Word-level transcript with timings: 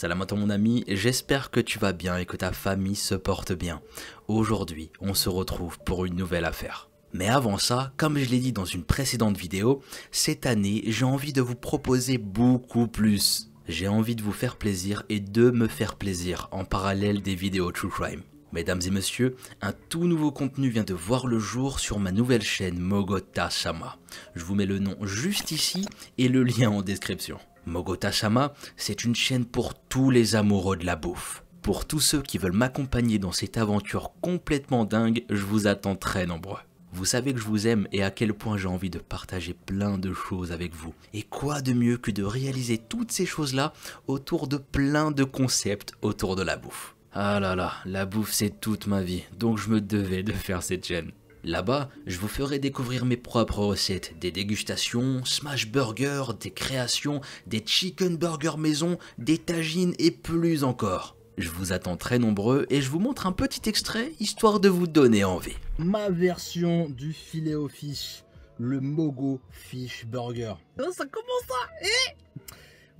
Salam 0.00 0.22
à 0.22 0.26
toi 0.26 0.38
mon 0.38 0.48
ami, 0.48 0.84
j'espère 0.86 1.50
que 1.50 1.58
tu 1.58 1.80
vas 1.80 1.92
bien 1.92 2.18
et 2.18 2.24
que 2.24 2.36
ta 2.36 2.52
famille 2.52 2.94
se 2.94 3.16
porte 3.16 3.52
bien. 3.52 3.82
Aujourd'hui, 4.28 4.92
on 5.00 5.12
se 5.12 5.28
retrouve 5.28 5.80
pour 5.80 6.04
une 6.04 6.14
nouvelle 6.14 6.44
affaire. 6.44 6.88
Mais 7.12 7.26
avant 7.26 7.58
ça, 7.58 7.92
comme 7.96 8.16
je 8.16 8.30
l'ai 8.30 8.38
dit 8.38 8.52
dans 8.52 8.64
une 8.64 8.84
précédente 8.84 9.36
vidéo, 9.36 9.82
cette 10.12 10.46
année, 10.46 10.84
j'ai 10.86 11.04
envie 11.04 11.32
de 11.32 11.40
vous 11.40 11.56
proposer 11.56 12.16
beaucoup 12.16 12.86
plus. 12.86 13.50
J'ai 13.66 13.88
envie 13.88 14.14
de 14.14 14.22
vous 14.22 14.30
faire 14.30 14.54
plaisir 14.54 15.02
et 15.08 15.18
de 15.18 15.50
me 15.50 15.66
faire 15.66 15.96
plaisir 15.96 16.46
en 16.52 16.64
parallèle 16.64 17.20
des 17.20 17.34
vidéos 17.34 17.72
True 17.72 17.90
Crime. 17.90 18.22
Mesdames 18.52 18.80
et 18.86 18.90
messieurs, 18.90 19.34
un 19.62 19.72
tout 19.72 20.06
nouveau 20.06 20.30
contenu 20.30 20.68
vient 20.68 20.84
de 20.84 20.94
voir 20.94 21.26
le 21.26 21.40
jour 21.40 21.80
sur 21.80 21.98
ma 21.98 22.12
nouvelle 22.12 22.42
chaîne 22.42 22.78
Mogota 22.78 23.50
Sama. 23.50 23.98
Je 24.36 24.44
vous 24.44 24.54
mets 24.54 24.64
le 24.64 24.78
nom 24.78 24.96
juste 25.02 25.50
ici 25.50 25.84
et 26.18 26.28
le 26.28 26.44
lien 26.44 26.70
en 26.70 26.82
description. 26.82 27.40
Mogota 27.68 28.10
Sama, 28.10 28.54
c'est 28.76 29.04
une 29.04 29.14
chaîne 29.14 29.44
pour 29.44 29.74
tous 29.74 30.10
les 30.10 30.34
amoureux 30.34 30.76
de 30.76 30.86
la 30.86 30.96
bouffe. 30.96 31.44
Pour 31.62 31.86
tous 31.86 32.00
ceux 32.00 32.22
qui 32.22 32.38
veulent 32.38 32.52
m'accompagner 32.52 33.18
dans 33.18 33.32
cette 33.32 33.58
aventure 33.58 34.12
complètement 34.20 34.84
dingue, 34.84 35.24
je 35.28 35.42
vous 35.42 35.66
attends 35.66 35.96
très 35.96 36.26
nombreux. 36.26 36.58
Vous 36.92 37.04
savez 37.04 37.34
que 37.34 37.40
je 37.40 37.44
vous 37.44 37.66
aime 37.66 37.86
et 37.92 38.02
à 38.02 38.10
quel 38.10 38.32
point 38.32 38.56
j'ai 38.56 38.68
envie 38.68 38.88
de 38.90 38.98
partager 38.98 39.54
plein 39.54 39.98
de 39.98 40.14
choses 40.14 40.52
avec 40.52 40.74
vous. 40.74 40.94
Et 41.12 41.22
quoi 41.22 41.60
de 41.60 41.74
mieux 41.74 41.98
que 41.98 42.10
de 42.10 42.24
réaliser 42.24 42.78
toutes 42.78 43.12
ces 43.12 43.26
choses-là 43.26 43.74
autour 44.06 44.48
de 44.48 44.56
plein 44.56 45.10
de 45.10 45.24
concepts 45.24 45.92
autour 46.00 46.34
de 46.34 46.42
la 46.42 46.56
bouffe. 46.56 46.94
Ah 47.12 47.40
là 47.40 47.54
là, 47.54 47.74
la 47.84 48.06
bouffe 48.06 48.32
c'est 48.32 48.60
toute 48.60 48.86
ma 48.86 49.02
vie, 49.02 49.24
donc 49.38 49.58
je 49.58 49.68
me 49.68 49.80
devais 49.80 50.22
de 50.22 50.32
faire 50.32 50.62
cette 50.62 50.86
chaîne. 50.86 51.10
Là-bas, 51.44 51.88
je 52.06 52.18
vous 52.18 52.28
ferai 52.28 52.58
découvrir 52.58 53.04
mes 53.04 53.16
propres 53.16 53.60
recettes, 53.60 54.18
des 54.18 54.32
dégustations, 54.32 55.24
smash 55.24 55.68
burger, 55.68 56.24
des 56.40 56.50
créations, 56.50 57.20
des 57.46 57.62
chicken 57.64 58.16
burger 58.16 58.56
maison, 58.58 58.98
des 59.18 59.38
tagines 59.38 59.94
et 59.98 60.10
plus 60.10 60.64
encore. 60.64 61.16
Je 61.38 61.50
vous 61.50 61.72
attends 61.72 61.96
très 61.96 62.18
nombreux 62.18 62.66
et 62.68 62.80
je 62.80 62.90
vous 62.90 62.98
montre 62.98 63.28
un 63.28 63.32
petit 63.32 63.68
extrait 63.68 64.12
histoire 64.18 64.58
de 64.58 64.68
vous 64.68 64.88
donner 64.88 65.22
envie. 65.22 65.54
Ma 65.78 66.10
version 66.10 66.88
du 66.88 67.12
filet 67.12 67.54
au 67.54 67.68
fish, 67.68 68.24
le 68.58 68.80
Mogo 68.80 69.40
Fish 69.52 70.04
Burger. 70.06 70.54
Oh, 70.80 70.90
ça 70.90 71.06
commence 71.06 71.46
ça? 71.46 71.54
Eh 71.84 72.16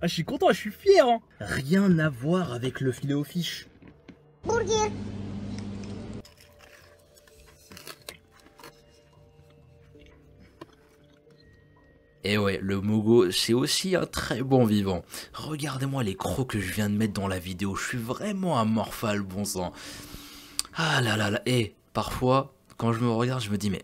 ah, 0.01 0.07
Je 0.07 0.15
suis 0.15 0.25
content, 0.25 0.47
je 0.51 0.57
suis 0.57 0.71
fier. 0.71 1.05
Hein. 1.05 1.19
Rien 1.41 1.99
à 1.99 2.09
voir 2.09 2.53
avec 2.53 2.81
le 2.81 2.93
filet 2.93 3.15
au 3.15 3.25
fish. 3.25 3.67
Burger. 4.45 4.93
Et 12.25 12.37
ouais, 12.37 12.59
le 12.61 12.81
Mogo, 12.81 13.31
c'est 13.31 13.55
aussi 13.55 13.95
un 13.95 14.07
très 14.07 14.43
bon 14.43 14.65
vivant. 14.65 15.05
Regardez-moi 15.35 16.03
les 16.03 16.17
crocs 16.17 16.51
que 16.51 16.61
je 16.61 16.73
viens 16.73 16.91
de 16.91 16.97
mettre 16.97 17.15
dans 17.15 17.29
la 17.29 17.39
vidéo, 17.39 17.77
je 17.77 17.87
suis 17.87 17.99
vraiment 17.99 18.59
un 18.59 18.65
morphal, 18.65 19.23
bon 19.23 19.45
sang. 19.45 19.73
Ah 20.75 21.01
là 21.01 21.17
là 21.17 21.31
là, 21.31 21.41
et 21.47 21.75
parfois, 21.93 22.55
quand 22.77 22.93
je 22.93 23.01
me 23.01 23.11
regarde, 23.11 23.43
je 23.43 23.51
me 23.51 23.59
dis, 23.59 23.71
mais 23.71 23.83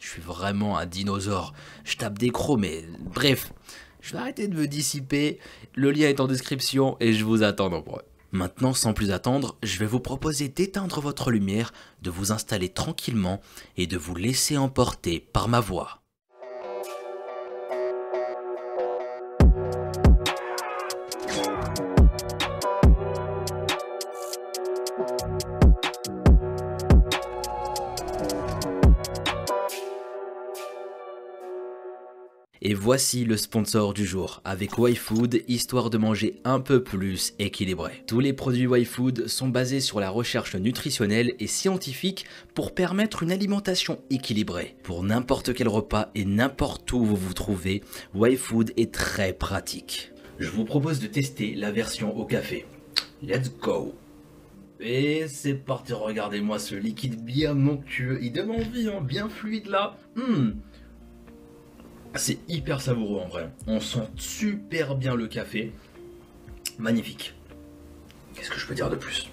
je 0.00 0.08
suis 0.08 0.22
vraiment 0.22 0.76
un 0.76 0.86
dinosaure. 0.86 1.54
Je 1.84 1.96
tape 1.96 2.18
des 2.18 2.30
crocs, 2.30 2.60
mais 2.60 2.84
bref, 3.00 3.52
je 4.00 4.12
vais 4.12 4.18
arrêter 4.18 4.48
de 4.48 4.54
me 4.54 4.66
dissiper. 4.66 5.38
Le 5.74 5.90
lien 5.90 6.08
est 6.08 6.20
en 6.20 6.26
description 6.26 6.96
et 7.00 7.14
je 7.14 7.24
vous 7.24 7.42
attends 7.42 7.70
nombreux. 7.70 8.02
Maintenant, 8.32 8.74
sans 8.74 8.92
plus 8.92 9.12
attendre, 9.12 9.56
je 9.62 9.78
vais 9.78 9.86
vous 9.86 10.00
proposer 10.00 10.48
d'éteindre 10.48 11.00
votre 11.00 11.30
lumière, 11.30 11.72
de 12.02 12.10
vous 12.10 12.32
installer 12.32 12.68
tranquillement 12.68 13.40
et 13.76 13.86
de 13.86 13.96
vous 13.96 14.14
laisser 14.14 14.58
emporter 14.58 15.20
par 15.32 15.48
ma 15.48 15.60
voix. 15.60 16.03
Et 32.66 32.72
voici 32.72 33.26
le 33.26 33.36
sponsor 33.36 33.92
du 33.92 34.06
jour, 34.06 34.40
avec 34.42 34.78
YFood, 34.78 35.42
histoire 35.48 35.90
de 35.90 35.98
manger 35.98 36.40
un 36.44 36.60
peu 36.60 36.82
plus 36.82 37.34
équilibré. 37.38 38.02
Tous 38.06 38.20
les 38.20 38.32
produits 38.32 38.66
YFood 38.66 39.26
sont 39.26 39.48
basés 39.48 39.80
sur 39.80 40.00
la 40.00 40.08
recherche 40.08 40.56
nutritionnelle 40.56 41.34
et 41.38 41.46
scientifique 41.46 42.24
pour 42.54 42.74
permettre 42.74 43.22
une 43.22 43.32
alimentation 43.32 43.98
équilibrée. 44.08 44.76
Pour 44.82 45.02
n'importe 45.02 45.52
quel 45.52 45.68
repas 45.68 46.10
et 46.14 46.24
n'importe 46.24 46.90
où 46.90 47.04
vous 47.04 47.16
vous 47.16 47.34
trouvez, 47.34 47.82
YFood 48.14 48.72
est 48.78 48.94
très 48.94 49.34
pratique. 49.34 50.12
Je 50.38 50.48
vous 50.48 50.64
propose 50.64 51.00
de 51.00 51.06
tester 51.06 51.54
la 51.54 51.70
version 51.70 52.16
au 52.16 52.24
café. 52.24 52.64
Let's 53.22 53.52
go 53.60 53.94
et 54.80 55.28
c'est 55.28 55.54
parti, 55.54 55.92
regardez-moi 55.92 56.58
ce 56.58 56.74
liquide 56.74 57.24
bien 57.24 57.56
onctueux, 57.68 58.18
il 58.20 58.32
donne 58.32 58.50
envie, 58.50 58.88
hein, 58.88 59.00
bien 59.00 59.28
fluide 59.28 59.68
là. 59.68 59.96
Hum. 60.16 60.56
C'est 62.16 62.38
hyper 62.48 62.80
savoureux 62.80 63.20
en 63.20 63.28
vrai. 63.28 63.50
On 63.66 63.80
sent 63.80 64.08
super 64.16 64.94
bien 64.94 65.14
le 65.14 65.26
café. 65.26 65.72
Magnifique. 66.78 67.34
Qu'est-ce 68.34 68.50
que 68.50 68.58
je 68.58 68.66
peux 68.66 68.74
dire 68.74 68.90
de 68.90 68.96
plus? 68.96 69.30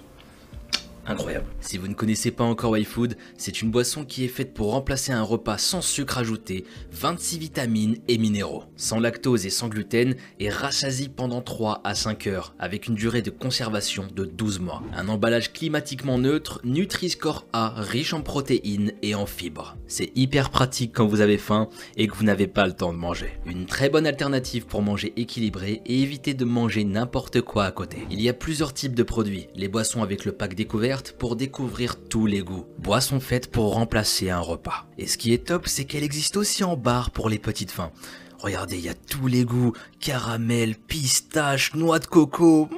Incroyable. 1.06 1.46
Si 1.60 1.78
vous 1.78 1.88
ne 1.88 1.94
connaissez 1.94 2.30
pas 2.30 2.44
encore 2.44 2.76
YFood, 2.76 3.16
c'est 3.36 3.62
une 3.62 3.70
boisson 3.70 4.04
qui 4.04 4.24
est 4.24 4.28
faite 4.28 4.54
pour 4.54 4.72
remplacer 4.72 5.12
un 5.12 5.22
repas 5.22 5.58
sans 5.58 5.80
sucre 5.80 6.18
ajouté, 6.18 6.64
26 6.92 7.38
vitamines 7.38 7.96
et 8.08 8.18
minéraux, 8.18 8.64
sans 8.76 9.00
lactose 9.00 9.46
et 9.46 9.50
sans 9.50 9.68
gluten, 9.68 10.14
et 10.38 10.48
rassasie 10.48 11.08
pendant 11.08 11.40
3 11.40 11.80
à 11.84 11.94
5 11.94 12.26
heures, 12.26 12.54
avec 12.58 12.86
une 12.86 12.94
durée 12.94 13.22
de 13.22 13.30
conservation 13.30 14.06
de 14.14 14.24
12 14.24 14.60
mois. 14.60 14.82
Un 14.94 15.08
emballage 15.08 15.52
climatiquement 15.52 16.18
neutre, 16.18 16.60
Nutri-Score 16.64 17.46
A, 17.52 17.74
riche 17.76 18.14
en 18.14 18.20
protéines 18.20 18.92
et 19.02 19.14
en 19.14 19.26
fibres. 19.26 19.76
C'est 19.86 20.12
hyper 20.14 20.50
pratique 20.50 20.92
quand 20.94 21.06
vous 21.06 21.20
avez 21.20 21.38
faim 21.38 21.68
et 21.96 22.06
que 22.06 22.14
vous 22.14 22.24
n'avez 22.24 22.46
pas 22.46 22.66
le 22.66 22.72
temps 22.72 22.92
de 22.92 22.98
manger. 22.98 23.30
Une 23.46 23.66
très 23.66 23.90
bonne 23.90 24.06
alternative 24.06 24.66
pour 24.66 24.82
manger 24.82 25.12
équilibré 25.16 25.82
et 25.86 26.02
éviter 26.02 26.34
de 26.34 26.44
manger 26.44 26.84
n'importe 26.84 27.40
quoi 27.40 27.64
à 27.64 27.72
côté. 27.72 27.98
Il 28.10 28.20
y 28.20 28.28
a 28.28 28.34
plusieurs 28.34 28.74
types 28.74 28.94
de 28.94 29.02
produits, 29.02 29.48
les 29.54 29.68
boissons 29.68 30.02
avec 30.02 30.24
le 30.24 30.32
pack 30.32 30.54
découvert 30.54 30.91
pour 31.18 31.36
découvrir 31.36 31.96
tous 32.08 32.26
les 32.26 32.40
goûts. 32.40 32.66
Boisson 32.78 33.20
faite 33.20 33.50
pour 33.50 33.72
remplacer 33.72 34.30
un 34.30 34.40
repas. 34.40 34.86
Et 34.98 35.06
ce 35.06 35.16
qui 35.16 35.32
est 35.32 35.46
top, 35.46 35.66
c'est 35.66 35.84
qu'elle 35.84 36.04
existe 36.04 36.36
aussi 36.36 36.64
en 36.64 36.76
bar 36.76 37.10
pour 37.10 37.28
les 37.28 37.38
petites 37.38 37.70
fins. 37.70 37.92
Regardez, 38.38 38.76
il 38.76 38.84
y 38.84 38.88
a 38.88 38.94
tous 38.94 39.26
les 39.26 39.44
goûts. 39.44 39.72
Caramel, 40.00 40.76
pistache, 40.76 41.74
noix 41.74 41.98
de 41.98 42.06
coco. 42.06 42.68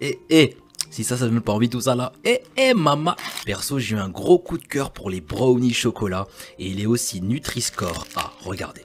Et, 0.00 0.18
et, 0.30 0.56
si 0.90 1.04
ça, 1.04 1.16
ça 1.16 1.26
donne 1.26 1.40
pas 1.40 1.52
envie 1.52 1.68
tout 1.68 1.82
ça 1.82 1.94
là. 1.94 2.12
Et, 2.24 2.42
et, 2.56 2.74
maman. 2.74 3.14
Perso, 3.44 3.78
j'ai 3.78 3.96
eu 3.96 3.98
un 3.98 4.08
gros 4.08 4.38
coup 4.38 4.58
de 4.58 4.66
cœur 4.66 4.92
pour 4.92 5.10
les 5.10 5.20
brownies 5.20 5.74
chocolat. 5.74 6.26
Et 6.58 6.66
il 6.66 6.80
est 6.80 6.86
aussi 6.86 7.20
Nutri-Score 7.20 8.06
A. 8.16 8.32
Regardez. 8.40 8.82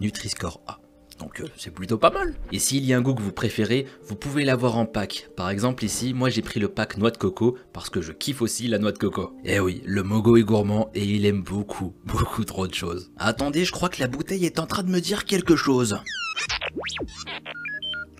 Nutri-Score 0.00 0.60
A. 0.66 0.79
Donc 1.20 1.40
euh, 1.40 1.46
c'est 1.56 1.70
plutôt 1.70 1.98
pas 1.98 2.10
mal. 2.10 2.34
Et 2.50 2.58
s'il 2.58 2.84
y 2.84 2.94
a 2.94 2.96
un 2.96 3.02
goût 3.02 3.14
que 3.14 3.20
vous 3.20 3.30
préférez, 3.30 3.86
vous 4.02 4.16
pouvez 4.16 4.44
l'avoir 4.44 4.78
en 4.78 4.86
pack. 4.86 5.28
Par 5.36 5.50
exemple 5.50 5.84
ici, 5.84 6.14
moi 6.14 6.30
j'ai 6.30 6.40
pris 6.40 6.58
le 6.58 6.68
pack 6.68 6.96
noix 6.96 7.10
de 7.10 7.18
coco 7.18 7.58
parce 7.74 7.90
que 7.90 8.00
je 8.00 8.12
kiffe 8.12 8.40
aussi 8.40 8.68
la 8.68 8.78
noix 8.78 8.92
de 8.92 8.98
coco. 8.98 9.36
Eh 9.44 9.60
oui, 9.60 9.82
le 9.84 10.02
Mogo 10.02 10.38
est 10.38 10.42
gourmand 10.42 10.90
et 10.94 11.04
il 11.04 11.26
aime 11.26 11.42
beaucoup, 11.42 11.94
beaucoup 12.06 12.44
trop 12.44 12.66
de 12.66 12.74
choses. 12.74 13.12
Attendez, 13.18 13.66
je 13.66 13.72
crois 13.72 13.90
que 13.90 14.00
la 14.00 14.08
bouteille 14.08 14.46
est 14.46 14.58
en 14.58 14.66
train 14.66 14.82
de 14.82 14.90
me 14.90 15.00
dire 15.00 15.26
quelque 15.26 15.56
chose. 15.56 15.98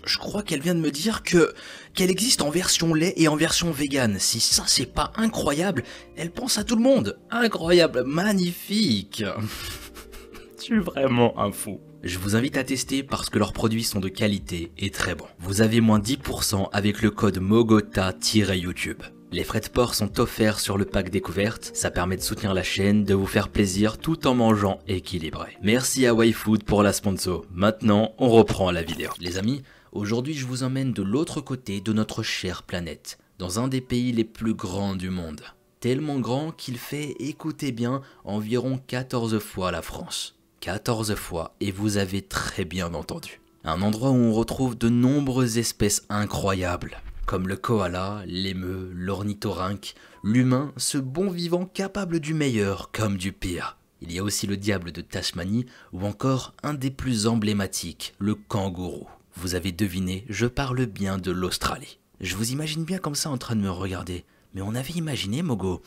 Je 0.04 0.18
crois 0.18 0.42
qu'elle 0.42 0.60
vient 0.60 0.74
de 0.74 0.80
me 0.80 0.90
dire 0.90 1.22
que 1.22 1.54
qu'elle 1.94 2.10
existe 2.10 2.42
en 2.42 2.50
version 2.50 2.92
lait 2.92 3.14
et 3.16 3.28
en 3.28 3.36
version 3.36 3.70
vegan. 3.70 4.18
Si 4.18 4.40
ça 4.40 4.64
c'est 4.66 4.92
pas 4.92 5.10
incroyable, 5.16 5.84
elle 6.16 6.30
pense 6.30 6.58
à 6.58 6.64
tout 6.64 6.76
le 6.76 6.82
monde. 6.82 7.18
Incroyable, 7.30 8.04
magnifique. 8.04 9.24
Je 10.58 10.64
suis 10.64 10.78
vraiment 10.78 11.38
un 11.40 11.50
fou. 11.50 11.80
Je 12.02 12.18
vous 12.18 12.34
invite 12.34 12.56
à 12.56 12.64
tester 12.64 13.02
parce 13.02 13.28
que 13.28 13.38
leurs 13.38 13.52
produits 13.52 13.84
sont 13.84 14.00
de 14.00 14.08
qualité 14.08 14.72
et 14.78 14.88
très 14.88 15.14
bons. 15.14 15.26
Vous 15.38 15.60
avez 15.60 15.82
moins 15.82 15.98
10% 15.98 16.70
avec 16.72 17.02
le 17.02 17.10
code 17.10 17.40
MOGOTA-YouTube. 17.40 19.02
Les 19.32 19.44
frais 19.44 19.60
de 19.60 19.68
port 19.68 19.94
sont 19.94 20.18
offerts 20.18 20.60
sur 20.60 20.78
le 20.78 20.86
pack 20.86 21.10
découverte, 21.10 21.70
ça 21.74 21.90
permet 21.90 22.16
de 22.16 22.22
soutenir 22.22 22.54
la 22.54 22.62
chaîne, 22.62 23.04
de 23.04 23.12
vous 23.12 23.26
faire 23.26 23.50
plaisir 23.50 23.98
tout 23.98 24.26
en 24.26 24.34
mangeant 24.34 24.78
équilibré. 24.88 25.58
Merci 25.62 26.06
à 26.06 26.14
YFood 26.14 26.64
pour 26.64 26.82
la 26.82 26.94
sponsor. 26.94 27.44
Maintenant, 27.52 28.14
on 28.16 28.30
reprend 28.30 28.70
la 28.70 28.82
vidéo. 28.82 29.10
Les 29.20 29.36
amis, 29.36 29.62
aujourd'hui 29.92 30.32
je 30.32 30.46
vous 30.46 30.62
emmène 30.62 30.94
de 30.94 31.02
l'autre 31.02 31.42
côté 31.42 31.82
de 31.82 31.92
notre 31.92 32.22
chère 32.22 32.62
planète, 32.62 33.18
dans 33.38 33.60
un 33.60 33.68
des 33.68 33.82
pays 33.82 34.12
les 34.12 34.24
plus 34.24 34.54
grands 34.54 34.96
du 34.96 35.10
monde. 35.10 35.42
Tellement 35.80 36.18
grand 36.18 36.50
qu'il 36.50 36.78
fait, 36.78 37.14
écoutez 37.20 37.72
bien, 37.72 38.00
environ 38.24 38.80
14 38.86 39.38
fois 39.38 39.70
la 39.70 39.82
France. 39.82 40.39
14 40.60 41.14
fois, 41.14 41.54
et 41.60 41.72
vous 41.72 41.96
avez 41.96 42.20
très 42.20 42.66
bien 42.66 42.92
entendu. 42.92 43.40
Un 43.64 43.80
endroit 43.80 44.10
où 44.10 44.16
on 44.16 44.34
retrouve 44.34 44.76
de 44.76 44.90
nombreuses 44.90 45.56
espèces 45.56 46.04
incroyables, 46.10 47.00
comme 47.24 47.48
le 47.48 47.56
koala, 47.56 48.22
l'émeu, 48.26 48.90
l'ornithorynque, 48.94 49.94
l'humain, 50.22 50.72
ce 50.76 50.98
bon 50.98 51.30
vivant 51.30 51.64
capable 51.64 52.20
du 52.20 52.34
meilleur 52.34 52.90
comme 52.92 53.16
du 53.16 53.32
pire. 53.32 53.78
Il 54.02 54.12
y 54.12 54.18
a 54.18 54.22
aussi 54.22 54.46
le 54.46 54.58
diable 54.58 54.92
de 54.92 55.00
Tasmanie 55.00 55.64
ou 55.92 56.04
encore 56.06 56.54
un 56.62 56.74
des 56.74 56.90
plus 56.90 57.26
emblématiques, 57.26 58.14
le 58.18 58.34
kangourou. 58.34 59.08
Vous 59.36 59.54
avez 59.54 59.72
deviné, 59.72 60.26
je 60.28 60.46
parle 60.46 60.84
bien 60.84 61.16
de 61.16 61.30
l'Australie. 61.30 61.98
Je 62.20 62.36
vous 62.36 62.52
imagine 62.52 62.84
bien 62.84 62.98
comme 62.98 63.14
ça 63.14 63.30
en 63.30 63.38
train 63.38 63.56
de 63.56 63.62
me 63.62 63.70
regarder. 63.70 64.24
Mais 64.54 64.60
on 64.60 64.74
avait 64.74 64.92
imaginé, 64.92 65.42
Mogo. 65.42 65.80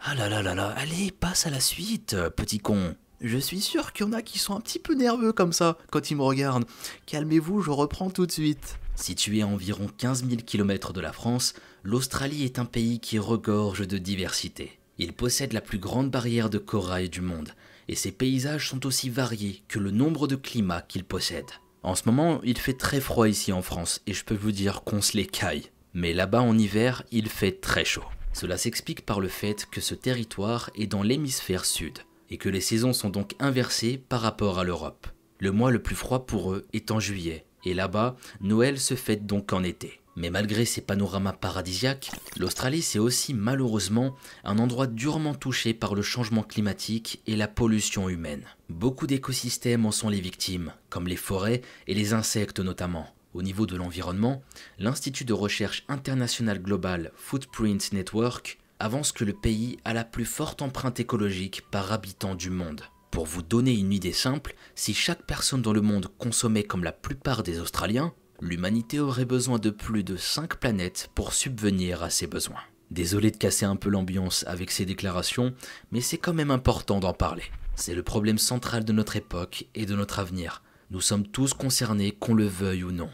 Ah 0.00 0.14
là 0.14 0.28
là 0.28 0.42
là 0.42 0.54
là, 0.54 0.68
allez, 0.76 1.10
passe 1.10 1.46
à 1.46 1.50
la 1.50 1.58
suite, 1.58 2.16
petit 2.36 2.58
con. 2.58 2.94
Je 3.22 3.38
suis 3.38 3.60
sûr 3.60 3.94
qu'il 3.94 4.04
y 4.04 4.08
en 4.08 4.12
a 4.12 4.20
qui 4.20 4.38
sont 4.38 4.54
un 4.54 4.60
petit 4.60 4.78
peu 4.78 4.94
nerveux 4.94 5.32
comme 5.32 5.54
ça 5.54 5.78
quand 5.90 6.10
ils 6.10 6.16
me 6.16 6.22
regardent. 6.22 6.66
Calmez-vous, 7.06 7.62
je 7.62 7.70
reprends 7.70 8.10
tout 8.10 8.26
de 8.26 8.32
suite. 8.32 8.78
Situé 8.94 9.40
à 9.40 9.46
environ 9.46 9.88
15 9.96 10.28
000 10.28 10.42
km 10.44 10.92
de 10.92 11.00
la 11.00 11.12
France, 11.12 11.54
l'Australie 11.82 12.44
est 12.44 12.58
un 12.58 12.66
pays 12.66 13.00
qui 13.00 13.18
regorge 13.18 13.86
de 13.86 13.96
diversité. 13.96 14.78
Il 14.98 15.14
possède 15.14 15.54
la 15.54 15.62
plus 15.62 15.78
grande 15.78 16.10
barrière 16.10 16.50
de 16.50 16.58
corail 16.58 17.08
du 17.08 17.22
monde, 17.22 17.50
et 17.88 17.94
ses 17.94 18.12
paysages 18.12 18.68
sont 18.68 18.84
aussi 18.84 19.08
variés 19.08 19.62
que 19.68 19.78
le 19.78 19.90
nombre 19.90 20.26
de 20.26 20.36
climats 20.36 20.82
qu'il 20.82 21.04
possède. 21.04 21.50
En 21.82 21.94
ce 21.94 22.02
moment, 22.06 22.40
il 22.44 22.58
fait 22.58 22.76
très 22.76 23.00
froid 23.00 23.28
ici 23.28 23.50
en 23.50 23.62
France, 23.62 24.02
et 24.06 24.12
je 24.12 24.24
peux 24.24 24.34
vous 24.34 24.52
dire 24.52 24.82
qu'on 24.82 25.00
se 25.00 25.16
les 25.16 25.26
caille. 25.26 25.70
Mais 25.94 26.12
là-bas 26.12 26.42
en 26.42 26.58
hiver, 26.58 27.02
il 27.12 27.28
fait 27.28 27.60
très 27.60 27.84
chaud. 27.84 28.04
Cela 28.34 28.58
s'explique 28.58 29.06
par 29.06 29.20
le 29.20 29.28
fait 29.28 29.66
que 29.70 29.80
ce 29.80 29.94
territoire 29.94 30.70
est 30.74 30.86
dans 30.86 31.02
l'hémisphère 31.02 31.64
sud 31.64 32.00
et 32.30 32.38
que 32.38 32.48
les 32.48 32.60
saisons 32.60 32.92
sont 32.92 33.10
donc 33.10 33.34
inversées 33.38 34.02
par 34.08 34.20
rapport 34.20 34.58
à 34.58 34.64
l'Europe. 34.64 35.06
Le 35.38 35.52
mois 35.52 35.70
le 35.70 35.82
plus 35.82 35.96
froid 35.96 36.26
pour 36.26 36.52
eux 36.52 36.66
est 36.72 36.90
en 36.90 37.00
juillet, 37.00 37.44
et 37.64 37.74
là-bas, 37.74 38.16
Noël 38.40 38.78
se 38.80 38.94
fête 38.94 39.26
donc 39.26 39.52
en 39.52 39.62
été. 39.62 40.00
Mais 40.16 40.30
malgré 40.30 40.64
ces 40.64 40.80
panoramas 40.80 41.34
paradisiaques, 41.34 42.10
l'Australie 42.38 42.80
c'est 42.80 42.98
aussi 42.98 43.34
malheureusement 43.34 44.16
un 44.44 44.58
endroit 44.58 44.86
durement 44.86 45.34
touché 45.34 45.74
par 45.74 45.94
le 45.94 46.00
changement 46.00 46.42
climatique 46.42 47.20
et 47.26 47.36
la 47.36 47.48
pollution 47.48 48.08
humaine. 48.08 48.44
Beaucoup 48.70 49.06
d'écosystèmes 49.06 49.84
en 49.84 49.92
sont 49.92 50.08
les 50.08 50.20
victimes, 50.20 50.72
comme 50.88 51.06
les 51.06 51.16
forêts 51.16 51.60
et 51.86 51.94
les 51.94 52.14
insectes 52.14 52.60
notamment. 52.60 53.06
Au 53.34 53.42
niveau 53.42 53.66
de 53.66 53.76
l'environnement, 53.76 54.42
l'Institut 54.78 55.26
de 55.26 55.34
recherche 55.34 55.84
international 55.88 56.62
global 56.62 57.12
Footprint 57.16 57.92
Network 57.92 58.58
avance 58.78 59.12
que 59.12 59.24
le 59.24 59.32
pays 59.32 59.78
a 59.84 59.94
la 59.94 60.04
plus 60.04 60.24
forte 60.24 60.62
empreinte 60.62 61.00
écologique 61.00 61.62
par 61.70 61.92
habitant 61.92 62.34
du 62.34 62.50
monde. 62.50 62.82
Pour 63.10 63.26
vous 63.26 63.42
donner 63.42 63.72
une 63.72 63.92
idée 63.92 64.12
simple, 64.12 64.54
si 64.74 64.92
chaque 64.92 65.24
personne 65.24 65.62
dans 65.62 65.72
le 65.72 65.80
monde 65.80 66.08
consommait 66.18 66.64
comme 66.64 66.84
la 66.84 66.92
plupart 66.92 67.42
des 67.42 67.60
Australiens, 67.60 68.12
l'humanité 68.40 69.00
aurait 69.00 69.24
besoin 69.24 69.58
de 69.58 69.70
plus 69.70 70.04
de 70.04 70.16
5 70.16 70.56
planètes 70.56 71.10
pour 71.14 71.32
subvenir 71.32 72.02
à 72.02 72.10
ses 72.10 72.26
besoins. 72.26 72.60
Désolé 72.90 73.30
de 73.30 73.36
casser 73.36 73.64
un 73.64 73.76
peu 73.76 73.88
l'ambiance 73.88 74.44
avec 74.46 74.70
ces 74.70 74.84
déclarations, 74.84 75.54
mais 75.90 76.00
c'est 76.00 76.18
quand 76.18 76.34
même 76.34 76.50
important 76.50 77.00
d'en 77.00 77.14
parler. 77.14 77.44
C'est 77.74 77.94
le 77.94 78.02
problème 78.02 78.38
central 78.38 78.84
de 78.84 78.92
notre 78.92 79.16
époque 79.16 79.66
et 79.74 79.86
de 79.86 79.94
notre 79.94 80.18
avenir. 80.18 80.62
Nous 80.90 81.00
sommes 81.00 81.26
tous 81.26 81.52
concernés, 81.52 82.12
qu'on 82.12 82.34
le 82.34 82.46
veuille 82.46 82.84
ou 82.84 82.92
non. 82.92 83.10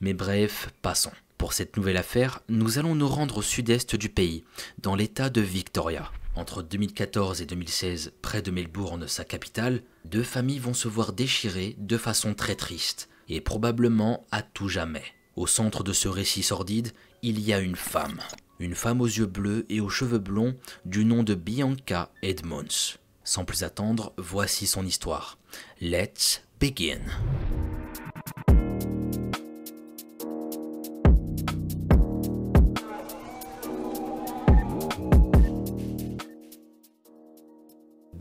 Mais 0.00 0.12
bref, 0.12 0.70
passons. 0.82 1.12
Pour 1.42 1.54
cette 1.54 1.76
nouvelle 1.76 1.96
affaire, 1.96 2.40
nous 2.48 2.78
allons 2.78 2.94
nous 2.94 3.08
rendre 3.08 3.38
au 3.38 3.42
sud-est 3.42 3.96
du 3.96 4.08
pays, 4.08 4.44
dans 4.78 4.94
l'état 4.94 5.28
de 5.28 5.40
Victoria. 5.40 6.12
Entre 6.36 6.62
2014 6.62 7.42
et 7.42 7.46
2016, 7.46 8.12
près 8.22 8.42
de 8.42 8.52
Melbourne, 8.52 9.08
sa 9.08 9.24
capitale, 9.24 9.82
deux 10.04 10.22
familles 10.22 10.60
vont 10.60 10.72
se 10.72 10.86
voir 10.86 11.12
déchirées 11.12 11.74
de 11.78 11.96
façon 11.96 12.34
très 12.34 12.54
triste, 12.54 13.08
et 13.28 13.40
probablement 13.40 14.24
à 14.30 14.42
tout 14.42 14.68
jamais. 14.68 15.02
Au 15.34 15.48
centre 15.48 15.82
de 15.82 15.92
ce 15.92 16.06
récit 16.06 16.44
sordide, 16.44 16.92
il 17.22 17.40
y 17.40 17.52
a 17.52 17.58
une 17.58 17.74
femme. 17.74 18.20
Une 18.60 18.76
femme 18.76 19.00
aux 19.00 19.06
yeux 19.06 19.26
bleus 19.26 19.66
et 19.68 19.80
aux 19.80 19.90
cheveux 19.90 20.20
blonds 20.20 20.54
du 20.84 21.04
nom 21.04 21.24
de 21.24 21.34
Bianca 21.34 22.12
Edmonds. 22.22 22.98
Sans 23.24 23.44
plus 23.44 23.64
attendre, 23.64 24.12
voici 24.16 24.68
son 24.68 24.86
histoire. 24.86 25.38
Let's 25.80 26.44
begin. 26.60 27.00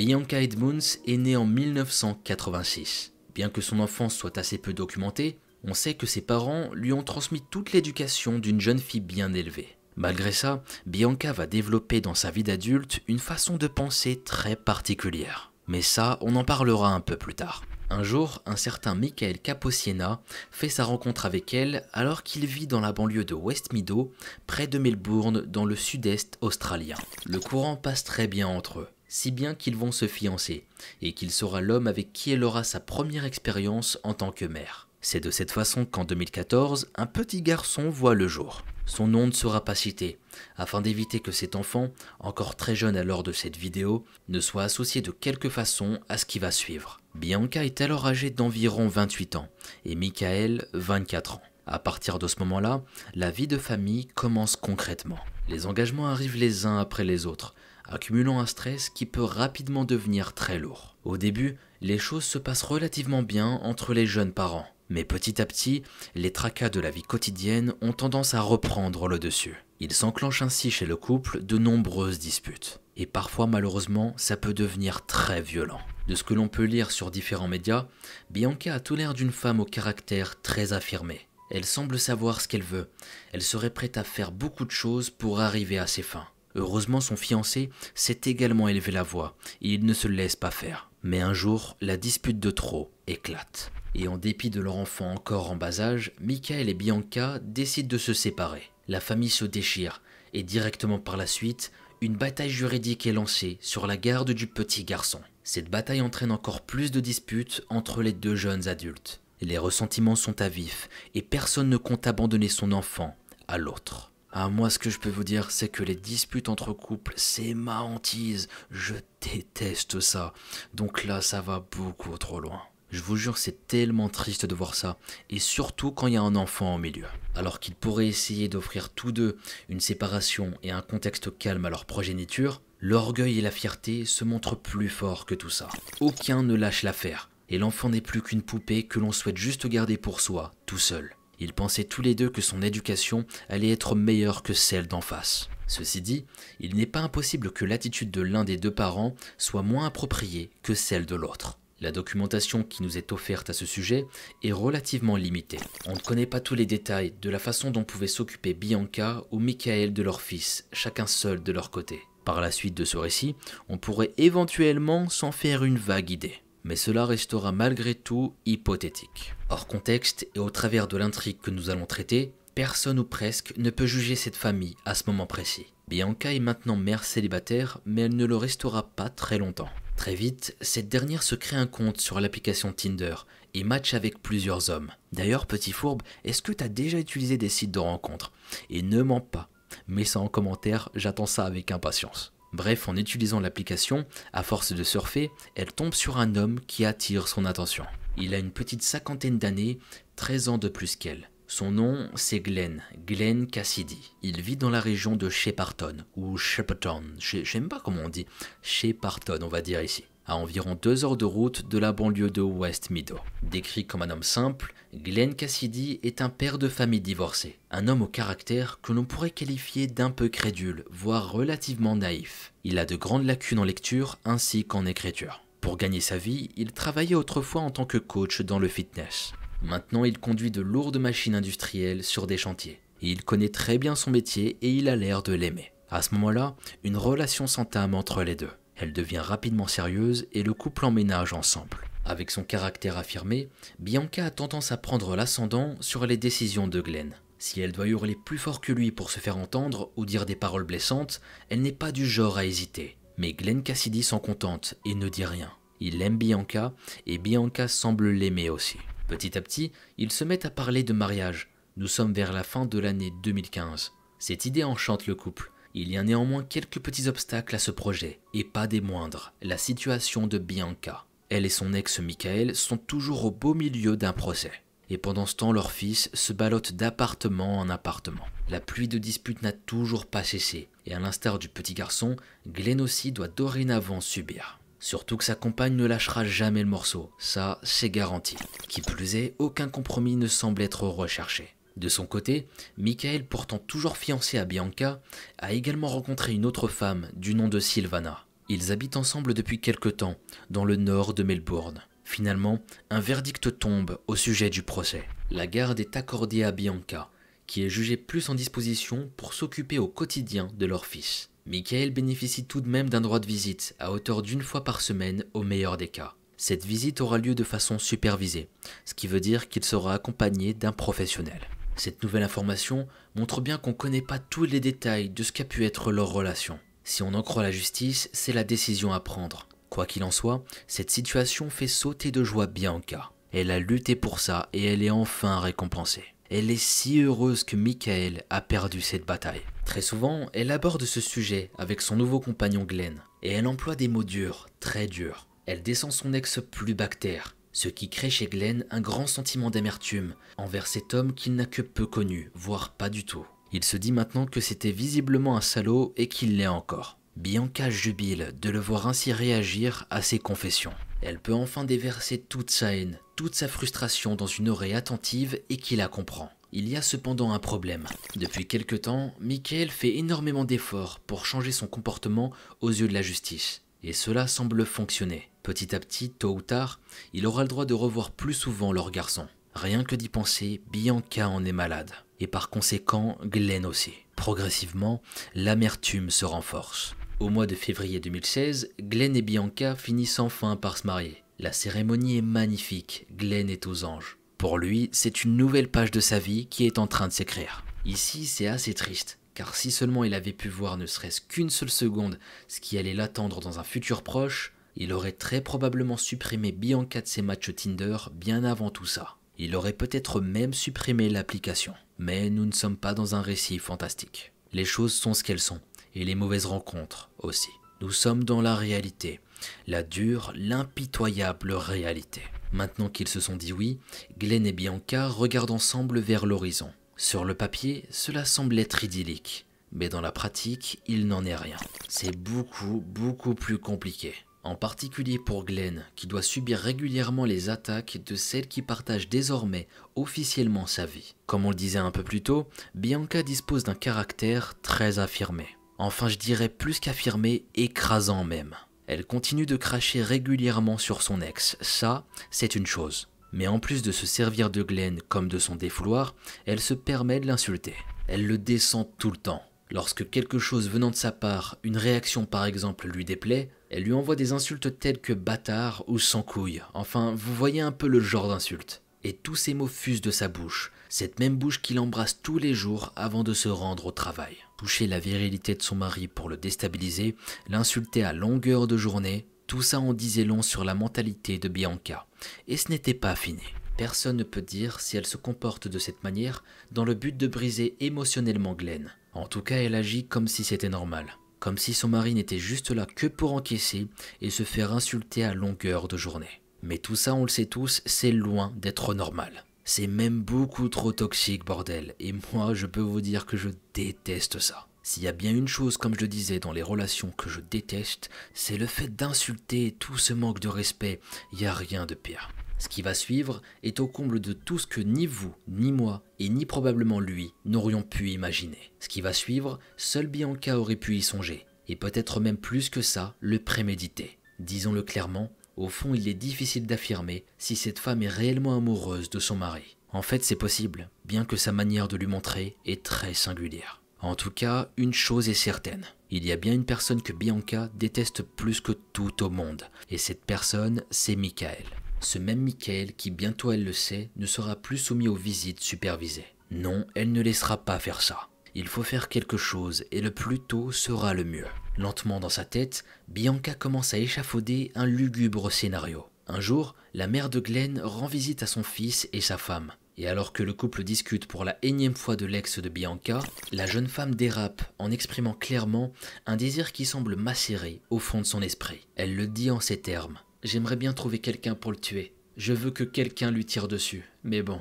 Bianca 0.03 0.41
Edmunds 0.41 0.97
est 1.05 1.17
née 1.17 1.35
en 1.35 1.45
1986. 1.45 3.13
Bien 3.35 3.49
que 3.49 3.61
son 3.61 3.79
enfance 3.79 4.15
soit 4.15 4.39
assez 4.39 4.57
peu 4.57 4.73
documentée, 4.73 5.37
on 5.63 5.75
sait 5.75 5.93
que 5.93 6.07
ses 6.07 6.21
parents 6.21 6.71
lui 6.73 6.91
ont 6.91 7.03
transmis 7.03 7.43
toute 7.51 7.71
l'éducation 7.71 8.39
d'une 8.39 8.59
jeune 8.59 8.79
fille 8.79 8.99
bien 8.99 9.31
élevée. 9.31 9.77
Malgré 9.95 10.31
ça, 10.31 10.63
Bianca 10.87 11.31
va 11.33 11.45
développer 11.45 12.01
dans 12.01 12.15
sa 12.15 12.31
vie 12.31 12.41
d'adulte 12.41 13.01
une 13.07 13.19
façon 13.19 13.57
de 13.57 13.67
penser 13.67 14.19
très 14.25 14.55
particulière. 14.55 15.51
Mais 15.67 15.83
ça, 15.83 16.17
on 16.21 16.35
en 16.35 16.45
parlera 16.45 16.91
un 16.91 16.99
peu 16.99 17.15
plus 17.15 17.35
tard. 17.35 17.63
Un 17.91 18.01
jour, 18.01 18.41
un 18.47 18.55
certain 18.55 18.95
Michael 18.95 19.37
Capociena 19.37 20.19
fait 20.49 20.69
sa 20.69 20.83
rencontre 20.83 21.27
avec 21.27 21.53
elle 21.53 21.85
alors 21.93 22.23
qu'il 22.23 22.47
vit 22.47 22.65
dans 22.65 22.79
la 22.79 22.91
banlieue 22.91 23.23
de 23.23 23.35
West 23.35 23.71
Meadow, 23.71 24.11
près 24.47 24.65
de 24.65 24.79
Melbourne, 24.79 25.41
dans 25.41 25.65
le 25.65 25.75
sud-est 25.75 26.39
australien. 26.41 26.97
Le 27.27 27.39
courant 27.39 27.75
passe 27.75 28.03
très 28.03 28.25
bien 28.25 28.47
entre 28.47 28.79
eux 28.79 28.89
si 29.11 29.29
bien 29.29 29.55
qu'ils 29.55 29.75
vont 29.75 29.91
se 29.91 30.07
fiancer, 30.07 30.63
et 31.01 31.11
qu'il 31.11 31.31
sera 31.31 31.59
l'homme 31.59 31.87
avec 31.87 32.13
qui 32.13 32.31
elle 32.31 32.45
aura 32.45 32.63
sa 32.63 32.79
première 32.79 33.25
expérience 33.25 33.99
en 34.03 34.13
tant 34.13 34.31
que 34.31 34.45
mère. 34.45 34.87
C'est 35.01 35.19
de 35.19 35.31
cette 35.31 35.51
façon 35.51 35.83
qu'en 35.83 36.05
2014, 36.05 36.91
un 36.95 37.05
petit 37.07 37.41
garçon 37.41 37.89
voit 37.89 38.15
le 38.15 38.29
jour. 38.29 38.63
Son 38.85 39.07
nom 39.07 39.27
ne 39.27 39.33
sera 39.33 39.65
pas 39.65 39.75
cité, 39.75 40.17
afin 40.55 40.79
d'éviter 40.79 41.19
que 41.19 41.33
cet 41.33 41.57
enfant, 41.57 41.91
encore 42.21 42.55
très 42.55 42.73
jeune 42.73 42.95
à 42.95 43.03
l'heure 43.03 43.23
de 43.23 43.33
cette 43.33 43.57
vidéo, 43.57 44.05
ne 44.29 44.39
soit 44.39 44.63
associé 44.63 45.01
de 45.01 45.11
quelque 45.11 45.49
façon 45.49 45.99
à 46.07 46.17
ce 46.17 46.25
qui 46.25 46.39
va 46.39 46.51
suivre. 46.51 47.01
Bianca 47.13 47.65
est 47.65 47.81
alors 47.81 48.07
âgée 48.07 48.29
d'environ 48.29 48.87
28 48.87 49.35
ans, 49.35 49.49
et 49.83 49.95
Michael 49.95 50.69
24 50.71 51.35
ans. 51.35 51.41
À 51.67 51.79
partir 51.79 52.17
de 52.17 52.27
ce 52.27 52.39
moment-là, 52.39 52.81
la 53.13 53.29
vie 53.29 53.47
de 53.47 53.57
famille 53.57 54.07
commence 54.07 54.55
concrètement. 54.55 55.19
Les 55.49 55.65
engagements 55.65 56.07
arrivent 56.07 56.37
les 56.37 56.65
uns 56.65 56.77
après 56.77 57.03
les 57.03 57.25
autres, 57.25 57.55
accumulant 57.91 58.39
un 58.39 58.45
stress 58.45 58.89
qui 58.89 59.05
peut 59.05 59.23
rapidement 59.23 59.85
devenir 59.85 60.33
très 60.33 60.59
lourd. 60.59 60.95
Au 61.03 61.17
début, 61.17 61.57
les 61.81 61.97
choses 61.97 62.23
se 62.23 62.37
passent 62.37 62.63
relativement 62.63 63.23
bien 63.23 63.59
entre 63.63 63.93
les 63.93 64.05
jeunes 64.05 64.33
parents, 64.33 64.67
mais 64.89 65.03
petit 65.03 65.41
à 65.41 65.45
petit, 65.45 65.83
les 66.15 66.31
tracas 66.31 66.69
de 66.69 66.79
la 66.79 66.91
vie 66.91 67.01
quotidienne 67.01 67.73
ont 67.81 67.93
tendance 67.93 68.33
à 68.33 68.41
reprendre 68.41 69.07
le 69.07 69.19
dessus. 69.19 69.63
Il 69.79 69.93
s'enclenche 69.93 70.41
ainsi 70.41 70.69
chez 70.69 70.85
le 70.85 70.95
couple 70.95 71.41
de 71.41 71.57
nombreuses 71.57 72.19
disputes. 72.19 72.81
Et 72.97 73.05
parfois 73.05 73.47
malheureusement, 73.47 74.13
ça 74.17 74.37
peut 74.37 74.53
devenir 74.53 75.05
très 75.05 75.41
violent. 75.41 75.79
De 76.07 76.15
ce 76.15 76.23
que 76.23 76.33
l'on 76.33 76.49
peut 76.49 76.65
lire 76.65 76.91
sur 76.91 77.09
différents 77.09 77.47
médias, 77.47 77.87
Bianca 78.29 78.73
a 78.73 78.79
tout 78.79 78.95
l'air 78.95 79.13
d'une 79.13 79.31
femme 79.31 79.59
au 79.59 79.65
caractère 79.65 80.41
très 80.41 80.73
affirmé. 80.73 81.27
Elle 81.49 81.65
semble 81.65 81.97
savoir 81.97 82.41
ce 82.41 82.47
qu'elle 82.47 82.61
veut. 82.61 82.89
Elle 83.31 83.41
serait 83.41 83.69
prête 83.69 83.97
à 83.97 84.03
faire 84.03 84.31
beaucoup 84.31 84.65
de 84.65 84.71
choses 84.71 85.09
pour 85.09 85.39
arriver 85.39 85.79
à 85.79 85.87
ses 85.87 86.01
fins. 86.01 86.27
Heureusement, 86.55 87.01
son 87.01 87.15
fiancé 87.15 87.69
s'est 87.95 88.21
également 88.25 88.67
élevé 88.67 88.91
la 88.91 89.03
voix, 89.03 89.35
et 89.61 89.73
il 89.73 89.85
ne 89.85 89.93
se 89.93 90.07
laisse 90.07 90.35
pas 90.35 90.51
faire. 90.51 90.89
Mais 91.03 91.21
un 91.21 91.33
jour, 91.33 91.77
la 91.81 91.97
dispute 91.97 92.39
de 92.39 92.51
trop 92.51 92.91
éclate. 93.07 93.71
Et 93.95 94.07
en 94.07 94.17
dépit 94.17 94.49
de 94.49 94.61
leur 94.61 94.77
enfant 94.77 95.11
encore 95.11 95.51
en 95.51 95.55
bas 95.55 95.81
âge, 95.81 96.11
Michael 96.19 96.69
et 96.69 96.73
Bianca 96.73 97.39
décident 97.41 97.89
de 97.89 97.97
se 97.97 98.13
séparer. 98.13 98.71
La 98.87 98.99
famille 98.99 99.29
se 99.29 99.45
déchire, 99.45 100.01
et 100.33 100.43
directement 100.43 100.99
par 100.99 101.17
la 101.17 101.27
suite, 101.27 101.71
une 102.01 102.15
bataille 102.15 102.49
juridique 102.49 103.05
est 103.05 103.13
lancée 103.13 103.57
sur 103.61 103.85
la 103.85 103.97
garde 103.97 104.31
du 104.31 104.47
petit 104.47 104.83
garçon. 104.83 105.21
Cette 105.43 105.69
bataille 105.69 106.01
entraîne 106.01 106.31
encore 106.31 106.61
plus 106.61 106.91
de 106.91 106.99
disputes 106.99 107.63
entre 107.69 108.01
les 108.01 108.13
deux 108.13 108.35
jeunes 108.35 108.67
adultes. 108.67 109.21
Les 109.41 109.57
ressentiments 109.57 110.15
sont 110.15 110.41
à 110.41 110.49
vif, 110.49 110.87
et 111.15 111.21
personne 111.21 111.69
ne 111.69 111.77
compte 111.77 112.07
abandonner 112.07 112.47
son 112.47 112.71
enfant 112.71 113.15
à 113.47 113.57
l'autre. 113.57 114.10
Ah, 114.33 114.47
moi, 114.47 114.69
ce 114.69 114.79
que 114.79 114.89
je 114.89 114.99
peux 114.99 115.09
vous 115.09 115.25
dire, 115.25 115.51
c'est 115.51 115.67
que 115.67 115.83
les 115.83 115.95
disputes 115.95 116.47
entre 116.47 116.71
couples, 116.71 117.13
c'est 117.17 117.53
ma 117.53 117.81
hantise. 117.81 118.47
Je 118.69 118.95
déteste 119.19 119.99
ça. 119.99 120.33
Donc 120.73 121.03
là, 121.03 121.21
ça 121.21 121.41
va 121.41 121.65
beaucoup 121.71 122.17
trop 122.17 122.39
loin. 122.39 122.61
Je 122.91 123.01
vous 123.01 123.15
jure, 123.15 123.37
c'est 123.37 123.67
tellement 123.67 124.09
triste 124.09 124.45
de 124.45 124.55
voir 124.55 124.75
ça, 124.75 124.97
et 125.29 125.39
surtout 125.39 125.91
quand 125.91 126.07
il 126.07 126.13
y 126.15 126.17
a 126.17 126.21
un 126.21 126.35
enfant 126.35 126.75
au 126.75 126.77
milieu. 126.77 127.05
Alors 127.35 127.61
qu'ils 127.61 127.75
pourraient 127.75 128.07
essayer 128.07 128.49
d'offrir 128.49 128.89
tous 128.89 129.13
deux 129.13 129.37
une 129.69 129.79
séparation 129.79 130.53
et 130.61 130.71
un 130.71 130.81
contexte 130.81 131.37
calme 131.37 131.65
à 131.65 131.69
leur 131.69 131.85
progéniture, 131.85 132.61
l'orgueil 132.79 133.39
et 133.39 133.41
la 133.41 133.51
fierté 133.51 134.03
se 134.03 134.25
montrent 134.25 134.57
plus 134.57 134.89
forts 134.89 135.25
que 135.25 135.35
tout 135.35 135.49
ça. 135.49 135.69
Aucun 136.01 136.43
ne 136.43 136.53
lâche 136.53 136.83
l'affaire, 136.83 137.29
et 137.47 137.57
l'enfant 137.57 137.87
n'est 137.87 138.01
plus 138.01 138.21
qu'une 138.21 138.41
poupée 138.41 138.83
que 138.83 138.99
l'on 138.99 139.13
souhaite 139.13 139.37
juste 139.37 139.67
garder 139.67 139.95
pour 139.95 140.19
soi, 140.19 140.51
tout 140.65 140.77
seul. 140.77 141.15
Ils 141.41 141.53
pensaient 141.53 141.83
tous 141.83 142.03
les 142.03 142.13
deux 142.13 142.29
que 142.29 142.39
son 142.39 142.61
éducation 142.61 143.25
allait 143.49 143.71
être 143.71 143.95
meilleure 143.95 144.43
que 144.43 144.53
celle 144.53 144.87
d'en 144.87 145.01
face. 145.01 145.49
Ceci 145.65 145.99
dit, 145.99 146.25
il 146.59 146.75
n'est 146.75 146.85
pas 146.85 146.99
impossible 146.99 147.51
que 147.51 147.65
l'attitude 147.65 148.11
de 148.11 148.21
l'un 148.21 148.43
des 148.43 148.57
deux 148.57 148.71
parents 148.71 149.15
soit 149.39 149.63
moins 149.63 149.87
appropriée 149.87 150.51
que 150.61 150.75
celle 150.75 151.07
de 151.07 151.15
l'autre. 151.15 151.57
La 151.79 151.91
documentation 151.91 152.61
qui 152.61 152.83
nous 152.83 152.99
est 152.99 153.11
offerte 153.11 153.49
à 153.49 153.53
ce 153.53 153.65
sujet 153.65 154.05
est 154.43 154.51
relativement 154.51 155.15
limitée. 155.15 155.57
On 155.87 155.93
ne 155.93 155.99
connaît 155.99 156.27
pas 156.27 156.41
tous 156.41 156.53
les 156.53 156.67
détails 156.67 157.11
de 157.19 157.29
la 157.31 157.39
façon 157.39 157.71
dont 157.71 157.83
pouvaient 157.83 158.05
s'occuper 158.05 158.53
Bianca 158.53 159.23
ou 159.31 159.39
Michael 159.39 159.93
de 159.93 160.03
leur 160.03 160.21
fils, 160.21 160.67
chacun 160.71 161.07
seul 161.07 161.41
de 161.41 161.51
leur 161.51 161.71
côté. 161.71 162.01
Par 162.23 162.39
la 162.39 162.51
suite 162.51 162.75
de 162.75 162.85
ce 162.85 162.97
récit, 162.97 163.35
on 163.67 163.79
pourrait 163.79 164.13
éventuellement 164.17 165.09
s'en 165.09 165.31
faire 165.31 165.63
une 165.63 165.79
vague 165.79 166.11
idée 166.11 166.43
mais 166.63 166.75
cela 166.75 167.05
restera 167.05 167.51
malgré 167.51 167.95
tout 167.95 168.33
hypothétique. 168.45 169.35
Hors 169.49 169.67
contexte 169.67 170.27
et 170.35 170.39
au 170.39 170.49
travers 170.49 170.87
de 170.87 170.97
l'intrigue 170.97 171.39
que 171.41 171.51
nous 171.51 171.69
allons 171.69 171.85
traiter, 171.85 172.33
Personne 172.55 172.99
ou 172.99 173.05
presque 173.05 173.53
ne 173.57 173.69
peut 173.69 173.85
juger 173.85 174.15
cette 174.15 174.35
famille 174.35 174.75
à 174.83 174.93
ce 174.93 175.03
moment 175.07 175.25
précis. 175.25 175.67
Bianca 175.87 176.33
est 176.33 176.39
maintenant 176.39 176.75
mère 176.75 177.05
célibataire, 177.05 177.79
mais 177.85 178.01
elle 178.01 178.15
ne 178.15 178.25
le 178.25 178.35
restera 178.35 178.83
pas 178.83 179.09
très 179.09 179.37
longtemps. 179.37 179.69
Très 179.95 180.15
vite, 180.15 180.55
cette 180.59 180.89
dernière 180.89 181.23
se 181.23 181.35
crée 181.35 181.55
un 181.55 181.67
compte 181.67 182.01
sur 182.01 182.19
l'application 182.19 182.73
Tinder 182.73 183.15
et 183.53 183.63
match 183.63 183.93
avec 183.93 184.21
plusieurs 184.21 184.69
hommes. 184.69 184.91
D'ailleurs, 185.13 185.45
petit 185.45 185.71
fourbe, 185.71 186.01
est-ce 186.25 186.41
que 186.41 186.51
tu 186.51 186.63
as 186.63 186.69
déjà 186.69 186.99
utilisé 186.99 187.37
des 187.37 187.49
sites 187.49 187.71
de 187.71 187.79
rencontres? 187.79 188.33
Et 188.69 188.81
ne 188.81 189.01
mens 189.01 189.21
pas, 189.21 189.49
mets 189.87 190.03
ça 190.03 190.19
en 190.19 190.27
commentaire, 190.27 190.89
j'attends 190.93 191.25
ça 191.25 191.45
avec 191.45 191.71
impatience. 191.71 192.33
Bref, 192.53 192.89
en 192.89 192.95
utilisant 192.95 193.39
l'application, 193.39 194.05
à 194.33 194.43
force 194.43 194.73
de 194.73 194.83
surfer, 194.83 195.31
elle 195.55 195.71
tombe 195.71 195.93
sur 195.93 196.17
un 196.17 196.35
homme 196.35 196.59
qui 196.67 196.85
attire 196.85 197.27
son 197.27 197.45
attention. 197.45 197.85
Il 198.17 198.33
a 198.33 198.39
une 198.39 198.51
petite 198.51 198.83
cinquantaine 198.83 199.37
d'années, 199.37 199.79
13 200.17 200.49
ans 200.49 200.57
de 200.57 200.67
plus 200.67 200.95
qu'elle. 200.95 201.29
Son 201.47 201.71
nom, 201.71 202.09
c'est 202.15 202.39
Glenn, 202.39 202.81
Glenn 203.05 203.47
Cassidy. 203.47 204.13
Il 204.21 204.41
vit 204.41 204.55
dans 204.55 204.69
la 204.69 204.79
région 204.79 205.15
de 205.15 205.29
Shepparton, 205.29 205.97
ou 206.15 206.37
Shepparton, 206.37 207.03
je 207.19 207.43
sais 207.43 207.61
pas 207.61 207.81
comment 207.83 208.03
on 208.05 208.09
dit, 208.09 208.25
Shepparton 208.61 209.39
on 209.41 209.49
va 209.49 209.61
dire 209.61 209.81
ici 209.81 210.05
à 210.31 210.37
environ 210.37 210.77
deux 210.81 211.03
heures 211.03 211.17
de 211.17 211.25
route 211.25 211.67
de 211.67 211.77
la 211.77 211.91
banlieue 211.91 212.29
de 212.29 212.41
West 212.41 212.89
Meadow. 212.89 213.19
Décrit 213.43 213.85
comme 213.85 214.01
un 214.01 214.09
homme 214.09 214.23
simple, 214.23 214.73
Glenn 214.95 215.35
Cassidy 215.35 215.99
est 216.03 216.21
un 216.21 216.29
père 216.29 216.57
de 216.57 216.69
famille 216.69 217.01
divorcé, 217.01 217.59
un 217.69 217.89
homme 217.89 218.01
au 218.01 218.07
caractère 218.07 218.79
que 218.81 218.93
l'on 218.93 219.03
pourrait 219.03 219.31
qualifier 219.31 219.87
d'un 219.87 220.09
peu 220.09 220.29
crédule, 220.29 220.85
voire 220.89 221.33
relativement 221.33 221.97
naïf. 221.97 222.53
Il 222.63 222.79
a 222.79 222.85
de 222.85 222.95
grandes 222.95 223.25
lacunes 223.25 223.59
en 223.59 223.65
lecture 223.65 224.19
ainsi 224.23 224.63
qu'en 224.63 224.85
écriture. 224.85 225.43
Pour 225.59 225.75
gagner 225.75 225.99
sa 225.99 226.17
vie, 226.17 226.49
il 226.55 226.71
travaillait 226.71 227.15
autrefois 227.15 227.61
en 227.61 227.69
tant 227.69 227.85
que 227.85 227.97
coach 227.97 228.39
dans 228.39 228.57
le 228.57 228.69
fitness. 228.69 229.33
Maintenant, 229.61 230.05
il 230.05 230.17
conduit 230.17 230.49
de 230.49 230.61
lourdes 230.61 230.97
machines 230.97 231.35
industrielles 231.35 232.05
sur 232.05 232.25
des 232.25 232.37
chantiers. 232.37 232.79
il 233.01 233.25
connaît 233.25 233.49
très 233.49 233.77
bien 233.77 233.95
son 233.95 234.11
métier 234.11 234.57
et 234.61 234.71
il 234.71 234.87
a 234.87 234.95
l'air 234.95 235.23
de 235.23 235.33
l'aimer. 235.33 235.73
À 235.89 236.01
ce 236.01 236.15
moment-là, 236.15 236.55
une 236.85 236.95
relation 236.95 237.47
s'entame 237.47 237.95
entre 237.95 238.23
les 238.23 238.35
deux. 238.35 238.51
Elle 238.81 238.93
devient 238.93 239.19
rapidement 239.19 239.67
sérieuse 239.67 240.25
et 240.33 240.41
le 240.41 240.55
couple 240.55 240.85
emménage 240.85 241.33
ensemble. 241.33 241.77
Avec 242.03 242.31
son 242.31 242.43
caractère 242.43 242.97
affirmé, 242.97 243.47
Bianca 243.77 244.25
a 244.25 244.31
tendance 244.31 244.71
à 244.71 244.77
prendre 244.77 245.15
l'ascendant 245.15 245.75
sur 245.81 246.07
les 246.07 246.17
décisions 246.17 246.67
de 246.67 246.81
Glenn. 246.81 247.13
Si 247.37 247.61
elle 247.61 247.73
doit 247.73 247.85
hurler 247.85 248.15
plus 248.15 248.39
fort 248.39 248.59
que 248.59 248.73
lui 248.73 248.91
pour 248.91 249.11
se 249.11 249.19
faire 249.19 249.37
entendre 249.37 249.91
ou 249.97 250.07
dire 250.07 250.25
des 250.25 250.35
paroles 250.35 250.63
blessantes, 250.63 251.21
elle 251.49 251.61
n'est 251.61 251.71
pas 251.71 251.91
du 251.91 252.07
genre 252.07 252.39
à 252.39 252.45
hésiter. 252.45 252.97
Mais 253.17 253.33
Glenn 253.33 253.61
Cassidy 253.61 254.01
s'en 254.01 254.17
contente 254.17 254.73
et 254.83 254.95
ne 254.95 255.09
dit 255.09 255.25
rien. 255.25 255.51
Il 255.79 256.01
aime 256.01 256.17
Bianca 256.17 256.73
et 257.05 257.19
Bianca 257.19 257.67
semble 257.67 258.09
l'aimer 258.09 258.49
aussi. 258.49 258.79
Petit 259.07 259.37
à 259.37 259.41
petit, 259.41 259.71
ils 259.99 260.11
se 260.11 260.23
mettent 260.23 260.45
à 260.45 260.49
parler 260.49 260.81
de 260.81 260.93
mariage. 260.93 261.49
Nous 261.77 261.87
sommes 261.87 262.13
vers 262.13 262.33
la 262.33 262.43
fin 262.43 262.65
de 262.65 262.79
l'année 262.79 263.13
2015. 263.21 263.91
Cette 264.17 264.45
idée 264.45 264.63
enchante 264.63 265.05
le 265.05 265.13
couple. 265.13 265.50
Il 265.73 265.89
y 265.89 265.97
a 265.97 266.03
néanmoins 266.03 266.43
quelques 266.43 266.79
petits 266.79 267.07
obstacles 267.07 267.55
à 267.55 267.59
ce 267.59 267.71
projet, 267.71 268.19
et 268.33 268.43
pas 268.43 268.67
des 268.67 268.81
moindres, 268.81 269.33
la 269.41 269.57
situation 269.57 270.27
de 270.27 270.37
Bianca. 270.37 271.05
Elle 271.29 271.45
et 271.45 271.49
son 271.49 271.73
ex 271.73 271.99
Michael 271.99 272.55
sont 272.55 272.77
toujours 272.77 273.23
au 273.23 273.31
beau 273.31 273.53
milieu 273.53 273.95
d'un 273.95 274.11
procès. 274.11 274.51
Et 274.89 274.97
pendant 274.97 275.25
ce 275.25 275.35
temps, 275.35 275.53
leur 275.53 275.71
fils 275.71 276.09
se 276.13 276.33
ballotte 276.33 276.73
d'appartement 276.73 277.59
en 277.59 277.69
appartement. 277.69 278.27
La 278.49 278.59
pluie 278.59 278.89
de 278.89 278.97
disputes 278.97 279.41
n'a 279.41 279.53
toujours 279.53 280.05
pas 280.05 280.25
cessé, 280.25 280.67
et 280.85 280.93
à 280.93 280.99
l'instar 280.99 281.39
du 281.39 281.47
petit 281.47 281.73
garçon, 281.73 282.17
Glenn 282.45 282.81
aussi 282.81 283.13
doit 283.13 283.29
dorénavant 283.29 284.01
subir. 284.01 284.59
Surtout 284.81 285.15
que 285.15 285.23
sa 285.23 285.35
compagne 285.35 285.75
ne 285.75 285.85
lâchera 285.85 286.25
jamais 286.25 286.63
le 286.63 286.67
morceau, 286.67 287.11
ça 287.17 287.59
c'est 287.63 287.91
garanti. 287.91 288.35
Qui 288.67 288.81
plus 288.81 289.15
est, 289.15 289.35
aucun 289.37 289.69
compromis 289.69 290.17
ne 290.17 290.27
semble 290.27 290.63
être 290.63 290.85
recherché. 290.87 291.55
De 291.77 291.89
son 291.89 292.05
côté, 292.05 292.47
Michael, 292.77 293.25
pourtant 293.25 293.57
toujours 293.57 293.97
fiancé 293.97 294.37
à 294.37 294.45
Bianca, 294.45 295.01
a 295.37 295.53
également 295.53 295.87
rencontré 295.87 296.33
une 296.33 296.45
autre 296.45 296.67
femme 296.67 297.09
du 297.15 297.33
nom 297.33 297.47
de 297.47 297.59
Sylvana. 297.59 298.25
Ils 298.49 298.71
habitent 298.71 298.97
ensemble 298.97 299.33
depuis 299.33 299.59
quelque 299.59 299.89
temps, 299.89 300.17
dans 300.49 300.65
le 300.65 300.75
nord 300.75 301.13
de 301.13 301.23
Melbourne. 301.23 301.81
Finalement, 302.03 302.59
un 302.89 302.99
verdict 302.99 303.57
tombe 303.57 303.97
au 304.07 304.17
sujet 304.17 304.49
du 304.49 304.63
procès. 304.63 305.03
La 305.29 305.47
garde 305.47 305.79
est 305.79 305.95
accordée 305.95 306.43
à 306.43 306.51
Bianca, 306.51 307.09
qui 307.47 307.63
est 307.63 307.69
jugée 307.69 307.95
plus 307.95 308.27
en 308.27 308.35
disposition 308.35 309.09
pour 309.15 309.33
s'occuper 309.33 309.79
au 309.79 309.87
quotidien 309.87 310.49
de 310.57 310.65
leur 310.65 310.85
fils. 310.85 311.29
Michael 311.45 311.91
bénéficie 311.91 312.45
tout 312.45 312.61
de 312.61 312.67
même 312.67 312.89
d'un 312.89 313.01
droit 313.01 313.19
de 313.19 313.27
visite 313.27 313.75
à 313.79 313.91
hauteur 313.91 314.21
d'une 314.21 314.41
fois 314.41 314.63
par 314.63 314.81
semaine 314.81 315.23
au 315.33 315.43
meilleur 315.43 315.77
des 315.77 315.87
cas. 315.87 316.13
Cette 316.37 316.65
visite 316.65 317.01
aura 317.01 317.17
lieu 317.17 317.35
de 317.35 317.43
façon 317.43 317.79
supervisée, 317.79 318.49
ce 318.83 318.93
qui 318.93 319.07
veut 319.07 319.19
dire 319.19 319.47
qu'il 319.47 319.63
sera 319.63 319.93
accompagné 319.93 320.53
d'un 320.53 320.71
professionnel. 320.71 321.39
Cette 321.75 322.03
nouvelle 322.03 322.23
information 322.23 322.87
montre 323.15 323.41
bien 323.41 323.57
qu'on 323.57 323.71
ne 323.71 323.75
connaît 323.75 324.01
pas 324.01 324.19
tous 324.19 324.43
les 324.45 324.59
détails 324.59 325.09
de 325.09 325.23
ce 325.23 325.31
qu'a 325.31 325.45
pu 325.45 325.65
être 325.65 325.91
leur 325.91 326.11
relation. 326.11 326.59
Si 326.83 327.03
on 327.03 327.13
en 327.13 327.23
croit 327.23 327.43
la 327.43 327.51
justice, 327.51 328.09
c'est 328.13 328.33
la 328.33 328.43
décision 328.43 328.93
à 328.93 328.99
prendre. 328.99 329.47
Quoi 329.69 329.85
qu'il 329.85 330.03
en 330.03 330.11
soit, 330.11 330.43
cette 330.67 330.91
situation 330.91 331.49
fait 331.49 331.67
sauter 331.67 332.11
de 332.11 332.23
joie 332.23 332.47
Bianca. 332.47 333.11
Elle 333.31 333.51
a 333.51 333.59
lutté 333.59 333.95
pour 333.95 334.19
ça 334.19 334.49
et 334.51 334.65
elle 334.65 334.83
est 334.83 334.89
enfin 334.89 335.39
récompensée. 335.39 336.03
Elle 336.29 336.51
est 336.51 336.61
si 336.61 337.01
heureuse 337.01 337.43
que 337.43 337.55
Michael 337.55 338.23
a 338.29 338.41
perdu 338.41 338.81
cette 338.81 339.05
bataille. 339.05 339.41
Très 339.65 339.81
souvent, 339.81 340.27
elle 340.33 340.51
aborde 340.51 340.83
ce 340.83 341.01
sujet 341.01 341.51
avec 341.57 341.81
son 341.81 341.95
nouveau 341.95 342.19
compagnon 342.19 342.63
Glenn, 342.63 343.01
et 343.21 343.31
elle 343.31 343.47
emploie 343.47 343.75
des 343.75 343.87
mots 343.87 344.03
durs, 344.03 344.47
très 344.59 344.87
durs. 344.87 345.27
Elle 345.45 345.63
descend 345.63 345.91
son 345.91 346.13
ex 346.13 346.39
plus 346.51 346.73
bactère, 346.73 347.35
ce 347.53 347.69
qui 347.69 347.89
crée 347.89 348.09
chez 348.09 348.27
Glenn 348.27 348.65
un 348.71 348.81
grand 348.81 349.07
sentiment 349.07 349.49
d'amertume 349.49 350.15
envers 350.37 350.67
cet 350.67 350.93
homme 350.93 351.13
qu'il 351.13 351.35
n'a 351.35 351.45
que 351.45 351.61
peu 351.61 351.85
connu, 351.85 352.31
voire 352.33 352.73
pas 352.73 352.89
du 352.89 353.05
tout. 353.05 353.25
Il 353.51 353.63
se 353.63 353.77
dit 353.77 353.91
maintenant 353.91 354.25
que 354.25 354.39
c'était 354.39 354.71
visiblement 354.71 355.35
un 355.35 355.41
salaud 355.41 355.93
et 355.97 356.07
qu'il 356.07 356.37
l'est 356.37 356.47
encore. 356.47 356.97
Bianca 357.17 357.69
jubile 357.69 358.33
de 358.41 358.49
le 358.49 358.59
voir 358.59 358.87
ainsi 358.87 359.11
réagir 359.11 359.85
à 359.89 360.01
ses 360.01 360.19
confessions. 360.19 360.73
Elle 361.01 361.19
peut 361.19 361.33
enfin 361.33 361.65
déverser 361.65 362.19
toute 362.19 362.51
sa 362.51 362.75
haine, 362.75 362.99
toute 363.15 363.35
sa 363.35 363.47
frustration 363.47 364.15
dans 364.15 364.27
une 364.27 364.49
oreille 364.49 364.73
attentive 364.73 365.41
et 365.49 365.57
qui 365.57 365.75
la 365.75 365.87
comprend. 365.87 366.29
Il 366.53 366.69
y 366.69 366.75
a 366.75 366.81
cependant 366.81 367.31
un 367.31 367.39
problème. 367.39 367.85
Depuis 368.15 368.45
quelque 368.45 368.75
temps, 368.75 369.13
Michael 369.19 369.69
fait 369.69 369.97
énormément 369.97 370.45
d'efforts 370.45 370.99
pour 370.99 371.25
changer 371.25 371.51
son 371.51 371.67
comportement 371.67 372.31
aux 372.59 372.69
yeux 372.69 372.87
de 372.87 372.93
la 372.93 373.01
justice. 373.01 373.61
Et 373.83 373.93
cela 373.93 374.27
semble 374.27 374.65
fonctionner. 374.65 375.30
Petit 375.43 375.75
à 375.75 375.79
petit, 375.79 376.09
tôt 376.09 376.35
ou 376.35 376.41
tard, 376.41 376.79
il 377.13 377.25
aura 377.25 377.41
le 377.43 377.47
droit 377.47 377.65
de 377.65 377.73
revoir 377.73 378.11
plus 378.11 378.33
souvent 378.33 378.71
leur 378.71 378.91
garçon. 378.91 379.27
Rien 379.55 379.83
que 379.83 379.95
d'y 379.95 380.09
penser, 380.09 380.61
Bianca 380.71 381.27
en 381.27 381.43
est 381.45 381.51
malade. 381.51 381.91
Et 382.19 382.27
par 382.27 382.49
conséquent, 382.49 383.17
Glenn 383.23 383.65
aussi. 383.65 383.93
Progressivement, 384.15 385.01
l'amertume 385.33 386.09
se 386.09 386.25
renforce. 386.25 386.95
Au 387.19 387.29
mois 387.29 387.47
de 387.47 387.55
février 387.55 387.99
2016, 387.99 388.69
Glenn 388.79 389.15
et 389.15 389.21
Bianca 389.21 389.75
finissent 389.75 390.19
enfin 390.19 390.55
par 390.55 390.77
se 390.77 390.87
marier. 390.87 391.23
La 391.39 391.53
cérémonie 391.53 392.17
est 392.17 392.21
magnifique, 392.21 393.07
Glenn 393.17 393.49
est 393.49 393.67
aux 393.67 393.83
anges. 393.83 394.17
Pour 394.37 394.57
lui, 394.57 394.89
c'est 394.91 395.23
une 395.23 395.35
nouvelle 395.35 395.69
page 395.69 395.91
de 395.91 395.99
sa 395.99 396.19
vie 396.19 396.45
qui 396.47 396.65
est 396.65 396.77
en 396.77 396.87
train 396.87 397.07
de 397.07 397.13
s'écrire. 397.13 397.63
Ici, 397.85 398.25
c'est 398.25 398.47
assez 398.47 398.73
triste 398.73 399.17
car 399.33 399.55
si 399.55 399.71
seulement 399.71 400.03
il 400.03 400.13
avait 400.13 400.33
pu 400.33 400.49
voir 400.49 400.77
ne 400.77 400.85
serait-ce 400.85 401.21
qu'une 401.21 401.49
seule 401.49 401.69
seconde 401.69 402.19
ce 402.47 402.59
qui 402.59 402.77
allait 402.77 402.93
l'attendre 402.93 403.39
dans 403.39 403.59
un 403.59 403.63
futur 403.63 404.03
proche, 404.03 404.53
il 404.81 404.93
aurait 404.93 405.11
très 405.11 405.41
probablement 405.41 405.95
supprimé 405.95 406.51
Bianca 406.51 407.01
de 407.01 407.07
ses 407.07 407.21
matchs 407.21 407.53
Tinder 407.53 407.97
bien 408.13 408.43
avant 408.43 408.71
tout 408.71 408.87
ça. 408.87 409.15
Il 409.37 409.55
aurait 409.55 409.73
peut-être 409.73 410.21
même 410.21 410.55
supprimé 410.55 411.07
l'application. 411.07 411.75
Mais 411.99 412.31
nous 412.31 412.47
ne 412.47 412.51
sommes 412.51 412.77
pas 412.77 412.95
dans 412.95 413.13
un 413.13 413.21
récit 413.21 413.59
fantastique. 413.59 414.33
Les 414.53 414.65
choses 414.65 414.93
sont 414.93 415.13
ce 415.13 415.23
qu'elles 415.23 415.39
sont, 415.39 415.59
et 415.93 416.03
les 416.03 416.15
mauvaises 416.15 416.47
rencontres 416.47 417.11
aussi. 417.19 417.51
Nous 417.81 417.91
sommes 417.91 418.23
dans 418.23 418.41
la 418.41 418.55
réalité, 418.55 419.19
la 419.67 419.83
dure, 419.83 420.33
l'impitoyable 420.35 421.51
réalité. 421.53 422.23
Maintenant 422.51 422.89
qu'ils 422.89 423.07
se 423.07 423.19
sont 423.19 423.35
dit 423.35 423.53
oui, 423.53 423.77
Glenn 424.17 424.47
et 424.47 424.51
Bianca 424.51 425.09
regardent 425.09 425.51
ensemble 425.51 425.99
vers 425.99 426.25
l'horizon. 426.25 426.71
Sur 426.97 427.23
le 427.23 427.35
papier, 427.35 427.85
cela 427.91 428.25
semble 428.25 428.57
être 428.57 428.83
idyllique, 428.83 429.45
mais 429.71 429.89
dans 429.89 430.01
la 430.01 430.11
pratique, 430.11 430.81
il 430.87 431.05
n'en 431.05 431.23
est 431.23 431.35
rien. 431.35 431.57
C'est 431.87 432.17
beaucoup, 432.17 432.83
beaucoup 432.83 433.35
plus 433.35 433.59
compliqué. 433.59 434.15
En 434.43 434.55
particulier 434.55 435.19
pour 435.19 435.45
Glenn, 435.45 435.85
qui 435.95 436.07
doit 436.07 436.23
subir 436.23 436.57
régulièrement 436.57 437.25
les 437.25 437.49
attaques 437.49 437.99
de 438.03 438.15
celle 438.15 438.47
qui 438.47 438.63
partage 438.63 439.07
désormais 439.07 439.67
officiellement 439.95 440.65
sa 440.65 440.87
vie. 440.87 441.13
Comme 441.27 441.45
on 441.45 441.51
le 441.51 441.55
disait 441.55 441.77
un 441.77 441.91
peu 441.91 442.03
plus 442.03 442.23
tôt, 442.23 442.47
Bianca 442.73 443.21
dispose 443.21 443.63
d'un 443.63 443.75
caractère 443.75 444.55
très 444.63 444.97
affirmé. 444.97 445.45
Enfin 445.77 446.07
je 446.07 446.17
dirais 446.17 446.49
plus 446.49 446.79
qu'affirmé, 446.79 447.45
écrasant 447.53 448.23
même. 448.23 448.55
Elle 448.87 449.05
continue 449.05 449.45
de 449.45 449.57
cracher 449.57 450.01
régulièrement 450.01 450.79
sur 450.79 451.03
son 451.03 451.21
ex, 451.21 451.55
ça 451.61 452.05
c'est 452.31 452.55
une 452.55 452.65
chose. 452.65 453.09
Mais 453.33 453.47
en 453.47 453.59
plus 453.59 453.83
de 453.83 453.91
se 453.91 454.07
servir 454.07 454.49
de 454.49 454.63
Glenn 454.63 455.01
comme 455.07 455.27
de 455.27 455.39
son 455.39 455.55
défouloir, 455.55 456.15
elle 456.45 456.59
se 456.59 456.73
permet 456.73 457.19
de 457.19 457.27
l'insulter. 457.27 457.75
Elle 458.07 458.25
le 458.25 458.37
descend 458.39 458.87
tout 458.97 459.11
le 459.11 459.17
temps. 459.17 459.43
Lorsque 459.69 460.09
quelque 460.09 460.39
chose 460.39 460.69
venant 460.69 460.89
de 460.89 460.95
sa 460.95 461.11
part, 461.13 461.57
une 461.63 461.77
réaction 461.77 462.25
par 462.25 462.43
exemple, 462.43 462.89
lui 462.89 463.05
déplaît, 463.05 463.49
elle 463.71 463.83
lui 463.83 463.93
envoie 463.93 464.17
des 464.17 464.33
insultes 464.33 464.77
telles 464.79 464.99
que 464.99 465.13
bâtard 465.13 465.85
ou 465.87 465.97
sans 465.97 466.23
couille. 466.23 466.61
Enfin, 466.73 467.13
vous 467.15 467.33
voyez 467.33 467.61
un 467.61 467.71
peu 467.71 467.87
le 467.87 468.01
genre 468.01 468.27
d'insulte. 468.27 468.81
Et 469.05 469.13
tous 469.13 469.35
ces 469.35 469.53
mots 469.53 469.67
fusent 469.67 470.01
de 470.01 470.11
sa 470.11 470.27
bouche, 470.27 470.73
cette 470.89 471.19
même 471.19 471.37
bouche 471.37 471.61
qu'il 471.61 471.79
embrasse 471.79 472.21
tous 472.21 472.37
les 472.37 472.53
jours 472.53 472.91
avant 472.97 473.23
de 473.23 473.33
se 473.33 473.47
rendre 473.47 473.85
au 473.85 473.91
travail. 473.91 474.35
Toucher 474.57 474.87
la 474.87 474.99
virilité 474.99 475.55
de 475.55 475.63
son 475.63 475.75
mari 475.75 476.09
pour 476.09 476.27
le 476.27 476.35
déstabiliser, 476.35 477.15
l'insulter 477.47 478.03
à 478.03 478.11
longueur 478.11 478.67
de 478.67 478.75
journée, 478.75 479.25
tout 479.47 479.61
ça 479.61 479.79
en 479.79 479.93
disait 479.93 480.25
long 480.25 480.41
sur 480.41 480.65
la 480.65 480.75
mentalité 480.75 481.39
de 481.39 481.47
Bianca. 481.47 482.05
Et 482.49 482.57
ce 482.57 482.69
n'était 482.69 482.93
pas 482.93 483.15
fini. 483.15 483.41
Personne 483.77 484.17
ne 484.17 484.23
peut 484.23 484.41
dire 484.41 484.81
si 484.81 484.97
elle 484.97 485.07
se 485.07 485.17
comporte 485.17 485.69
de 485.69 485.79
cette 485.79 486.03
manière 486.03 486.43
dans 486.73 486.83
le 486.83 486.93
but 486.93 487.15
de 487.15 487.27
briser 487.27 487.77
émotionnellement 487.79 488.53
Glenn. 488.53 488.91
En 489.13 489.27
tout 489.27 489.41
cas, 489.41 489.55
elle 489.55 489.75
agit 489.75 490.05
comme 490.05 490.27
si 490.27 490.43
c'était 490.43 490.69
normal. 490.69 491.17
Comme 491.41 491.57
si 491.57 491.73
son 491.73 491.87
mari 491.87 492.13
n'était 492.13 492.37
juste 492.37 492.69
là 492.69 492.85
que 492.85 493.07
pour 493.07 493.33
encaisser 493.33 493.87
et 494.21 494.29
se 494.29 494.43
faire 494.43 494.73
insulter 494.73 495.23
à 495.23 495.33
longueur 495.33 495.87
de 495.87 495.97
journée. 495.97 496.39
Mais 496.61 496.77
tout 496.77 496.95
ça, 496.95 497.15
on 497.15 497.23
le 497.23 497.29
sait 497.29 497.47
tous, 497.47 497.81
c'est 497.87 498.11
loin 498.11 498.53
d'être 498.57 498.93
normal. 498.93 499.43
C'est 499.65 499.87
même 499.87 500.21
beaucoup 500.21 500.69
trop 500.69 500.91
toxique, 500.91 501.43
bordel. 501.43 501.95
Et 501.99 502.13
moi, 502.31 502.53
je 502.53 502.67
peux 502.67 502.79
vous 502.79 503.01
dire 503.01 503.25
que 503.25 503.37
je 503.37 503.49
déteste 503.73 504.37
ça. 504.37 504.67
S'il 504.83 505.01
y 505.01 505.07
a 505.07 505.13
bien 505.13 505.31
une 505.31 505.47
chose, 505.47 505.77
comme 505.77 505.95
je 505.99 506.05
disais, 506.05 506.39
dans 506.39 506.51
les 506.51 506.61
relations 506.61 507.11
que 507.17 507.27
je 507.27 507.41
déteste, 507.41 508.11
c'est 508.35 508.57
le 508.57 508.67
fait 508.67 508.95
d'insulter 508.95 509.75
tout 509.79 509.97
ce 509.97 510.13
manque 510.13 510.41
de 510.41 510.47
respect. 510.47 510.99
Il 511.33 511.39
n'y 511.39 511.47
a 511.47 511.53
rien 511.55 511.87
de 511.87 511.95
pire. 511.95 512.29
Ce 512.61 512.69
qui 512.69 512.83
va 512.83 512.93
suivre 512.93 513.41
est 513.63 513.79
au 513.79 513.87
comble 513.87 514.19
de 514.19 514.33
tout 514.33 514.59
ce 514.59 514.67
que 514.67 514.81
ni 514.81 515.07
vous, 515.07 515.33
ni 515.47 515.71
moi, 515.71 516.03
et 516.19 516.29
ni 516.29 516.45
probablement 516.45 516.99
lui 516.99 517.33
n'aurions 517.43 517.81
pu 517.81 518.11
imaginer. 518.11 518.71
Ce 518.79 518.87
qui 518.87 519.01
va 519.01 519.13
suivre, 519.13 519.57
seul 519.77 520.05
Bianca 520.05 520.59
aurait 520.59 520.75
pu 520.75 520.95
y 520.95 521.01
songer, 521.01 521.47
et 521.67 521.75
peut-être 521.75 522.19
même 522.19 522.37
plus 522.37 522.69
que 522.69 522.83
ça, 522.83 523.15
le 523.19 523.39
préméditer. 523.39 524.19
Disons-le 524.37 524.83
clairement, 524.83 525.31
au 525.57 525.69
fond 525.69 525.95
il 525.95 526.07
est 526.07 526.13
difficile 526.13 526.67
d'affirmer 526.67 527.25
si 527.39 527.55
cette 527.55 527.79
femme 527.79 528.03
est 528.03 528.07
réellement 528.07 528.55
amoureuse 528.55 529.09
de 529.09 529.17
son 529.17 529.37
mari. 529.37 529.75
En 529.91 530.03
fait 530.03 530.23
c'est 530.23 530.35
possible, 530.35 530.91
bien 531.03 531.25
que 531.25 531.37
sa 531.37 531.51
manière 531.51 531.87
de 531.87 531.97
lui 531.97 532.05
montrer 532.05 532.57
est 532.67 532.83
très 532.83 533.15
singulière. 533.15 533.81
En 534.01 534.13
tout 534.13 534.31
cas, 534.31 534.69
une 534.77 534.93
chose 534.93 535.29
est 535.29 535.33
certaine. 535.33 535.87
Il 536.11 536.23
y 536.25 536.31
a 536.31 536.37
bien 536.37 536.53
une 536.53 536.65
personne 536.65 537.01
que 537.01 537.11
Bianca 537.11 537.71
déteste 537.73 538.21
plus 538.21 538.61
que 538.61 538.73
tout 538.93 539.23
au 539.23 539.31
monde, 539.31 539.63
et 539.89 539.97
cette 539.97 540.25
personne, 540.25 540.83
c'est 540.91 541.15
Michael. 541.15 541.65
Ce 542.01 542.17
même 542.17 542.41
Michael 542.41 542.93
qui, 542.93 543.11
bientôt 543.11 543.51
elle 543.51 543.63
le 543.63 543.73
sait, 543.73 544.09
ne 544.15 544.25
sera 544.25 544.55
plus 544.55 544.77
soumis 544.77 545.07
aux 545.07 545.15
visites 545.15 545.61
supervisées. 545.61 546.25
Non, 546.49 546.85
elle 546.95 547.11
ne 547.11 547.21
laissera 547.21 547.63
pas 547.63 547.79
faire 547.79 548.01
ça. 548.01 548.27
Il 548.55 548.67
faut 548.67 548.83
faire 548.83 549.07
quelque 549.07 549.37
chose 549.37 549.85
et 549.91 550.01
le 550.01 550.11
plus 550.11 550.39
tôt 550.39 550.71
sera 550.71 551.13
le 551.13 551.23
mieux. 551.23 551.45
Lentement 551.77 552.19
dans 552.19 552.27
sa 552.27 552.43
tête, 552.43 552.83
Bianca 553.07 553.53
commence 553.53 553.93
à 553.93 553.99
échafauder 553.99 554.71
un 554.75 554.85
lugubre 554.85 555.51
scénario. 555.51 556.07
Un 556.27 556.41
jour, 556.41 556.75
la 556.93 557.07
mère 557.07 557.29
de 557.29 557.39
Glenn 557.39 557.79
rend 557.81 558.07
visite 558.07 558.43
à 558.43 558.47
son 558.47 558.63
fils 558.63 559.07
et 559.13 559.21
sa 559.21 559.37
femme. 559.37 559.71
Et 559.97 560.07
alors 560.07 560.33
que 560.33 560.43
le 560.43 560.53
couple 560.53 560.83
discute 560.83 561.27
pour 561.27 561.45
la 561.45 561.57
énième 561.61 561.95
fois 561.95 562.15
de 562.15 562.25
l'ex 562.25 562.59
de 562.59 562.69
Bianca, 562.69 563.19
la 563.51 563.67
jeune 563.67 563.87
femme 563.87 564.15
dérape 564.15 564.63
en 564.79 564.91
exprimant 564.91 565.33
clairement 565.33 565.93
un 566.25 566.35
désir 566.35 566.71
qui 566.71 566.85
semble 566.85 567.15
macérer 567.15 567.81
au 567.89 567.99
fond 567.99 568.19
de 568.19 568.25
son 568.25 568.41
esprit. 568.41 568.87
Elle 568.95 569.15
le 569.15 569.27
dit 569.27 569.51
en 569.51 569.59
ces 569.59 569.79
termes. 569.79 570.17
J'aimerais 570.43 570.75
bien 570.75 570.93
trouver 570.93 571.19
quelqu'un 571.19 571.55
pour 571.55 571.71
le 571.71 571.77
tuer. 571.77 572.13
Je 572.35 572.53
veux 572.53 572.71
que 572.71 572.83
quelqu'un 572.83 573.29
lui 573.29 573.45
tire 573.45 573.67
dessus. 573.67 574.09
Mais 574.23 574.41
bon, 574.41 574.59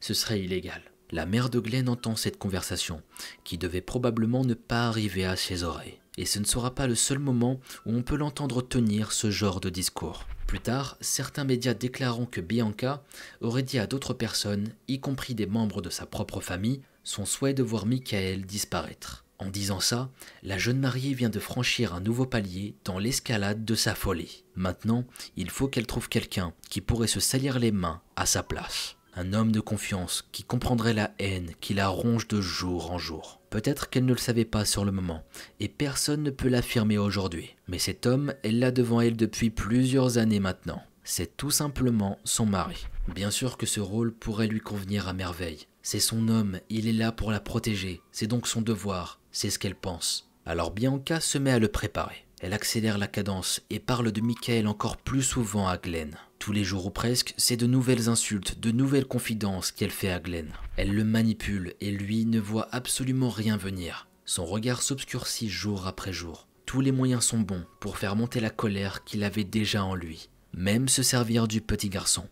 ce 0.00 0.14
serait 0.14 0.40
illégal. 0.40 0.82
La 1.10 1.26
mère 1.26 1.50
de 1.50 1.58
Glenn 1.58 1.88
entend 1.88 2.16
cette 2.16 2.38
conversation, 2.38 3.02
qui 3.44 3.58
devait 3.58 3.80
probablement 3.80 4.44
ne 4.44 4.54
pas 4.54 4.86
arriver 4.86 5.24
à 5.24 5.36
ses 5.36 5.64
oreilles. 5.64 5.98
Et 6.16 6.24
ce 6.24 6.38
ne 6.38 6.44
sera 6.44 6.74
pas 6.74 6.86
le 6.86 6.94
seul 6.94 7.18
moment 7.18 7.60
où 7.84 7.94
on 7.94 8.02
peut 8.02 8.16
l'entendre 8.16 8.62
tenir 8.62 9.12
ce 9.12 9.30
genre 9.30 9.60
de 9.60 9.70
discours. 9.70 10.26
Plus 10.46 10.60
tard, 10.60 10.96
certains 11.00 11.44
médias 11.44 11.74
déclarant 11.74 12.26
que 12.26 12.40
Bianca 12.40 13.02
aurait 13.40 13.62
dit 13.62 13.78
à 13.78 13.86
d'autres 13.86 14.14
personnes, 14.14 14.72
y 14.88 15.00
compris 15.00 15.34
des 15.34 15.46
membres 15.46 15.82
de 15.82 15.90
sa 15.90 16.06
propre 16.06 16.40
famille, 16.40 16.80
son 17.04 17.26
souhait 17.26 17.54
de 17.54 17.62
voir 17.62 17.86
Michael 17.86 18.46
disparaître. 18.46 19.24
En 19.40 19.48
disant 19.48 19.80
ça, 19.80 20.10
la 20.42 20.58
jeune 20.58 20.78
mariée 20.78 21.14
vient 21.14 21.30
de 21.30 21.40
franchir 21.40 21.94
un 21.94 22.00
nouveau 22.00 22.26
palier 22.26 22.74
dans 22.84 22.98
l'escalade 22.98 23.64
de 23.64 23.74
sa 23.74 23.94
folie. 23.94 24.44
Maintenant, 24.54 25.06
il 25.36 25.48
faut 25.48 25.66
qu'elle 25.66 25.86
trouve 25.86 26.10
quelqu'un 26.10 26.52
qui 26.68 26.82
pourrait 26.82 27.06
se 27.06 27.20
salir 27.20 27.58
les 27.58 27.72
mains 27.72 28.02
à 28.16 28.26
sa 28.26 28.42
place. 28.42 28.96
Un 29.14 29.32
homme 29.32 29.50
de 29.50 29.60
confiance 29.60 30.28
qui 30.30 30.44
comprendrait 30.44 30.92
la 30.92 31.12
haine 31.18 31.52
qui 31.60 31.72
la 31.72 31.88
ronge 31.88 32.28
de 32.28 32.42
jour 32.42 32.92
en 32.92 32.98
jour. 32.98 33.40
Peut-être 33.48 33.88
qu'elle 33.88 34.04
ne 34.04 34.12
le 34.12 34.18
savait 34.18 34.44
pas 34.44 34.66
sur 34.66 34.84
le 34.84 34.92
moment, 34.92 35.24
et 35.58 35.68
personne 35.68 36.22
ne 36.22 36.30
peut 36.30 36.48
l'affirmer 36.48 36.98
aujourd'hui. 36.98 37.56
Mais 37.66 37.78
cet 37.78 38.06
homme, 38.06 38.34
elle 38.42 38.58
l'a 38.58 38.70
devant 38.70 39.00
elle 39.00 39.16
depuis 39.16 39.48
plusieurs 39.48 40.18
années 40.18 40.38
maintenant. 40.38 40.82
C'est 41.02 41.38
tout 41.38 41.50
simplement 41.50 42.18
son 42.24 42.44
mari. 42.44 42.86
Bien 43.12 43.30
sûr 43.30 43.56
que 43.56 43.66
ce 43.66 43.80
rôle 43.80 44.12
pourrait 44.12 44.46
lui 44.46 44.60
convenir 44.60 45.08
à 45.08 45.14
merveille. 45.14 45.66
C'est 45.82 45.98
son 45.98 46.28
homme, 46.28 46.60
il 46.68 46.86
est 46.86 46.92
là 46.92 47.10
pour 47.10 47.32
la 47.32 47.40
protéger, 47.40 48.02
c'est 48.12 48.26
donc 48.26 48.46
son 48.46 48.60
devoir, 48.60 49.19
c'est 49.32 49.50
ce 49.50 49.58
qu'elle 49.58 49.74
pense. 49.74 50.30
Alors 50.46 50.70
Bianca 50.70 51.20
se 51.20 51.38
met 51.38 51.52
à 51.52 51.58
le 51.58 51.68
préparer. 51.68 52.26
Elle 52.40 52.54
accélère 52.54 52.96
la 52.96 53.06
cadence 53.06 53.60
et 53.68 53.78
parle 53.78 54.12
de 54.12 54.20
Michael 54.22 54.66
encore 54.66 54.96
plus 54.96 55.22
souvent 55.22 55.68
à 55.68 55.76
Glenn. 55.76 56.16
Tous 56.38 56.52
les 56.52 56.64
jours 56.64 56.86
ou 56.86 56.90
presque, 56.90 57.34
c'est 57.36 57.58
de 57.58 57.66
nouvelles 57.66 58.08
insultes, 58.08 58.60
de 58.60 58.70
nouvelles 58.70 59.06
confidences 59.06 59.72
qu'elle 59.72 59.90
fait 59.90 60.10
à 60.10 60.20
Glenn. 60.20 60.50
Elle 60.78 60.94
le 60.94 61.04
manipule 61.04 61.74
et 61.82 61.90
lui 61.90 62.24
ne 62.24 62.40
voit 62.40 62.68
absolument 62.72 63.28
rien 63.28 63.58
venir. 63.58 64.08
Son 64.24 64.46
regard 64.46 64.80
s'obscurcit 64.80 65.50
jour 65.50 65.86
après 65.86 66.14
jour. 66.14 66.48
Tous 66.64 66.80
les 66.80 66.92
moyens 66.92 67.24
sont 67.24 67.40
bons 67.40 67.64
pour 67.78 67.98
faire 67.98 68.16
monter 68.16 68.40
la 68.40 68.48
colère 68.48 69.04
qu'il 69.04 69.22
avait 69.22 69.44
déjà 69.44 69.84
en 69.84 69.94
lui. 69.94 70.30
Même 70.54 70.88
se 70.88 71.02
servir 71.02 71.46
du 71.46 71.60
petit 71.60 71.90
garçon. 71.90 72.26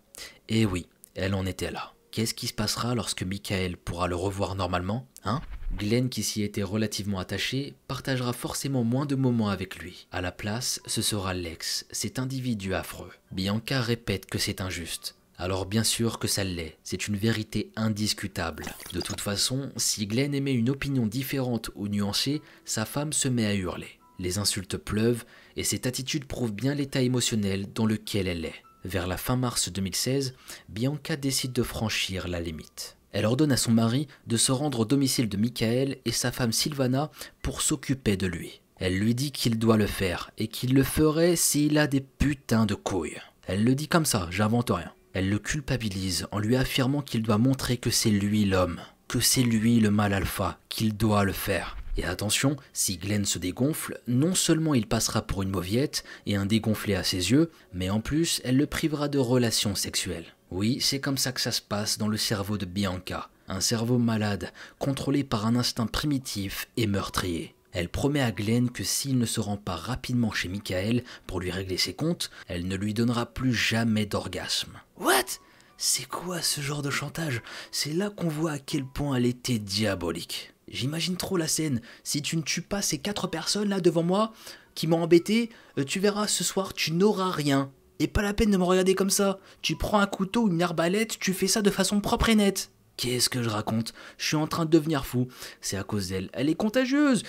Et 0.48 0.64
oui, 0.64 0.87
elle 1.14 1.34
en 1.34 1.44
était 1.44 1.70
là. 1.70 1.92
Qu'est-ce 2.11 2.35
qui 2.35 2.47
se 2.47 2.55
passera 2.55 2.94
lorsque 2.94 3.23
Michael 3.23 3.77
pourra 3.77 4.09
le 4.09 4.16
revoir 4.16 4.55
normalement 4.55 5.07
Hein? 5.25 5.40
Glenn, 5.77 6.09
qui 6.09 6.23
s'y 6.23 6.42
était 6.42 6.62
relativement 6.62 7.18
attaché, 7.18 7.75
partagera 7.87 8.33
forcément 8.33 8.85
moins 8.85 9.05
de 9.05 9.14
moments 9.14 9.51
avec 9.51 9.77
lui. 9.77 10.07
À 10.11 10.21
la 10.21 10.33
place, 10.33 10.81
ce 10.87 11.03
sera 11.03 11.35
Lex, 11.35 11.87
cet 11.90 12.18
individu 12.18 12.75
affreux. 12.75 13.12
Bianca 13.33 13.81
répète 13.81 14.27
que 14.27 14.38
c'est 14.38 14.61
injuste. 14.61 15.16
Alors 15.37 15.66
bien 15.66 15.85
sûr 15.85 16.18
que 16.18 16.27
ça 16.27 16.42
l'est, 16.42 16.79
c'est 16.83 17.07
une 17.07 17.16
vérité 17.16 17.71
indiscutable. 17.77 18.64
De 18.92 19.01
toute 19.01 19.21
façon, 19.21 19.71
si 19.77 20.07
Glenn 20.07 20.35
émet 20.35 20.53
une 20.53 20.71
opinion 20.71 21.07
différente 21.07 21.71
ou 21.77 21.87
nuancée, 21.87 22.42
sa 22.64 22.85
femme 22.85 23.12
se 23.12 23.29
met 23.29 23.47
à 23.47 23.55
hurler. 23.55 24.01
Les 24.18 24.38
insultes 24.38 24.77
pleuvent, 24.77 25.25
et 25.55 25.62
cette 25.62 25.87
attitude 25.87 26.25
prouve 26.25 26.53
bien 26.53 26.75
l'état 26.75 27.03
émotionnel 27.03 27.73
dans 27.73 27.87
lequel 27.87 28.27
elle 28.27 28.47
est. 28.47 28.64
Vers 28.85 29.07
la 29.07 29.17
fin 29.17 29.37
mars 29.37 29.71
2016, 29.71 30.35
Bianca 30.69 31.17
décide 31.17 31.53
de 31.53 31.62
franchir 31.62 32.29
la 32.29 32.41
limite. 32.41 32.97
Elle 33.12 33.27
ordonne 33.27 33.53
à 33.53 33.57
son 33.57 33.73
mari 33.73 34.07
de 34.27 34.37
se 34.37 34.53
rendre 34.53 34.81
au 34.81 34.85
domicile 34.85 35.29
de 35.29 35.37
Michael 35.37 35.97
et 36.05 36.12
sa 36.12 36.31
femme 36.31 36.53
Sylvana 36.53 37.11
pour 37.43 37.62
s'occuper 37.62 38.17
de 38.17 38.27
lui. 38.27 38.61
Elle 38.77 38.99
lui 38.99 39.14
dit 39.14 39.33
qu'il 39.33 39.59
doit 39.59 39.77
le 39.77 39.87
faire 39.87 40.31
et 40.38 40.47
qu'il 40.47 40.75
le 40.75 40.85
ferait 40.85 41.35
s'il 41.35 41.79
a 41.79 41.87
des 41.87 42.01
putains 42.01 42.67
de 42.67 42.75
couilles. 42.75 43.21
Elle 43.47 43.64
le 43.64 43.75
dit 43.75 43.88
comme 43.88 44.05
ça, 44.05 44.29
j'invente 44.31 44.71
rien. 44.71 44.93
Elle 45.14 45.31
le 45.31 45.38
culpabilise 45.38 46.29
en 46.31 46.38
lui 46.38 46.55
affirmant 46.55 47.03
qu'il 47.03 47.23
doit 47.23 47.38
montrer 47.38 47.79
que 47.79 47.91
c'est 47.91 48.11
lui 48.11 48.45
l'homme, 48.45 48.79
que 49.09 49.21
c'est 49.21 49.43
lui 49.43 49.81
le 49.81 49.91
mal 49.91 50.12
alpha, 50.12 50.59
qu'il 50.69 50.97
doit 50.97 51.25
le 51.25 51.33
faire. 51.33 51.78
Et 51.98 52.04
attention, 52.04 52.56
si 52.72 52.96
Glenn 52.96 53.24
se 53.24 53.40
dégonfle, 53.40 54.00
non 54.06 54.37
seulement 54.37 54.74
il 54.74 54.87
passera 54.87 55.20
pour 55.20 55.42
une 55.42 55.50
mauviette 55.50 56.04
et 56.26 56.37
un 56.37 56.46
dégonflé 56.46 56.94
à 56.94 57.02
ses 57.02 57.32
yeux, 57.32 57.50
mais 57.72 57.90
en 57.90 58.00
plus 58.00 58.40
elle 58.44 58.56
le 58.56 58.68
privera 58.68 59.08
de 59.08 59.18
relations 59.18 59.74
sexuelles. 59.74 60.37
Oui, 60.52 60.78
c'est 60.80 61.00
comme 61.00 61.18
ça 61.18 61.32
que 61.32 61.40
ça 61.40 61.50
se 61.50 61.61
passe 61.61 61.98
dans 61.98 62.06
le 62.06 62.16
cerveau 62.16 62.56
de 62.56 62.66
Bianca, 62.66 63.30
un 63.48 63.61
cerveau 63.61 63.98
malade, 63.98 64.52
contrôlé 64.78 65.24
par 65.24 65.44
un 65.44 65.56
instinct 65.56 65.88
primitif 65.88 66.68
et 66.76 66.87
meurtrier. 66.87 67.56
Elle 67.72 67.88
promet 67.88 68.22
à 68.22 68.30
Glenn 68.30 68.70
que 68.70 68.84
s'il 68.84 69.18
ne 69.18 69.26
se 69.26 69.40
rend 69.40 69.56
pas 69.56 69.76
rapidement 69.76 70.30
chez 70.30 70.48
Michael 70.48 71.02
pour 71.26 71.40
lui 71.40 71.50
régler 71.50 71.78
ses 71.78 71.94
comptes, 71.94 72.30
elle 72.46 72.68
ne 72.68 72.76
lui 72.76 72.94
donnera 72.94 73.26
plus 73.26 73.52
jamais 73.52 74.06
d'orgasme. 74.06 74.80
What? 74.98 75.40
C'est 75.81 76.09
quoi 76.09 76.43
ce 76.43 76.61
genre 76.61 76.83
de 76.83 76.91
chantage? 76.91 77.41
C'est 77.71 77.93
là 77.93 78.11
qu'on 78.11 78.27
voit 78.27 78.51
à 78.51 78.59
quel 78.59 78.85
point 78.85 79.14
elle 79.14 79.27
était 79.27 79.61
diabolique. 79.61 80.53
J'imagine 80.67 81.17
trop 81.17 81.37
la 81.37 81.47
scène. 81.47 81.81
Si 82.03 82.21
tu 82.21 82.37
ne 82.37 82.43
tues 82.43 82.62
pas 82.62 82.83
ces 82.83 82.99
quatre 82.99 83.29
personnes 83.29 83.69
là 83.69 83.81
devant 83.81 84.03
moi, 84.03 84.33
qui 84.75 84.88
m'ont 84.88 85.01
embêté, 85.01 85.51
euh, 85.79 85.85
tu 85.85 86.01
verras 86.01 86.27
ce 86.27 86.43
soir, 86.43 86.75
tu 86.75 86.91
n'auras 86.91 87.31
rien. 87.31 87.71
Et 88.01 88.09
pas 88.09 88.23
la 88.23 88.35
peine 88.35 88.51
de 88.51 88.57
me 88.57 88.64
regarder 88.64 88.97
comme 88.97 89.09
ça. 89.09 89.38
Tu 89.62 89.77
prends 89.77 90.01
un 90.01 90.09
couteau 90.09 90.43
ou 90.43 90.49
une 90.49 90.62
arbalète, 90.62 91.17
tu 91.21 91.33
fais 91.33 91.47
ça 91.47 91.62
de 91.62 91.71
façon 91.71 92.01
propre 92.01 92.29
et 92.29 92.35
nette. 92.35 92.73
Qu'est-ce 92.97 93.29
que 93.29 93.45
je 93.45 93.49
raconte? 93.49 93.95
Je 94.19 94.27
suis 94.27 94.37
en 94.37 94.49
train 94.49 94.64
de 94.64 94.71
devenir 94.71 95.07
fou. 95.07 95.29
C'est 95.61 95.77
à 95.77 95.85
cause 95.85 96.09
d'elle. 96.09 96.29
Elle 96.33 96.49
est 96.49 96.57
contagieuse. 96.57 97.23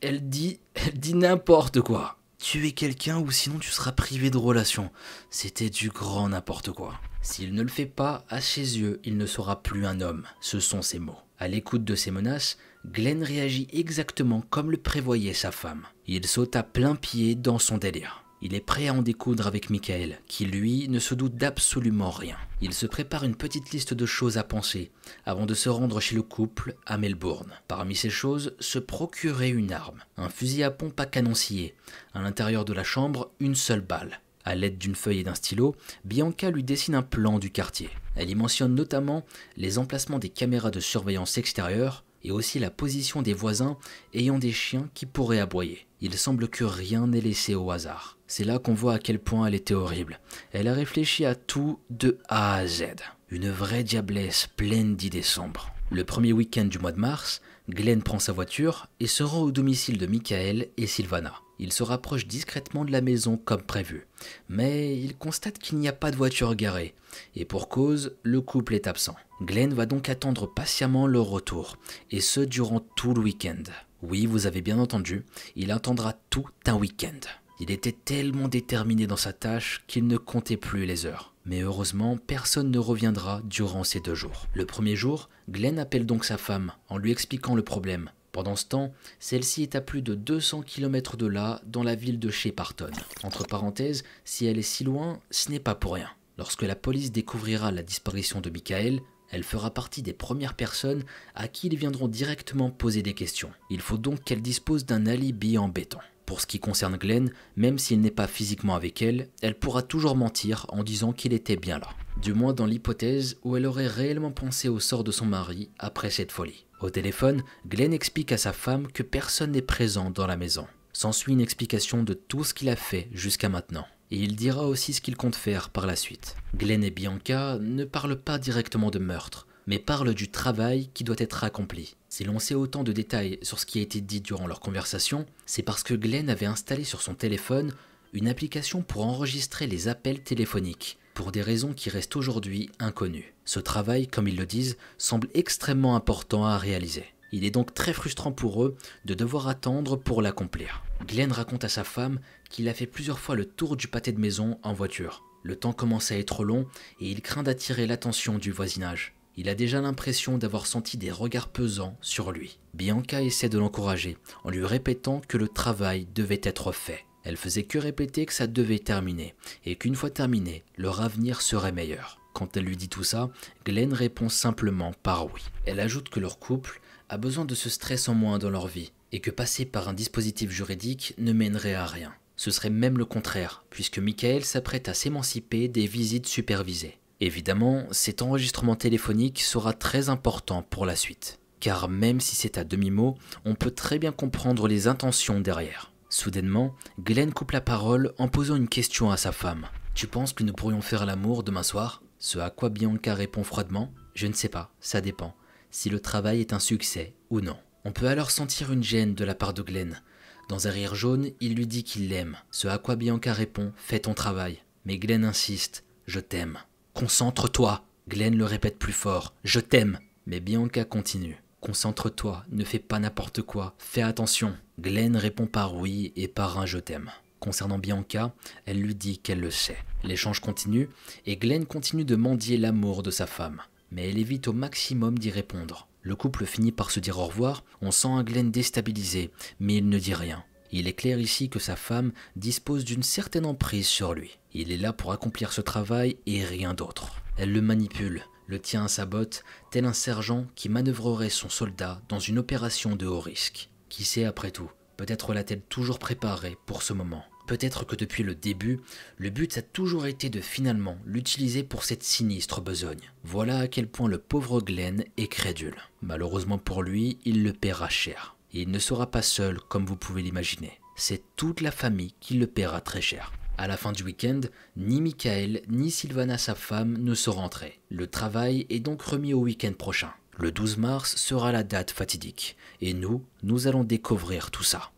Elle 0.00 0.30
dit, 0.30 0.60
elle 0.74 0.98
dit 0.98 1.14
n'importe 1.14 1.82
quoi. 1.82 2.16
Tuer 2.38 2.72
quelqu'un 2.72 3.18
ou 3.18 3.30
sinon 3.30 3.58
tu 3.58 3.70
seras 3.70 3.92
privé 3.92 4.30
de 4.30 4.38
relation. 4.38 4.90
C'était 5.28 5.68
du 5.68 5.90
grand 5.90 6.30
n'importe 6.30 6.72
quoi. 6.72 6.94
S'il 7.22 7.54
ne 7.54 7.62
le 7.62 7.68
fait 7.68 7.86
pas, 7.86 8.24
à 8.28 8.40
ses 8.40 8.80
yeux, 8.80 9.00
il 9.04 9.16
ne 9.16 9.26
sera 9.26 9.62
plus 9.62 9.86
un 9.86 10.00
homme. 10.00 10.24
Ce 10.40 10.58
sont 10.58 10.82
ses 10.82 10.98
mots. 10.98 11.18
À 11.38 11.46
l'écoute 11.46 11.84
de 11.84 11.94
ces 11.94 12.10
menaces, 12.10 12.58
Glenn 12.84 13.22
réagit 13.22 13.68
exactement 13.72 14.42
comme 14.50 14.72
le 14.72 14.76
prévoyait 14.76 15.32
sa 15.32 15.52
femme. 15.52 15.86
Il 16.08 16.26
saute 16.26 16.56
à 16.56 16.64
plein 16.64 16.96
pied 16.96 17.36
dans 17.36 17.60
son 17.60 17.78
délire. 17.78 18.24
Il 18.44 18.54
est 18.54 18.60
prêt 18.60 18.88
à 18.88 18.94
en 18.94 19.02
découdre 19.02 19.46
avec 19.46 19.70
Michael, 19.70 20.18
qui 20.26 20.46
lui 20.46 20.88
ne 20.88 20.98
se 20.98 21.14
doute 21.14 21.36
d'absolument 21.36 22.10
rien. 22.10 22.36
Il 22.60 22.74
se 22.74 22.86
prépare 22.86 23.22
une 23.22 23.36
petite 23.36 23.70
liste 23.70 23.94
de 23.94 24.04
choses 24.04 24.36
à 24.36 24.42
penser 24.42 24.90
avant 25.24 25.46
de 25.46 25.54
se 25.54 25.68
rendre 25.68 26.00
chez 26.00 26.16
le 26.16 26.22
couple 26.22 26.74
à 26.84 26.98
Melbourne. 26.98 27.52
Parmi 27.68 27.94
ces 27.94 28.10
choses, 28.10 28.56
se 28.58 28.80
procurer 28.80 29.50
une 29.50 29.72
arme, 29.72 30.02
un 30.16 30.28
fusil 30.28 30.64
à 30.64 30.72
pompe 30.72 30.98
à 30.98 31.06
canon 31.06 31.36
scié. 31.36 31.76
À 32.14 32.20
l'intérieur 32.20 32.64
de 32.64 32.72
la 32.72 32.82
chambre, 32.82 33.30
une 33.38 33.54
seule 33.54 33.80
balle. 33.80 34.20
À 34.44 34.54
l'aide 34.54 34.78
d'une 34.78 34.94
feuille 34.94 35.20
et 35.20 35.24
d'un 35.24 35.34
stylo, 35.34 35.74
Bianca 36.04 36.50
lui 36.50 36.64
dessine 36.64 36.94
un 36.94 37.02
plan 37.02 37.38
du 37.38 37.50
quartier. 37.50 37.90
Elle 38.16 38.30
y 38.30 38.34
mentionne 38.34 38.74
notamment 38.74 39.24
les 39.56 39.78
emplacements 39.78 40.18
des 40.18 40.28
caméras 40.28 40.70
de 40.70 40.80
surveillance 40.80 41.38
extérieure 41.38 42.04
et 42.24 42.30
aussi 42.30 42.58
la 42.58 42.70
position 42.70 43.22
des 43.22 43.34
voisins 43.34 43.76
ayant 44.14 44.38
des 44.38 44.52
chiens 44.52 44.88
qui 44.94 45.06
pourraient 45.06 45.40
aboyer. 45.40 45.86
Il 46.00 46.16
semble 46.18 46.48
que 46.48 46.64
rien 46.64 47.06
n'est 47.06 47.20
laissé 47.20 47.54
au 47.54 47.70
hasard. 47.70 48.18
C'est 48.26 48.44
là 48.44 48.58
qu'on 48.58 48.74
voit 48.74 48.94
à 48.94 48.98
quel 48.98 49.18
point 49.18 49.46
elle 49.46 49.54
était 49.54 49.74
horrible. 49.74 50.20
Elle 50.52 50.68
a 50.68 50.74
réfléchi 50.74 51.24
à 51.24 51.34
tout 51.34 51.78
de 51.90 52.18
A 52.28 52.54
à 52.56 52.66
Z. 52.66 52.84
Une 53.30 53.50
vraie 53.50 53.84
diablesse 53.84 54.48
pleine 54.56 54.96
d'idées 54.96 55.22
sombres. 55.22 55.72
Le 55.90 56.04
premier 56.04 56.32
week-end 56.32 56.64
du 56.64 56.78
mois 56.78 56.92
de 56.92 56.98
mars, 56.98 57.40
Glenn 57.68 58.02
prend 58.02 58.18
sa 58.18 58.32
voiture 58.32 58.88
et 58.98 59.06
se 59.06 59.22
rend 59.22 59.42
au 59.42 59.52
domicile 59.52 59.98
de 59.98 60.06
Michael 60.06 60.68
et 60.76 60.86
Sylvana. 60.86 61.34
Il 61.62 61.72
se 61.72 61.84
rapproche 61.84 62.26
discrètement 62.26 62.84
de 62.84 62.90
la 62.90 63.00
maison 63.00 63.36
comme 63.36 63.62
prévu, 63.62 64.08
mais 64.48 64.98
il 64.98 65.14
constate 65.16 65.60
qu'il 65.60 65.78
n'y 65.78 65.86
a 65.86 65.92
pas 65.92 66.10
de 66.10 66.16
voiture 66.16 66.56
garée, 66.56 66.92
et 67.36 67.44
pour 67.44 67.68
cause, 67.68 68.16
le 68.24 68.40
couple 68.40 68.74
est 68.74 68.88
absent. 68.88 69.14
Glenn 69.42 69.72
va 69.72 69.86
donc 69.86 70.08
attendre 70.08 70.52
patiemment 70.52 71.06
leur 71.06 71.26
retour, 71.26 71.78
et 72.10 72.20
ce 72.20 72.40
durant 72.40 72.80
tout 72.80 73.14
le 73.14 73.20
week-end. 73.20 73.62
Oui, 74.02 74.26
vous 74.26 74.48
avez 74.48 74.60
bien 74.60 74.80
entendu, 74.80 75.24
il 75.54 75.70
attendra 75.70 76.14
tout 76.30 76.48
un 76.66 76.74
week-end. 76.74 77.20
Il 77.60 77.70
était 77.70 77.92
tellement 77.92 78.48
déterminé 78.48 79.06
dans 79.06 79.16
sa 79.16 79.32
tâche 79.32 79.84
qu'il 79.86 80.08
ne 80.08 80.16
comptait 80.16 80.56
plus 80.56 80.84
les 80.84 81.06
heures. 81.06 81.32
Mais 81.46 81.60
heureusement, 81.60 82.16
personne 82.16 82.72
ne 82.72 82.78
reviendra 82.80 83.40
durant 83.44 83.84
ces 83.84 84.00
deux 84.00 84.16
jours. 84.16 84.48
Le 84.54 84.66
premier 84.66 84.96
jour, 84.96 85.28
Glenn 85.48 85.78
appelle 85.78 86.06
donc 86.06 86.24
sa 86.24 86.38
femme 86.38 86.72
en 86.88 86.98
lui 86.98 87.12
expliquant 87.12 87.54
le 87.54 87.62
problème. 87.62 88.10
Pendant 88.32 88.56
ce 88.56 88.64
temps, 88.64 88.94
celle-ci 89.20 89.62
est 89.62 89.74
à 89.74 89.82
plus 89.82 90.00
de 90.00 90.14
200 90.14 90.62
km 90.62 91.18
de 91.18 91.26
là, 91.26 91.60
dans 91.66 91.82
la 91.82 91.94
ville 91.94 92.18
de 92.18 92.30
Shepparton. 92.30 92.90
Entre 93.22 93.44
parenthèses, 93.44 94.04
si 94.24 94.46
elle 94.46 94.58
est 94.58 94.62
si 94.62 94.84
loin, 94.84 95.20
ce 95.30 95.50
n'est 95.50 95.60
pas 95.60 95.74
pour 95.74 95.94
rien. 95.94 96.08
Lorsque 96.38 96.62
la 96.62 96.74
police 96.74 97.12
découvrira 97.12 97.70
la 97.70 97.82
disparition 97.82 98.40
de 98.40 98.48
Michael, 98.48 99.00
elle 99.30 99.44
fera 99.44 99.70
partie 99.70 100.00
des 100.00 100.14
premières 100.14 100.54
personnes 100.54 101.04
à 101.34 101.46
qui 101.46 101.66
ils 101.66 101.76
viendront 101.76 102.08
directement 102.08 102.70
poser 102.70 103.02
des 103.02 103.14
questions. 103.14 103.52
Il 103.68 103.82
faut 103.82 103.98
donc 103.98 104.24
qu'elle 104.24 104.42
dispose 104.42 104.86
d'un 104.86 105.06
alibi 105.06 105.58
en 105.58 105.68
béton. 105.68 105.98
Pour 106.32 106.40
ce 106.40 106.46
qui 106.46 106.60
concerne 106.60 106.96
Glenn, 106.96 107.30
même 107.56 107.78
s'il 107.78 108.00
n'est 108.00 108.10
pas 108.10 108.26
physiquement 108.26 108.74
avec 108.74 109.02
elle, 109.02 109.28
elle 109.42 109.54
pourra 109.54 109.82
toujours 109.82 110.16
mentir 110.16 110.64
en 110.70 110.82
disant 110.82 111.12
qu'il 111.12 111.34
était 111.34 111.56
bien 111.56 111.78
là. 111.78 111.90
Du 112.22 112.32
moins 112.32 112.54
dans 112.54 112.64
l'hypothèse 112.64 113.36
où 113.44 113.54
elle 113.54 113.66
aurait 113.66 113.86
réellement 113.86 114.30
pensé 114.30 114.70
au 114.70 114.80
sort 114.80 115.04
de 115.04 115.10
son 115.10 115.26
mari 115.26 115.68
après 115.78 116.08
cette 116.08 116.32
folie. 116.32 116.64
Au 116.80 116.88
téléphone, 116.88 117.42
Glenn 117.68 117.92
explique 117.92 118.32
à 118.32 118.38
sa 118.38 118.54
femme 118.54 118.90
que 118.90 119.02
personne 119.02 119.52
n'est 119.52 119.60
présent 119.60 120.08
dans 120.08 120.26
la 120.26 120.38
maison. 120.38 120.66
S'ensuit 120.94 121.34
une 121.34 121.40
explication 121.42 122.02
de 122.02 122.14
tout 122.14 122.44
ce 122.44 122.54
qu'il 122.54 122.70
a 122.70 122.76
fait 122.76 123.10
jusqu'à 123.12 123.50
maintenant. 123.50 123.84
Et 124.10 124.16
il 124.16 124.34
dira 124.34 124.66
aussi 124.66 124.94
ce 124.94 125.02
qu'il 125.02 125.18
compte 125.18 125.36
faire 125.36 125.68
par 125.68 125.84
la 125.84 125.96
suite. 125.96 126.36
Glenn 126.56 126.82
et 126.82 126.90
Bianca 126.90 127.58
ne 127.60 127.84
parlent 127.84 128.18
pas 128.18 128.38
directement 128.38 128.90
de 128.90 128.98
meurtre, 128.98 129.46
mais 129.66 129.78
parlent 129.78 130.14
du 130.14 130.30
travail 130.30 130.90
qui 130.94 131.04
doit 131.04 131.16
être 131.18 131.44
accompli. 131.44 131.96
Si 132.08 132.24
l'on 132.24 132.38
sait 132.38 132.54
autant 132.54 132.84
de 132.84 132.92
détails 132.92 133.38
sur 133.42 133.58
ce 133.58 133.66
qui 133.66 133.78
a 133.78 133.82
été 133.82 134.00
dit 134.00 134.20
durant 134.20 134.46
leur 134.46 134.60
conversation, 134.60 135.26
c'est 135.46 135.62
parce 135.62 135.82
que 135.82 135.94
Glenn 135.94 136.30
avait 136.30 136.46
installé 136.46 136.84
sur 136.84 137.02
son 137.02 137.14
téléphone 137.14 137.72
une 138.12 138.28
application 138.28 138.82
pour 138.82 139.06
enregistrer 139.06 139.66
les 139.66 139.88
appels 139.88 140.22
téléphoniques, 140.22 140.98
pour 141.14 141.32
des 141.32 141.42
raisons 141.42 141.72
qui 141.72 141.90
restent 141.90 142.16
aujourd'hui 142.16 142.70
inconnues. 142.78 143.34
Ce 143.44 143.60
travail, 143.60 144.06
comme 144.06 144.28
ils 144.28 144.36
le 144.36 144.46
disent, 144.46 144.76
semble 144.98 145.28
extrêmement 145.34 145.96
important 145.96 146.44
à 146.44 146.58
réaliser. 146.58 147.06
Il 147.32 147.46
est 147.46 147.50
donc 147.50 147.72
très 147.72 147.94
frustrant 147.94 148.30
pour 148.30 148.62
eux 148.62 148.76
de 149.06 149.14
devoir 149.14 149.48
attendre 149.48 149.96
pour 149.96 150.20
l'accomplir. 150.20 150.82
Glenn 151.06 151.32
raconte 151.32 151.64
à 151.64 151.70
sa 151.70 151.82
femme 151.82 152.20
qu'il 152.50 152.68
a 152.68 152.74
fait 152.74 152.86
plusieurs 152.86 153.18
fois 153.18 153.34
le 153.34 153.46
tour 153.46 153.76
du 153.76 153.88
pâté 153.88 154.12
de 154.12 154.20
maison 154.20 154.58
en 154.62 154.74
voiture. 154.74 155.24
Le 155.42 155.56
temps 155.56 155.72
commence 155.72 156.12
à 156.12 156.18
être 156.18 156.44
long 156.44 156.66
et 157.00 157.10
il 157.10 157.22
craint 157.22 157.42
d'attirer 157.42 157.86
l'attention 157.86 158.38
du 158.38 158.52
voisinage. 158.52 159.14
Il 159.36 159.48
a 159.48 159.54
déjà 159.54 159.80
l'impression 159.80 160.36
d'avoir 160.36 160.66
senti 160.66 160.98
des 160.98 161.10
regards 161.10 161.48
pesants 161.48 161.96
sur 162.02 162.32
lui. 162.32 162.58
Bianca 162.74 163.22
essaie 163.22 163.48
de 163.48 163.58
l'encourager 163.58 164.18
en 164.44 164.50
lui 164.50 164.64
répétant 164.64 165.22
que 165.26 165.38
le 165.38 165.48
travail 165.48 166.06
devait 166.14 166.40
être 166.42 166.72
fait. 166.72 167.06
Elle 167.24 167.36
faisait 167.36 167.62
que 167.62 167.78
répéter 167.78 168.26
que 168.26 168.32
ça 168.32 168.46
devait 168.46 168.78
terminer 168.78 169.34
et 169.64 169.76
qu'une 169.76 169.94
fois 169.94 170.10
terminé, 170.10 170.64
leur 170.76 171.00
avenir 171.00 171.40
serait 171.40 171.72
meilleur. 171.72 172.18
Quand 172.34 172.56
elle 172.56 172.64
lui 172.64 172.76
dit 172.76 172.88
tout 172.88 173.04
ça, 173.04 173.30
Glenn 173.64 173.92
répond 173.92 174.28
simplement 174.28 174.92
par 175.02 175.26
oui. 175.26 175.42
Elle 175.66 175.80
ajoute 175.80 176.08
que 176.08 176.20
leur 176.20 176.38
couple 176.38 176.80
a 177.08 177.18
besoin 177.18 177.44
de 177.44 177.54
ce 177.54 177.68
stress 177.68 178.08
en 178.08 178.14
moins 178.14 178.38
dans 178.38 178.50
leur 178.50 178.66
vie 178.66 178.92
et 179.12 179.20
que 179.20 179.30
passer 179.30 179.64
par 179.64 179.88
un 179.88 179.94
dispositif 179.94 180.50
juridique 180.50 181.14
ne 181.18 181.32
mènerait 181.32 181.74
à 181.74 181.86
rien. 181.86 182.12
Ce 182.36 182.50
serait 182.50 182.70
même 182.70 182.98
le 182.98 183.04
contraire, 183.04 183.64
puisque 183.70 183.98
Michael 183.98 184.44
s'apprête 184.44 184.88
à 184.88 184.94
s'émanciper 184.94 185.68
des 185.68 185.86
visites 185.86 186.26
supervisées. 186.26 186.98
Évidemment, 187.22 187.84
cet 187.92 188.20
enregistrement 188.20 188.74
téléphonique 188.74 189.42
sera 189.42 189.72
très 189.74 190.08
important 190.08 190.62
pour 190.62 190.86
la 190.86 190.96
suite, 190.96 191.38
car 191.60 191.88
même 191.88 192.20
si 192.20 192.34
c'est 192.34 192.58
à 192.58 192.64
demi-mot, 192.64 193.16
on 193.44 193.54
peut 193.54 193.70
très 193.70 194.00
bien 194.00 194.10
comprendre 194.10 194.66
les 194.66 194.88
intentions 194.88 195.38
derrière. 195.38 195.92
Soudainement, 196.08 196.74
Glenn 196.98 197.32
coupe 197.32 197.52
la 197.52 197.60
parole 197.60 198.12
en 198.18 198.26
posant 198.26 198.56
une 198.56 198.68
question 198.68 199.12
à 199.12 199.16
sa 199.16 199.30
femme. 199.30 199.68
Tu 199.94 200.08
penses 200.08 200.32
que 200.32 200.42
nous 200.42 200.52
pourrions 200.52 200.80
faire 200.80 201.06
l'amour 201.06 201.44
demain 201.44 201.62
soir? 201.62 202.02
Ce 202.18 202.40
à 202.40 202.50
quoi 202.50 202.70
Bianca 202.70 203.14
répond 203.14 203.44
froidement 203.44 203.94
Je 204.16 204.26
ne 204.26 204.32
sais 204.32 204.48
pas, 204.48 204.72
ça 204.80 205.00
dépend, 205.00 205.36
si 205.70 205.90
le 205.90 206.00
travail 206.00 206.40
est 206.40 206.52
un 206.52 206.58
succès 206.58 207.14
ou 207.30 207.40
non. 207.40 207.56
On 207.84 207.92
peut 207.92 208.08
alors 208.08 208.32
sentir 208.32 208.72
une 208.72 208.82
gêne 208.82 209.14
de 209.14 209.24
la 209.24 209.36
part 209.36 209.54
de 209.54 209.62
Glenn. 209.62 210.02
Dans 210.48 210.66
un 210.66 210.72
rire 210.72 210.96
jaune, 210.96 211.30
il 211.38 211.54
lui 211.54 211.68
dit 211.68 211.84
qu'il 211.84 212.08
l'aime, 212.08 212.36
ce 212.50 212.66
à 212.66 212.78
quoi 212.78 212.96
Bianca 212.96 213.32
répond 213.32 213.72
Fais 213.76 214.00
ton 214.00 214.12
travail. 214.12 214.58
Mais 214.86 214.98
Glenn 214.98 215.24
insiste 215.24 215.84
Je 216.08 216.18
t'aime. 216.18 216.58
Concentre-toi. 216.94 217.84
Glenn 218.08 218.36
le 218.36 218.44
répète 218.44 218.78
plus 218.78 218.92
fort. 218.92 219.34
Je 219.44 219.60
t'aime. 219.60 219.98
Mais 220.26 220.40
Bianca 220.40 220.84
continue. 220.84 221.42
Concentre-toi, 221.62 222.44
ne 222.50 222.64
fais 222.64 222.80
pas 222.80 222.98
n'importe 222.98 223.40
quoi, 223.40 223.76
fais 223.78 224.02
attention. 224.02 224.56
Glenn 224.80 225.16
répond 225.16 225.46
par 225.46 225.76
oui 225.76 226.12
et 226.16 226.26
par 226.26 226.58
un 226.58 226.66
je 226.66 226.78
t'aime. 226.78 227.12
Concernant 227.38 227.78
Bianca, 227.78 228.34
elle 228.66 228.80
lui 228.80 228.96
dit 228.96 229.18
qu'elle 229.18 229.38
le 229.38 229.52
sait. 229.52 229.78
L'échange 230.02 230.40
continue 230.40 230.88
et 231.24 231.36
Glenn 231.36 231.64
continue 231.64 232.04
de 232.04 232.16
mendier 232.16 232.56
l'amour 232.56 233.04
de 233.04 233.12
sa 233.12 233.26
femme. 233.26 233.62
Mais 233.92 234.08
elle 234.08 234.18
évite 234.18 234.48
au 234.48 234.52
maximum 234.52 235.18
d'y 235.18 235.30
répondre. 235.30 235.86
Le 236.02 236.16
couple 236.16 236.46
finit 236.46 236.72
par 236.72 236.90
se 236.90 236.98
dire 236.98 237.20
au 237.20 237.26
revoir, 237.26 237.62
on 237.80 237.92
sent 237.92 238.08
un 238.08 238.24
Glenn 238.24 238.50
déstabilisé, 238.50 239.30
mais 239.60 239.76
il 239.76 239.88
ne 239.88 239.98
dit 240.00 240.14
rien. 240.14 240.44
Il 240.72 240.88
est 240.88 240.94
clair 240.94 241.18
ici 241.18 241.50
que 241.50 241.58
sa 241.58 241.76
femme 241.76 242.12
dispose 242.34 242.86
d'une 242.86 243.02
certaine 243.02 243.44
emprise 243.44 243.86
sur 243.86 244.14
lui. 244.14 244.38
Il 244.54 244.72
est 244.72 244.78
là 244.78 244.94
pour 244.94 245.12
accomplir 245.12 245.52
ce 245.52 245.60
travail 245.60 246.16
et 246.24 246.44
rien 246.44 246.72
d'autre. 246.72 247.22
Elle 247.36 247.52
le 247.52 247.60
manipule, 247.60 248.24
le 248.46 248.58
tient 248.58 248.86
à 248.86 248.88
sa 248.88 249.04
botte, 249.04 249.44
tel 249.70 249.84
un 249.84 249.92
sergent 249.92 250.46
qui 250.54 250.70
manœuvrerait 250.70 251.28
son 251.28 251.50
soldat 251.50 252.00
dans 252.08 252.18
une 252.18 252.38
opération 252.38 252.96
de 252.96 253.06
haut 253.06 253.20
risque. 253.20 253.68
Qui 253.90 254.04
sait 254.04 254.24
après 254.24 254.50
tout 254.50 254.70
Peut-être 254.96 255.34
l'a-t-elle 255.34 255.60
toujours 255.60 255.98
préparée 255.98 256.56
pour 256.64 256.82
ce 256.82 256.94
moment. 256.94 257.24
Peut-être 257.46 257.84
que 257.84 257.96
depuis 257.96 258.22
le 258.22 258.34
début, 258.34 258.80
le 259.18 259.28
but 259.28 259.58
a 259.58 259.62
toujours 259.62 260.06
été 260.06 260.30
de 260.30 260.40
finalement 260.40 260.96
l'utiliser 261.04 261.64
pour 261.64 261.84
cette 261.84 262.02
sinistre 262.02 262.62
besogne. 262.62 263.12
Voilà 263.24 263.58
à 263.58 263.68
quel 263.68 263.88
point 263.88 264.08
le 264.08 264.18
pauvre 264.18 264.62
Glenn 264.62 265.04
est 265.18 265.28
crédule. 265.28 265.76
Malheureusement 266.00 266.58
pour 266.58 266.82
lui, 266.82 267.18
il 267.24 267.42
le 267.42 267.52
paiera 267.52 267.88
cher 267.88 268.36
il 268.52 268.70
ne 268.70 268.78
sera 268.78 269.10
pas 269.10 269.22
seul 269.22 269.60
comme 269.60 269.86
vous 269.86 269.96
pouvez 269.96 270.22
l'imaginer. 270.22 270.78
C'est 270.96 271.22
toute 271.36 271.60
la 271.60 271.70
famille 271.70 272.14
qui 272.20 272.34
le 272.34 272.46
paiera 272.46 272.80
très 272.80 273.00
cher. 273.00 273.32
À 273.58 273.66
la 273.66 273.76
fin 273.76 273.92
du 273.92 274.02
week-end, 274.02 274.40
ni 274.76 275.00
Michael 275.00 275.62
ni 275.68 275.90
Sylvana 275.90 276.38
sa 276.38 276.54
femme 276.54 276.98
ne 276.98 277.14
sont 277.14 277.32
rentrés. 277.32 277.80
Le 277.90 278.06
travail 278.06 278.66
est 278.70 278.80
donc 278.80 279.02
remis 279.02 279.34
au 279.34 279.40
week-end 279.40 279.72
prochain. 279.72 280.12
Le 280.38 280.50
12 280.50 280.78
mars 280.78 281.16
sera 281.16 281.52
la 281.52 281.62
date 281.62 281.90
fatidique, 281.90 282.56
et 282.80 282.94
nous, 282.94 283.22
nous 283.42 283.66
allons 283.66 283.84
découvrir 283.84 284.50
tout 284.50 284.64
ça. 284.64 284.90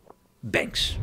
Banks. 0.44 0.98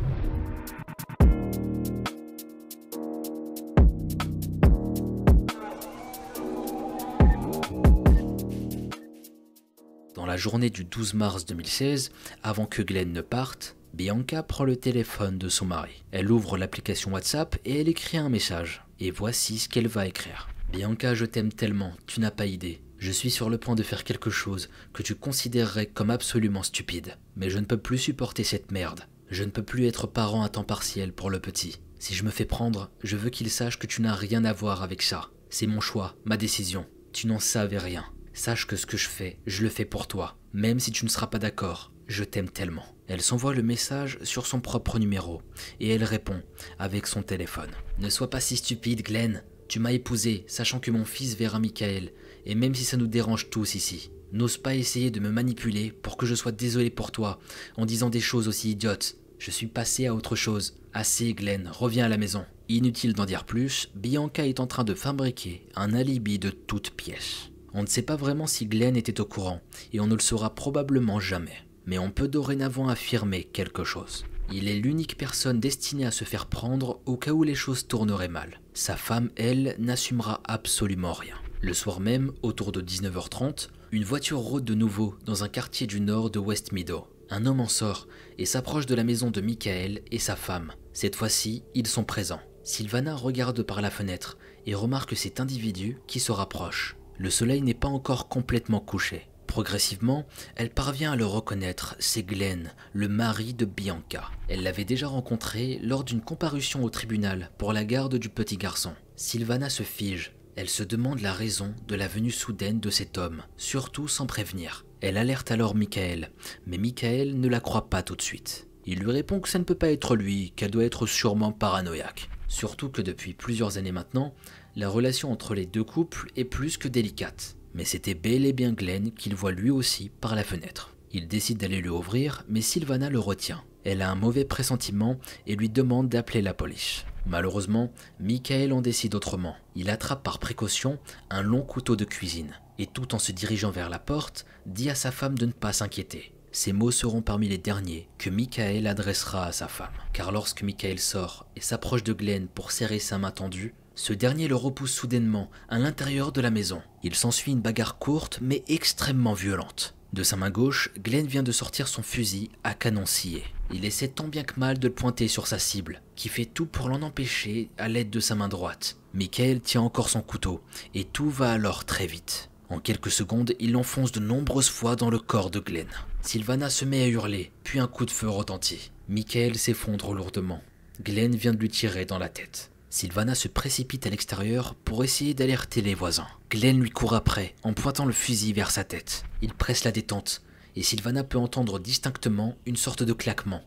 La 10.31 10.37
journée 10.37 10.69
du 10.69 10.85
12 10.85 11.15
mars 11.15 11.45
2016, 11.45 12.13
avant 12.41 12.65
que 12.65 12.81
Glenn 12.81 13.11
ne 13.11 13.19
parte, 13.19 13.75
Bianca 13.93 14.43
prend 14.43 14.63
le 14.63 14.77
téléphone 14.77 15.37
de 15.37 15.49
son 15.49 15.65
mari. 15.65 16.05
Elle 16.11 16.31
ouvre 16.31 16.57
l'application 16.57 17.11
WhatsApp 17.11 17.57
et 17.65 17.81
elle 17.81 17.89
écrit 17.89 18.17
un 18.17 18.29
message. 18.29 18.85
Et 19.01 19.11
voici 19.11 19.59
ce 19.59 19.67
qu'elle 19.67 19.89
va 19.89 20.07
écrire. 20.07 20.47
Bianca, 20.71 21.15
je 21.15 21.25
t'aime 21.25 21.51
tellement, 21.51 21.91
tu 22.07 22.21
n'as 22.21 22.31
pas 22.31 22.45
idée. 22.45 22.81
Je 22.97 23.11
suis 23.11 23.29
sur 23.29 23.49
le 23.49 23.57
point 23.57 23.75
de 23.75 23.83
faire 23.83 24.05
quelque 24.05 24.29
chose 24.29 24.69
que 24.93 25.03
tu 25.03 25.15
considérerais 25.15 25.87
comme 25.87 26.09
absolument 26.09 26.63
stupide. 26.63 27.17
Mais 27.35 27.49
je 27.49 27.59
ne 27.59 27.65
peux 27.65 27.75
plus 27.75 27.97
supporter 27.97 28.45
cette 28.45 28.71
merde. 28.71 29.01
Je 29.31 29.43
ne 29.43 29.51
peux 29.51 29.63
plus 29.63 29.85
être 29.85 30.07
parent 30.07 30.43
à 30.43 30.49
temps 30.49 30.63
partiel 30.63 31.11
pour 31.11 31.29
le 31.29 31.41
petit. 31.41 31.81
Si 31.99 32.15
je 32.15 32.23
me 32.23 32.31
fais 32.31 32.45
prendre, 32.45 32.89
je 33.03 33.17
veux 33.17 33.31
qu'il 33.31 33.49
sache 33.49 33.77
que 33.77 33.85
tu 33.85 34.01
n'as 34.01 34.15
rien 34.15 34.45
à 34.45 34.53
voir 34.53 34.81
avec 34.81 35.01
ça. 35.01 35.29
C'est 35.49 35.67
mon 35.67 35.81
choix, 35.81 36.15
ma 36.23 36.37
décision. 36.37 36.85
Tu 37.11 37.27
n'en 37.27 37.39
savais 37.39 37.79
rien. 37.79 38.05
Sache 38.33 38.65
que 38.65 38.75
ce 38.75 38.85
que 38.85 38.97
je 38.97 39.09
fais, 39.09 39.37
je 39.45 39.63
le 39.63 39.69
fais 39.69 39.85
pour 39.85 40.07
toi. 40.07 40.37
Même 40.53 40.79
si 40.79 40.91
tu 40.91 41.05
ne 41.05 41.09
seras 41.09 41.27
pas 41.27 41.39
d'accord, 41.39 41.91
je 42.07 42.23
t'aime 42.23 42.49
tellement. 42.49 42.85
Elle 43.07 43.21
s'envoie 43.21 43.53
le 43.53 43.63
message 43.63 44.19
sur 44.23 44.45
son 44.45 44.61
propre 44.61 44.99
numéro 44.99 45.41
et 45.79 45.89
elle 45.89 46.03
répond 46.03 46.41
avec 46.79 47.07
son 47.07 47.23
téléphone. 47.23 47.71
Ne 47.99 48.09
sois 48.09 48.29
pas 48.29 48.39
si 48.39 48.57
stupide, 48.57 49.03
Glenn. 49.03 49.43
Tu 49.67 49.79
m'as 49.79 49.91
épousé, 49.91 50.43
sachant 50.47 50.79
que 50.79 50.91
mon 50.91 51.05
fils 51.05 51.35
verra 51.35 51.59
Michael, 51.59 52.11
et 52.45 52.55
même 52.55 52.75
si 52.75 52.83
ça 52.83 52.97
nous 52.97 53.07
dérange 53.07 53.49
tous 53.49 53.75
ici, 53.75 54.11
n'ose 54.31 54.57
pas 54.57 54.75
essayer 54.75 55.11
de 55.11 55.19
me 55.19 55.29
manipuler 55.29 55.91
pour 55.91 56.17
que 56.17 56.25
je 56.25 56.35
sois 56.35 56.51
désolé 56.51 56.89
pour 56.89 57.11
toi 57.11 57.39
en 57.77 57.85
disant 57.85 58.09
des 58.09 58.19
choses 58.19 58.47
aussi 58.47 58.71
idiotes. 58.71 59.17
Je 59.39 59.51
suis 59.51 59.67
passé 59.67 60.07
à 60.07 60.15
autre 60.15 60.35
chose. 60.35 60.77
Assez, 60.93 61.33
Glenn, 61.33 61.69
reviens 61.71 62.05
à 62.05 62.09
la 62.09 62.17
maison. 62.17 62.45
Inutile 62.69 63.13
d'en 63.13 63.25
dire 63.25 63.45
plus, 63.45 63.89
Bianca 63.95 64.45
est 64.45 64.59
en 64.59 64.67
train 64.67 64.83
de 64.83 64.93
fabriquer 64.93 65.67
un 65.75 65.93
alibi 65.93 66.39
de 66.39 66.49
toutes 66.49 66.91
pièces. 66.91 67.50
On 67.73 67.83
ne 67.83 67.87
sait 67.87 68.01
pas 68.01 68.15
vraiment 68.15 68.47
si 68.47 68.65
Glenn 68.65 68.97
était 68.97 69.21
au 69.21 69.25
courant, 69.25 69.61
et 69.93 69.99
on 69.99 70.07
ne 70.07 70.15
le 70.15 70.19
saura 70.19 70.53
probablement 70.55 71.19
jamais. 71.19 71.65
Mais 71.85 71.97
on 71.97 72.11
peut 72.11 72.27
dorénavant 72.27 72.89
affirmer 72.89 73.43
quelque 73.43 73.83
chose. 73.83 74.25
Il 74.51 74.67
est 74.67 74.79
l'unique 74.79 75.17
personne 75.17 75.61
destinée 75.61 76.05
à 76.05 76.11
se 76.11 76.25
faire 76.25 76.47
prendre 76.47 76.99
au 77.05 77.15
cas 77.15 77.31
où 77.31 77.43
les 77.43 77.55
choses 77.55 77.87
tourneraient 77.87 78.27
mal. 78.27 78.59
Sa 78.73 78.97
femme, 78.97 79.29
elle, 79.37 79.75
n'assumera 79.79 80.41
absolument 80.43 81.13
rien. 81.13 81.35
Le 81.61 81.73
soir 81.73 82.01
même, 82.01 82.33
autour 82.41 82.73
de 82.73 82.81
19h30, 82.81 83.69
une 83.91 84.03
voiture 84.03 84.39
rôde 84.39 84.65
de 84.65 84.73
nouveau 84.73 85.15
dans 85.25 85.43
un 85.43 85.47
quartier 85.47 85.87
du 85.87 86.01
nord 86.01 86.29
de 86.29 86.39
West 86.39 86.73
Meadow. 86.73 87.07
Un 87.29 87.45
homme 87.45 87.61
en 87.61 87.69
sort 87.69 88.07
et 88.37 88.45
s'approche 88.45 88.85
de 88.85 88.95
la 88.95 89.05
maison 89.05 89.31
de 89.31 89.39
Michael 89.39 90.01
et 90.11 90.19
sa 90.19 90.35
femme. 90.35 90.73
Cette 90.91 91.15
fois-ci, 91.15 91.63
ils 91.73 91.87
sont 91.87 92.03
présents. 92.03 92.41
Sylvana 92.63 93.15
regarde 93.15 93.63
par 93.63 93.81
la 93.81 93.89
fenêtre 93.89 94.37
et 94.65 94.75
remarque 94.75 95.15
cet 95.15 95.39
individu 95.39 95.97
qui 96.07 96.19
se 96.19 96.33
rapproche. 96.33 96.97
Le 97.21 97.29
soleil 97.29 97.61
n'est 97.61 97.75
pas 97.75 97.87
encore 97.87 98.29
complètement 98.29 98.79
couché. 98.79 99.27
Progressivement, 99.45 100.25
elle 100.55 100.71
parvient 100.71 101.11
à 101.11 101.15
le 101.15 101.27
reconnaître, 101.27 101.95
c'est 101.99 102.23
Glenn, 102.23 102.73
le 102.93 103.07
mari 103.07 103.53
de 103.53 103.65
Bianca. 103.65 104.31
Elle 104.47 104.63
l'avait 104.63 104.85
déjà 104.85 105.07
rencontré 105.07 105.79
lors 105.83 106.03
d'une 106.03 106.21
comparution 106.21 106.83
au 106.83 106.89
tribunal 106.89 107.51
pour 107.59 107.73
la 107.73 107.85
garde 107.85 108.15
du 108.15 108.29
petit 108.29 108.57
garçon. 108.57 108.93
Sylvana 109.15 109.69
se 109.69 109.83
fige. 109.83 110.33
Elle 110.55 110.67
se 110.67 110.81
demande 110.81 111.21
la 111.21 111.31
raison 111.31 111.75
de 111.87 111.93
la 111.93 112.07
venue 112.07 112.31
soudaine 112.31 112.79
de 112.79 112.89
cet 112.89 113.19
homme, 113.19 113.43
surtout 113.55 114.07
sans 114.07 114.25
prévenir. 114.25 114.87
Elle 114.99 115.17
alerte 115.17 115.51
alors 115.51 115.75
Michael, 115.75 116.31
mais 116.65 116.79
Michael 116.79 117.39
ne 117.39 117.47
la 117.47 117.59
croit 117.59 117.91
pas 117.91 118.01
tout 118.01 118.15
de 118.15 118.23
suite. 118.23 118.67
Il 118.87 118.97
lui 118.97 119.11
répond 119.11 119.41
que 119.41 119.49
ça 119.49 119.59
ne 119.59 119.63
peut 119.63 119.75
pas 119.75 119.91
être 119.91 120.15
lui, 120.15 120.53
qu'elle 120.55 120.71
doit 120.71 120.85
être 120.85 121.05
sûrement 121.05 121.51
paranoïaque. 121.51 122.31
Surtout 122.47 122.89
que 122.89 123.01
depuis 123.01 123.33
plusieurs 123.33 123.77
années 123.77 123.93
maintenant, 123.93 124.33
la 124.75 124.89
relation 124.89 125.31
entre 125.31 125.53
les 125.53 125.65
deux 125.65 125.83
couples 125.83 126.31
est 126.35 126.45
plus 126.45 126.77
que 126.77 126.87
délicate 126.87 127.55
mais 127.73 127.85
c'était 127.85 128.13
bel 128.13 128.45
et 128.45 128.53
bien 128.53 128.73
Glenn 128.73 129.11
qu'il 129.11 129.35
voit 129.35 129.51
lui 129.51 129.69
aussi 129.69 130.09
par 130.09 130.35
la 130.35 130.43
fenêtre. 130.43 130.95
Il 131.11 131.27
décide 131.27 131.57
d'aller 131.57 131.81
lui 131.81 131.89
ouvrir, 131.89 132.43
mais 132.47 132.61
Sylvana 132.61 133.09
le 133.09 133.19
retient. 133.19 133.63
Elle 133.83 134.01
a 134.01 134.11
un 134.11 134.15
mauvais 134.15 134.45
pressentiment 134.45 135.17
et 135.47 135.55
lui 135.55 135.69
demande 135.69 136.07
d'appeler 136.07 136.41
la 136.41 136.53
police. 136.53 137.05
Malheureusement, 137.25 137.91
Michael 138.19 138.73
en 138.73 138.81
décide 138.81 139.15
autrement. 139.15 139.55
Il 139.75 139.89
attrape 139.89 140.23
par 140.23 140.39
précaution 140.39 140.99
un 141.29 141.41
long 141.41 141.61
couteau 141.61 141.95
de 141.95 142.05
cuisine 142.05 142.53
et 142.79 142.87
tout 142.87 143.13
en 143.13 143.19
se 143.19 143.31
dirigeant 143.31 143.71
vers 143.71 143.89
la 143.89 143.99
porte, 143.99 144.45
dit 144.65 144.89
à 144.89 144.95
sa 144.95 145.11
femme 145.11 145.37
de 145.37 145.45
ne 145.45 145.51
pas 145.51 145.73
s'inquiéter. 145.73 146.33
Ces 146.51 146.73
mots 146.73 146.91
seront 146.91 147.21
parmi 147.21 147.47
les 147.47 147.57
derniers 147.57 148.09
que 148.17 148.29
Michael 148.29 148.87
adressera 148.87 149.45
à 149.45 149.51
sa 149.51 149.67
femme. 149.67 149.93
Car 150.13 150.31
lorsque 150.31 150.63
Michael 150.63 150.99
sort 150.99 151.45
et 151.55 151.61
s'approche 151.61 152.03
de 152.03 152.13
Glenn 152.13 152.47
pour 152.47 152.71
serrer 152.71 152.99
sa 152.99 153.17
main 153.17 153.31
tendue, 153.31 153.73
ce 154.01 154.13
dernier 154.13 154.47
le 154.47 154.55
repousse 154.55 154.93
soudainement 154.93 155.51
à 155.69 155.77
l'intérieur 155.77 156.31
de 156.31 156.41
la 156.41 156.49
maison. 156.49 156.81
Il 157.03 157.13
s'ensuit 157.13 157.51
une 157.51 157.61
bagarre 157.61 157.99
courte 157.99 158.39
mais 158.41 158.63
extrêmement 158.67 159.35
violente. 159.35 159.93
De 160.11 160.23
sa 160.23 160.37
main 160.37 160.49
gauche, 160.49 160.89
Glenn 160.97 161.27
vient 161.27 161.43
de 161.43 161.51
sortir 161.51 161.87
son 161.87 162.01
fusil 162.01 162.49
à 162.63 162.73
canon 162.73 163.05
scié. 163.05 163.43
Il 163.71 163.85
essaie 163.85 164.07
tant 164.07 164.27
bien 164.27 164.41
que 164.41 164.59
mal 164.59 164.79
de 164.79 164.87
le 164.87 164.93
pointer 164.93 165.27
sur 165.27 165.45
sa 165.45 165.59
cible, 165.59 166.01
qui 166.15 166.29
fait 166.29 166.45
tout 166.45 166.65
pour 166.65 166.89
l'en 166.89 167.03
empêcher 167.03 167.69
à 167.77 167.89
l'aide 167.89 168.09
de 168.09 168.19
sa 168.19 168.33
main 168.33 168.49
droite. 168.49 168.97
Michael 169.13 169.61
tient 169.61 169.81
encore 169.81 170.09
son 170.09 170.23
couteau, 170.23 170.63
et 170.95 171.03
tout 171.03 171.29
va 171.29 171.51
alors 171.51 171.85
très 171.85 172.07
vite. 172.07 172.49
En 172.69 172.79
quelques 172.79 173.11
secondes, 173.11 173.53
il 173.59 173.73
l'enfonce 173.73 174.11
de 174.11 174.19
nombreuses 174.19 174.69
fois 174.69 174.95
dans 174.95 175.11
le 175.11 175.19
corps 175.19 175.51
de 175.51 175.59
Glenn. 175.59 175.87
Sylvana 176.23 176.71
se 176.71 176.85
met 176.85 177.03
à 177.03 177.07
hurler, 177.07 177.51
puis 177.63 177.79
un 177.79 177.87
coup 177.87 178.07
de 178.07 178.11
feu 178.11 178.29
retentit. 178.29 178.89
Michael 179.09 179.59
s'effondre 179.59 180.15
lourdement. 180.15 180.63
Glenn 181.03 181.35
vient 181.35 181.53
de 181.53 181.59
lui 181.59 181.69
tirer 181.69 182.05
dans 182.05 182.17
la 182.17 182.29
tête. 182.29 182.70
Sylvana 182.91 183.35
se 183.35 183.47
précipite 183.47 184.05
à 184.05 184.09
l'extérieur 184.09 184.75
pour 184.75 185.05
essayer 185.05 185.33
d'alerter 185.33 185.81
les 185.81 185.95
voisins. 185.95 186.27
Glenn 186.49 186.81
lui 186.81 186.89
court 186.89 187.15
après 187.15 187.55
en 187.63 187.71
pointant 187.71 188.05
le 188.05 188.11
fusil 188.11 188.51
vers 188.51 188.69
sa 188.69 188.83
tête. 188.83 189.23
Il 189.41 189.53
presse 189.53 189.85
la 189.85 189.93
détente 189.93 190.41
et 190.75 190.83
Sylvana 190.83 191.23
peut 191.23 191.37
entendre 191.37 191.79
distinctement 191.79 192.57
une 192.65 192.75
sorte 192.75 193.01
de 193.03 193.13
claquement. 193.13 193.63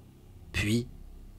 Puis, 0.52 0.86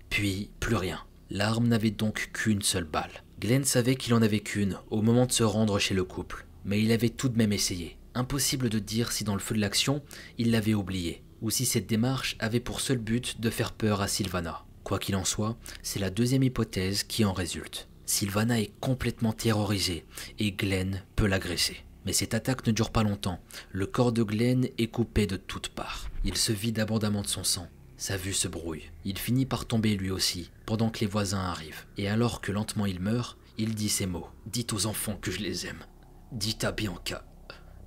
puis, 0.10 0.50
plus 0.60 0.76
rien. 0.76 1.00
L'arme 1.30 1.68
n'avait 1.68 1.92
donc 1.92 2.32
qu'une 2.34 2.64
seule 2.64 2.86
balle. 2.86 3.24
Glenn 3.40 3.64
savait 3.64 3.96
qu'il 3.96 4.16
en 4.16 4.24
avait 4.24 4.40
qu'une 4.40 4.80
au 4.90 5.04
moment 5.04 5.28
de 5.28 5.32
se 5.32 5.44
rendre 5.44 5.78
chez 5.78 5.94
le 5.94 6.04
couple, 6.04 6.48
mais 6.66 6.82
il 6.82 6.92
avait 6.92 7.10
tout 7.10 7.30
de 7.30 7.38
même 7.38 7.54
essayé. 7.54 7.98
Impossible 8.16 8.70
de 8.70 8.80
dire 8.80 9.12
si 9.12 9.24
dans 9.24 9.36
le 9.36 9.40
feu 9.40 9.54
de 9.54 9.62
l'action, 9.62 10.02
il 10.40 10.50
l'avait 10.50 10.74
oublié, 10.74 11.22
ou 11.44 11.52
si 11.52 11.68
cette 11.68 11.86
démarche 11.86 12.36
avait 12.40 12.60
pour 12.60 12.82
seul 12.82 12.98
but 12.98 13.40
de 13.40 13.50
faire 13.52 13.74
peur 13.74 14.02
à 14.02 14.08
Sylvana. 14.08 14.65
Quoi 14.86 15.00
qu'il 15.00 15.16
en 15.16 15.26
soit, 15.26 15.58
c'est 15.82 16.00
la 16.00 16.12
deuxième 16.12 16.44
hypothèse 16.44 17.04
qui 17.04 17.26
en 17.26 17.34
résulte. 17.34 17.88
Sylvana 18.06 18.62
est 18.62 18.72
complètement 18.80 19.34
terrorisée 19.34 20.06
et 20.38 20.52
Glenn 20.52 21.02
peut 21.16 21.26
l'agresser. 21.26 21.78
Mais 22.06 22.14
cette 22.14 22.36
attaque 22.36 22.68
ne 22.68 22.72
dure 22.72 22.92
pas 22.92 23.02
longtemps. 23.02 23.40
Le 23.72 23.88
corps 23.88 24.12
de 24.12 24.22
Glenn 24.22 24.70
est 24.78 24.88
coupé 24.88 25.26
de 25.26 25.38
toutes 25.38 25.70
parts. 25.70 26.08
Il 26.24 26.38
se 26.38 26.52
vide 26.52 26.78
abondamment 26.78 27.24
de 27.24 27.28
son 27.28 27.44
sang. 27.44 27.68
Sa 27.98 28.16
vue 28.16 28.34
se 28.34 28.48
brouille. 28.48 28.92
Il 29.06 29.18
finit 29.18 29.48
par 29.48 29.66
tomber 29.66 29.98
lui 29.98 30.12
aussi, 30.12 30.52
pendant 30.68 30.92
que 30.92 31.00
les 31.00 31.08
voisins 31.08 31.40
arrivent. 31.40 31.86
Et 31.98 32.08
alors 32.08 32.40
que 32.40 32.52
lentement 32.52 32.86
il 32.86 33.00
meurt, 33.00 33.40
il 33.58 33.74
dit 33.74 33.90
ces 33.90 34.06
mots. 34.06 34.30
Dites 34.46 34.72
aux 34.72 34.86
enfants 34.86 35.18
que 35.20 35.32
je 35.32 35.40
les 35.40 35.66
aime. 35.66 35.84
Dites 36.32 36.64
à 36.64 36.72
Bianca 36.72 37.26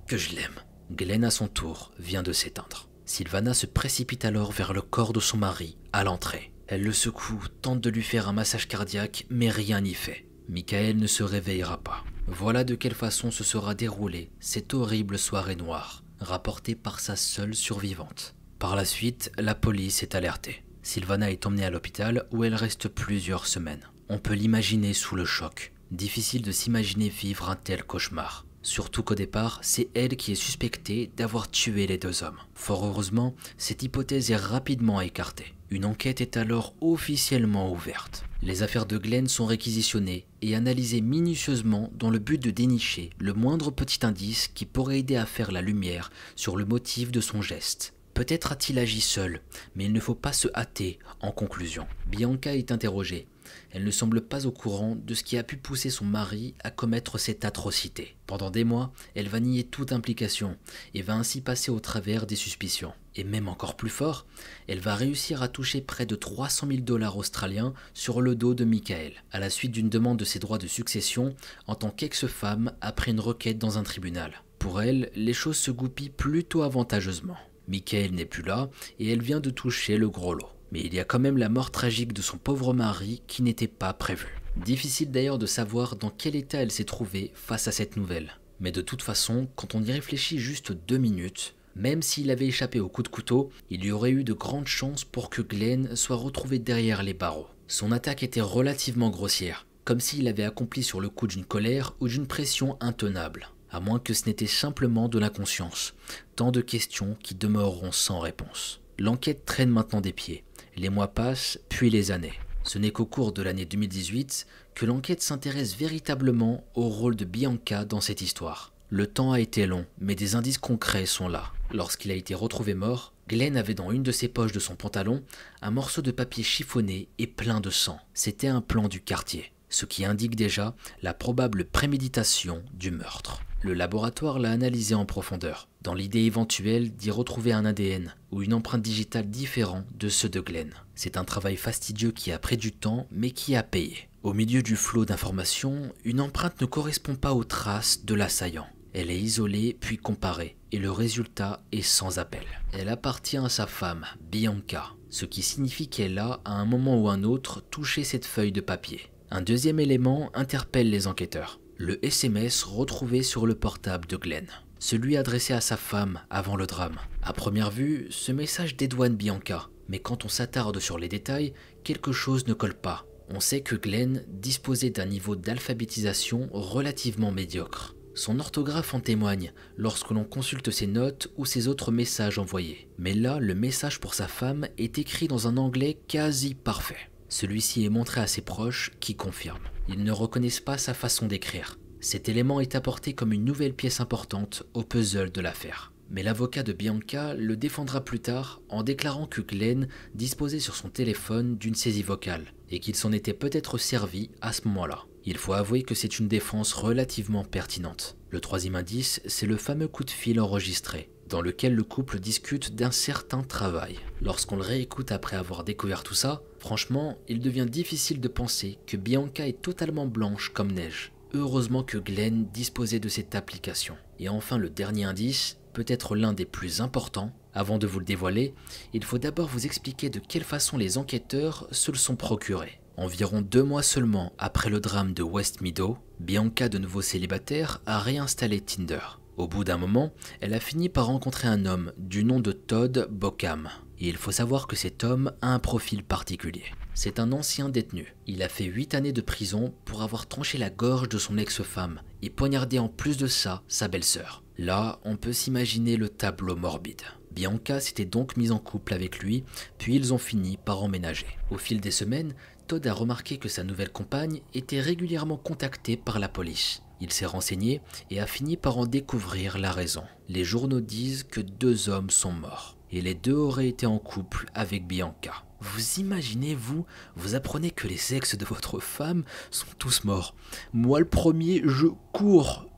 que 0.05 0.17
je 0.17 0.35
l'aime. 0.35 0.59
Glenn 0.91 1.23
à 1.23 1.31
son 1.31 1.47
tour 1.47 1.93
vient 1.97 2.23
de 2.23 2.33
s'éteindre. 2.33 2.89
Sylvana 3.05 3.53
se 3.53 3.67
précipite 3.67 4.25
alors 4.25 4.51
vers 4.51 4.73
le 4.73 4.81
corps 4.81 5.13
de 5.13 5.21
son 5.21 5.37
mari, 5.37 5.77
à 5.93 6.03
l'entrée. 6.03 6.51
Elle 6.71 6.83
le 6.83 6.93
secoue, 6.93 7.43
tente 7.63 7.81
de 7.81 7.89
lui 7.89 8.03
faire 8.03 8.29
un 8.29 8.33
massage 8.33 8.67
cardiaque, 8.67 9.25
mais 9.31 9.49
rien 9.49 9.81
n'y 9.81 9.95
fait. 9.95 10.27
Michael 10.49 10.97
ne 10.97 11.07
se 11.07 11.23
réveillera 11.23 11.79
pas. 11.79 12.03
Voilà 12.27 12.63
de 12.63 12.75
quelle 12.75 12.93
façon 12.93 13.31
se 13.31 13.43
sera 13.43 13.73
déroulée 13.73 14.29
cette 14.39 14.75
horrible 14.75 15.17
soirée 15.17 15.55
noire, 15.55 16.03
rapportée 16.19 16.75
par 16.75 16.99
sa 16.99 17.15
seule 17.15 17.55
survivante. 17.55 18.35
Par 18.59 18.75
la 18.75 18.85
suite, 18.85 19.31
la 19.39 19.55
police 19.55 20.03
est 20.03 20.13
alertée. 20.13 20.63
Sylvana 20.83 21.31
est 21.31 21.47
emmenée 21.47 21.65
à 21.65 21.71
l'hôpital 21.71 22.27
où 22.31 22.43
elle 22.43 22.53
reste 22.53 22.87
plusieurs 22.87 23.47
semaines. 23.47 23.89
On 24.07 24.19
peut 24.19 24.35
l'imaginer 24.35 24.93
sous 24.93 25.15
le 25.15 25.25
choc. 25.25 25.73
Difficile 25.89 26.43
de 26.43 26.51
s'imaginer 26.51 27.09
vivre 27.09 27.49
un 27.49 27.55
tel 27.55 27.83
cauchemar. 27.83 28.45
Surtout 28.61 29.03
qu'au 29.03 29.15
départ, 29.15 29.59
c'est 29.61 29.89
elle 29.93 30.17
qui 30.17 30.33
est 30.33 30.35
suspectée 30.35 31.11
d'avoir 31.15 31.49
tué 31.49 31.87
les 31.87 31.97
deux 31.97 32.23
hommes. 32.23 32.37
Fort 32.55 32.85
heureusement, 32.85 33.35
cette 33.57 33.83
hypothèse 33.83 34.31
est 34.31 34.35
rapidement 34.35 34.99
écartée. 35.01 35.53
Une 35.69 35.85
enquête 35.85 36.19
est 36.19 36.35
alors 36.35 36.73
officiellement 36.81 37.71
ouverte. 37.71 38.25
Les 38.41 38.63
affaires 38.63 38.85
de 38.85 38.97
Glenn 38.97 39.27
sont 39.27 39.45
réquisitionnées 39.45 40.25
et 40.41 40.55
analysées 40.55 41.01
minutieusement 41.01 41.91
dans 41.97 42.09
le 42.09 42.19
but 42.19 42.41
de 42.41 42.51
dénicher 42.51 43.11
le 43.19 43.33
moindre 43.33 43.69
petit 43.69 44.05
indice 44.05 44.47
qui 44.47 44.65
pourrait 44.65 44.99
aider 44.99 45.15
à 45.15 45.25
faire 45.25 45.51
la 45.51 45.61
lumière 45.61 46.11
sur 46.35 46.57
le 46.57 46.65
motif 46.65 47.11
de 47.11 47.21
son 47.21 47.41
geste. 47.41 47.93
Peut-être 48.13 48.51
a-t-il 48.51 48.79
agi 48.79 48.99
seul, 48.99 49.41
mais 49.75 49.85
il 49.85 49.93
ne 49.93 49.99
faut 49.99 50.15
pas 50.15 50.33
se 50.33 50.47
hâter 50.55 50.99
en 51.21 51.31
conclusion. 51.31 51.87
Bianca 52.07 52.55
est 52.55 52.71
interrogée 52.71 53.27
elle 53.71 53.83
ne 53.83 53.91
semble 53.91 54.21
pas 54.21 54.45
au 54.45 54.51
courant 54.51 54.95
de 54.95 55.13
ce 55.13 55.23
qui 55.23 55.37
a 55.37 55.43
pu 55.43 55.57
pousser 55.57 55.89
son 55.89 56.05
mari 56.05 56.55
à 56.63 56.71
commettre 56.71 57.17
cette 57.17 57.45
atrocité. 57.45 58.15
Pendant 58.25 58.49
des 58.51 58.63
mois, 58.63 58.91
elle 59.15 59.29
va 59.29 59.39
nier 59.39 59.63
toute 59.63 59.91
implication 59.91 60.57
et 60.93 61.01
va 61.01 61.15
ainsi 61.15 61.41
passer 61.41 61.71
au 61.71 61.79
travers 61.79 62.25
des 62.25 62.35
suspicions. 62.35 62.93
Et 63.15 63.23
même 63.23 63.47
encore 63.47 63.75
plus 63.75 63.89
fort, 63.89 64.25
elle 64.67 64.79
va 64.79 64.95
réussir 64.95 65.41
à 65.41 65.47
toucher 65.47 65.81
près 65.81 66.05
de 66.05 66.15
300 66.15 66.67
000 66.67 66.79
dollars 66.81 67.17
australiens 67.17 67.73
sur 67.93 68.21
le 68.21 68.35
dos 68.35 68.53
de 68.53 68.65
Michael, 68.65 69.13
à 69.31 69.39
la 69.39 69.49
suite 69.49 69.71
d'une 69.71 69.89
demande 69.89 70.17
de 70.17 70.25
ses 70.25 70.39
droits 70.39 70.57
de 70.57 70.67
succession 70.67 71.35
en 71.67 71.75
tant 71.75 71.89
qu'ex-femme 71.89 72.73
après 72.81 73.11
une 73.11 73.19
requête 73.19 73.57
dans 73.57 73.77
un 73.77 73.83
tribunal. 73.83 74.43
Pour 74.57 74.81
elle, 74.81 75.09
les 75.15 75.33
choses 75.33 75.57
se 75.57 75.71
goupillent 75.71 76.09
plutôt 76.09 76.63
avantageusement. 76.63 77.37
Michael 77.67 78.11
n'est 78.11 78.25
plus 78.25 78.43
là 78.43 78.69
et 78.99 79.11
elle 79.11 79.21
vient 79.21 79.39
de 79.39 79.49
toucher 79.49 79.97
le 79.97 80.09
gros 80.09 80.33
lot. 80.33 80.49
Mais 80.71 80.81
il 80.81 80.93
y 80.93 80.99
a 80.99 81.03
quand 81.03 81.19
même 81.19 81.37
la 81.37 81.49
mort 81.49 81.71
tragique 81.71 82.13
de 82.13 82.21
son 82.21 82.37
pauvre 82.37 82.73
mari 82.73 83.21
qui 83.27 83.41
n'était 83.41 83.67
pas 83.67 83.93
prévue. 83.93 84.39
Difficile 84.57 85.11
d'ailleurs 85.11 85.37
de 85.37 85.45
savoir 85.45 85.95
dans 85.95 86.09
quel 86.09 86.35
état 86.35 86.59
elle 86.59 86.71
s'est 86.71 86.83
trouvée 86.83 87.31
face 87.33 87.67
à 87.67 87.71
cette 87.71 87.97
nouvelle. 87.97 88.39
Mais 88.59 88.71
de 88.71 88.81
toute 88.81 89.01
façon, 89.01 89.47
quand 89.55 89.75
on 89.75 89.83
y 89.83 89.91
réfléchit 89.91 90.37
juste 90.37 90.71
deux 90.71 90.97
minutes, 90.97 91.55
même 91.75 92.01
s'il 92.01 92.29
avait 92.29 92.47
échappé 92.47 92.79
au 92.79 92.89
coup 92.89 93.03
de 93.03 93.07
couteau, 93.07 93.51
il 93.69 93.85
y 93.85 93.91
aurait 93.91 94.11
eu 94.11 94.23
de 94.23 94.33
grandes 94.33 94.67
chances 94.67 95.05
pour 95.05 95.29
que 95.29 95.41
Glenn 95.41 95.95
soit 95.95 96.17
retrouvé 96.17 96.59
derrière 96.59 97.03
les 97.03 97.13
barreaux. 97.13 97.47
Son 97.67 97.91
attaque 97.91 98.23
était 98.23 98.41
relativement 98.41 99.09
grossière, 99.09 99.65
comme 99.85 99.99
s'il 99.99 100.25
l'avait 100.25 100.43
accompli 100.43 100.83
sur 100.83 100.99
le 100.99 101.09
coup 101.09 101.27
d'une 101.27 101.45
colère 101.45 101.95
ou 101.99 102.07
d'une 102.07 102.27
pression 102.27 102.77
intenable, 102.81 103.49
à 103.71 103.79
moins 103.79 103.99
que 103.99 104.13
ce 104.13 104.25
n'était 104.25 104.47
simplement 104.47 105.07
de 105.07 105.19
l'inconscience, 105.19 105.93
tant 106.35 106.51
de 106.51 106.61
questions 106.61 107.15
qui 107.23 107.35
demeureront 107.35 107.91
sans 107.91 108.19
réponse. 108.19 108.81
L'enquête 108.97 109.45
traîne 109.45 109.69
maintenant 109.69 110.01
des 110.01 110.11
pieds, 110.11 110.43
les 110.79 110.89
mois 110.89 111.09
passent, 111.09 111.59
puis 111.67 111.89
les 111.89 112.11
années. 112.11 112.39
Ce 112.63 112.77
n'est 112.77 112.91
qu'au 112.91 113.05
cours 113.05 113.33
de 113.33 113.41
l'année 113.41 113.65
2018 113.65 114.47
que 114.75 114.85
l'enquête 114.85 115.21
s'intéresse 115.21 115.75
véritablement 115.75 116.63
au 116.73 116.87
rôle 116.87 117.17
de 117.17 117.25
Bianca 117.25 117.83
dans 117.83 117.99
cette 117.99 118.21
histoire. 118.21 118.71
Le 118.89 119.05
temps 119.05 119.33
a 119.33 119.41
été 119.41 119.67
long, 119.67 119.85
mais 119.99 120.15
des 120.15 120.35
indices 120.35 120.57
concrets 120.57 121.05
sont 121.05 121.27
là. 121.27 121.51
Lorsqu'il 121.71 122.11
a 122.11 122.15
été 122.15 122.33
retrouvé 122.33 122.73
mort, 122.73 123.13
Glenn 123.27 123.57
avait 123.57 123.73
dans 123.73 123.91
une 123.91 124.03
de 124.03 124.11
ses 124.11 124.29
poches 124.29 124.53
de 124.53 124.59
son 124.59 124.75
pantalon 124.75 125.21
un 125.61 125.69
morceau 125.69 126.01
de 126.01 126.11
papier 126.11 126.43
chiffonné 126.43 127.09
et 127.17 127.27
plein 127.27 127.59
de 127.59 127.69
sang. 127.69 127.99
C'était 128.13 128.47
un 128.47 128.61
plan 128.61 128.87
du 128.87 129.01
quartier, 129.01 129.51
ce 129.69 129.85
qui 129.85 130.05
indique 130.05 130.35
déjà 130.35 130.75
la 131.03 131.13
probable 131.13 131.65
préméditation 131.65 132.63
du 132.73 132.89
meurtre. 132.89 133.41
Le 133.61 133.73
laboratoire 133.73 134.39
l'a 134.39 134.51
analysé 134.51 134.95
en 134.95 135.05
profondeur, 135.05 135.67
dans 135.81 135.93
l'idée 135.93 136.21
éventuelle 136.21 136.91
d'y 136.91 137.11
retrouver 137.11 137.53
un 137.53 137.65
ADN 137.65 138.13
ou 138.31 138.43
une 138.43 138.53
empreinte 138.53 138.81
digitale 138.81 139.29
différente 139.29 139.85
de 139.97 140.09
ceux 140.09 140.29
de 140.29 140.39
Glenn. 140.39 140.73
C'est 140.95 141.17
un 141.17 141.23
travail 141.23 141.55
fastidieux 141.55 142.11
qui 142.11 142.31
a 142.31 142.39
pris 142.39 142.57
du 142.57 142.71
temps, 142.71 143.07
mais 143.11 143.31
qui 143.31 143.55
a 143.55 143.63
payé. 143.63 144.09
Au 144.21 144.33
milieu 144.33 144.61
du 144.61 144.75
flot 144.75 145.05
d'informations, 145.05 145.93
une 146.03 146.19
empreinte 146.19 146.59
ne 146.59 146.65
correspond 146.65 147.15
pas 147.15 147.33
aux 147.33 147.45
traces 147.45 148.03
de 148.03 148.13
l'assaillant. 148.13 148.67
Elle 148.93 149.11
est 149.11 149.19
isolée 149.19 149.77
puis 149.79 149.97
comparée, 149.97 150.57
et 150.71 150.79
le 150.79 150.91
résultat 150.91 151.63
est 151.71 151.83
sans 151.83 152.19
appel. 152.19 152.43
Elle 152.73 152.89
appartient 152.89 153.37
à 153.37 153.47
sa 153.47 153.67
femme, 153.67 154.05
Bianca, 154.29 154.87
ce 155.09 155.25
qui 155.25 155.41
signifie 155.41 155.87
qu'elle 155.87 156.17
a, 156.17 156.41
à 156.43 156.53
un 156.53 156.65
moment 156.65 156.99
ou 156.99 157.07
un 157.07 157.23
autre, 157.23 157.61
touché 157.61 158.03
cette 158.03 158.25
feuille 158.25 158.51
de 158.51 158.61
papier. 158.61 159.01
Un 159.31 159.41
deuxième 159.41 159.79
élément 159.79 160.31
interpelle 160.33 160.89
les 160.89 161.07
enquêteurs. 161.07 161.59
Le 161.77 162.03
SMS 162.03 162.63
retrouvé 162.63 163.23
sur 163.23 163.45
le 163.45 163.55
portable 163.55 164.07
de 164.07 164.17
Glenn. 164.17 164.47
Celui 164.79 165.17
adressé 165.17 165.53
à 165.53 165.59
sa 165.59 165.75
femme 165.75 166.21
avant 166.29 166.55
le 166.55 166.65
drame. 166.65 166.99
À 167.21 167.33
première 167.33 167.69
vue, 167.69 168.07
ce 168.11 168.31
message 168.31 168.77
dédouane 168.77 169.15
Bianca, 169.15 169.69
mais 169.89 169.99
quand 169.99 170.23
on 170.23 170.29
s'attarde 170.29 170.79
sur 170.79 170.97
les 170.97 171.09
détails, 171.09 171.53
quelque 171.83 172.13
chose 172.13 172.47
ne 172.47 172.53
colle 172.53 172.75
pas. 172.75 173.05
On 173.29 173.41
sait 173.41 173.59
que 173.59 173.75
Glenn 173.75 174.23
disposait 174.27 174.89
d'un 174.89 175.05
niveau 175.05 175.35
d'alphabétisation 175.35 176.49
relativement 176.51 177.31
médiocre. 177.31 177.95
Son 178.15 178.39
orthographe 178.39 178.93
en 178.93 179.01
témoigne 179.01 179.51
lorsque 179.77 180.11
l'on 180.11 180.23
consulte 180.23 180.71
ses 180.71 180.87
notes 180.87 181.27
ou 181.37 181.45
ses 181.45 181.67
autres 181.67 181.91
messages 181.91 182.39
envoyés. 182.39 182.87
Mais 182.97 183.13
là, 183.13 183.39
le 183.39 183.55
message 183.55 183.99
pour 183.99 184.13
sa 184.13 184.27
femme 184.27 184.67
est 184.77 184.97
écrit 184.97 185.27
dans 185.27 185.47
un 185.47 185.57
anglais 185.57 185.97
quasi 186.07 186.53
parfait. 186.53 187.09
Celui-ci 187.27 187.85
est 187.85 187.89
montré 187.89 188.21
à 188.21 188.27
ses 188.27 188.41
proches 188.41 188.91
qui 188.99 189.15
confirment. 189.15 189.69
Ils 189.87 190.03
ne 190.03 190.11
reconnaissent 190.11 190.59
pas 190.59 190.77
sa 190.77 190.93
façon 190.93 191.27
d'écrire. 191.27 191.78
Cet 192.01 192.29
élément 192.29 192.61
est 192.61 192.75
apporté 192.75 193.13
comme 193.13 193.33
une 193.33 193.43
nouvelle 193.43 193.73
pièce 193.73 193.99
importante 193.99 194.63
au 194.73 194.83
puzzle 194.83 195.31
de 195.31 195.41
l'affaire. 195.41 195.91
Mais 196.09 196.23
l'avocat 196.23 196.63
de 196.63 196.73
Bianca 196.73 197.33
le 197.35 197.57
défendra 197.57 198.01
plus 198.01 198.19
tard 198.19 198.61
en 198.69 198.83
déclarant 198.83 199.27
que 199.27 199.41
Glenn 199.41 199.87
disposait 200.15 200.59
sur 200.59 200.75
son 200.75 200.89
téléphone 200.89 201.57
d'une 201.57 201.75
saisie 201.75 202.01
vocale 202.01 202.53
et 202.71 202.79
qu'il 202.79 202.95
s'en 202.95 203.11
était 203.11 203.33
peut-être 203.33 203.77
servi 203.77 204.31
à 204.41 204.53
ce 204.53 204.67
moment-là. 204.69 205.03
Il 205.25 205.37
faut 205.37 205.53
avouer 205.53 205.83
que 205.83 205.93
c'est 205.93 206.19
une 206.19 206.27
défense 206.27 206.73
relativement 206.73 207.43
pertinente. 207.43 208.15
Le 208.29 208.39
troisième 208.39 208.75
indice, 208.75 209.21
c'est 209.25 209.45
le 209.45 209.57
fameux 209.57 209.87
coup 209.87 210.03
de 210.03 210.09
fil 210.09 210.39
enregistré, 210.39 211.09
dans 211.27 211.41
lequel 211.41 211.75
le 211.75 211.83
couple 211.83 212.19
discute 212.19 212.75
d'un 212.75 212.91
certain 212.91 213.43
travail. 213.43 213.99
Lorsqu'on 214.21 214.55
le 214.55 214.63
réécoute 214.63 215.11
après 215.11 215.35
avoir 215.35 215.63
découvert 215.63 216.03
tout 216.03 216.15
ça, 216.15 216.41
franchement, 216.59 217.17
il 217.27 217.41
devient 217.41 217.67
difficile 217.69 218.21
de 218.21 218.27
penser 218.29 218.79
que 218.87 218.97
Bianca 218.97 219.47
est 219.47 219.61
totalement 219.61 220.07
blanche 220.07 220.49
comme 220.53 220.71
neige. 220.71 221.11
Heureusement 221.33 221.83
que 221.83 221.97
Glenn 221.97 222.47
disposait 222.51 222.99
de 222.99 223.09
cette 223.09 223.35
application. 223.35 223.95
Et 224.17 224.29
enfin, 224.29 224.57
le 224.57 224.69
dernier 224.69 225.03
indice, 225.03 225.57
peut-être 225.73 226.15
l'un 226.15 226.33
des 226.33 226.45
plus 226.45 226.81
importants, 226.81 227.31
avant 227.53 227.77
de 227.77 227.85
vous 227.85 227.99
le 227.99 228.05
dévoiler, 228.05 228.55
il 228.93 229.03
faut 229.03 229.19
d'abord 229.19 229.47
vous 229.47 229.65
expliquer 229.65 230.09
de 230.09 230.19
quelle 230.19 230.43
façon 230.43 230.77
les 230.77 230.97
enquêteurs 230.97 231.67
se 231.71 231.91
le 231.91 231.97
sont 231.97 232.15
procurés. 232.15 232.79
Environ 232.97 233.41
deux 233.41 233.63
mois 233.63 233.83
seulement 233.83 234.33
après 234.37 234.69
le 234.69 234.79
drame 234.79 235.13
de 235.13 235.23
West 235.23 235.61
Meadow, 235.61 235.97
Bianca, 236.19 236.67
de 236.67 236.79
nouveau 236.79 237.01
célibataire, 237.01 237.81
a 237.85 237.99
réinstallé 237.99 238.59
Tinder. 238.59 239.19
Au 239.37 239.47
bout 239.47 239.63
d'un 239.63 239.77
moment, 239.77 240.11
elle 240.41 240.53
a 240.53 240.59
fini 240.59 240.89
par 240.89 241.05
rencontrer 241.05 241.47
un 241.47 241.65
homme 241.65 241.93
du 241.97 242.23
nom 242.23 242.39
de 242.39 242.51
Todd 242.51 243.07
Bockham. 243.09 243.69
Et 243.99 244.07
il 244.07 244.15
faut 244.15 244.31
savoir 244.31 244.67
que 244.67 244.77
cet 244.77 245.03
homme 245.03 245.33
a 245.41 245.53
un 245.53 245.59
profil 245.59 246.03
particulier. 246.03 246.63
C'est 246.93 247.19
un 247.19 247.31
ancien 247.33 247.67
détenu. 247.67 248.15
Il 248.27 248.41
a 248.43 248.49
fait 248.49 248.63
8 248.63 248.93
années 248.95 249.11
de 249.11 249.21
prison 249.21 249.73
pour 249.83 250.01
avoir 250.01 250.27
tranché 250.27 250.57
la 250.57 250.69
gorge 250.69 251.09
de 251.09 251.17
son 251.17 251.37
ex-femme 251.37 252.01
et 252.21 252.29
poignardé 252.29 252.79
en 252.79 252.87
plus 252.87 253.17
de 253.17 253.27
ça 253.27 253.61
sa 253.67 253.87
belle-sœur. 253.87 254.43
Là, 254.57 254.99
on 255.03 255.17
peut 255.17 255.33
s'imaginer 255.33 255.97
le 255.97 256.09
tableau 256.09 256.55
morbide. 256.55 257.01
Bianca 257.31 257.79
s'était 257.79 258.05
donc 258.05 258.37
mise 258.37 258.51
en 258.51 258.59
couple 258.59 258.93
avec 258.93 259.19
lui, 259.19 259.43
puis 259.77 259.95
ils 259.95 260.13
ont 260.13 260.17
fini 260.17 260.57
par 260.57 260.83
emménager. 260.83 261.27
Au 261.51 261.57
fil 261.57 261.79
des 261.79 261.91
semaines, 261.91 262.33
Todd 262.67 262.85
a 262.87 262.93
remarqué 262.93 263.37
que 263.37 263.49
sa 263.49 263.63
nouvelle 263.63 263.91
compagne 263.91 264.41
était 264.53 264.81
régulièrement 264.81 265.37
contactée 265.37 265.97
par 265.97 266.19
la 266.19 266.29
police. 266.29 266.83
Il 267.01 267.11
s'est 267.11 267.25
renseigné 267.25 267.81
et 268.09 268.19
a 268.19 268.27
fini 268.27 268.57
par 268.57 268.77
en 268.77 268.85
découvrir 268.85 269.57
la 269.57 269.71
raison. 269.71 270.03
Les 270.27 270.43
journaux 270.43 270.81
disent 270.81 271.23
que 271.23 271.39
deux 271.39 271.89
hommes 271.89 272.09
sont 272.09 272.33
morts 272.33 272.78
et 272.91 273.01
les 273.01 273.15
deux 273.15 273.33
auraient 273.35 273.67
été 273.67 273.85
en 273.85 273.99
couple 273.99 274.45
avec 274.53 274.87
Bianca. 274.87 275.43
Vous 275.61 275.99
imaginez, 275.99 276.55
vous, 276.55 276.85
vous 277.15 277.35
apprenez 277.35 277.71
que 277.71 277.87
les 277.87 278.15
ex 278.15 278.37
de 278.37 278.45
votre 278.45 278.79
femme 278.79 279.23
sont 279.51 279.67
tous 279.77 280.03
morts. 280.05 280.35
Moi 280.73 280.99
le 280.99 281.05
premier, 281.05 281.61
je 281.65 281.87
cours. 282.13 282.69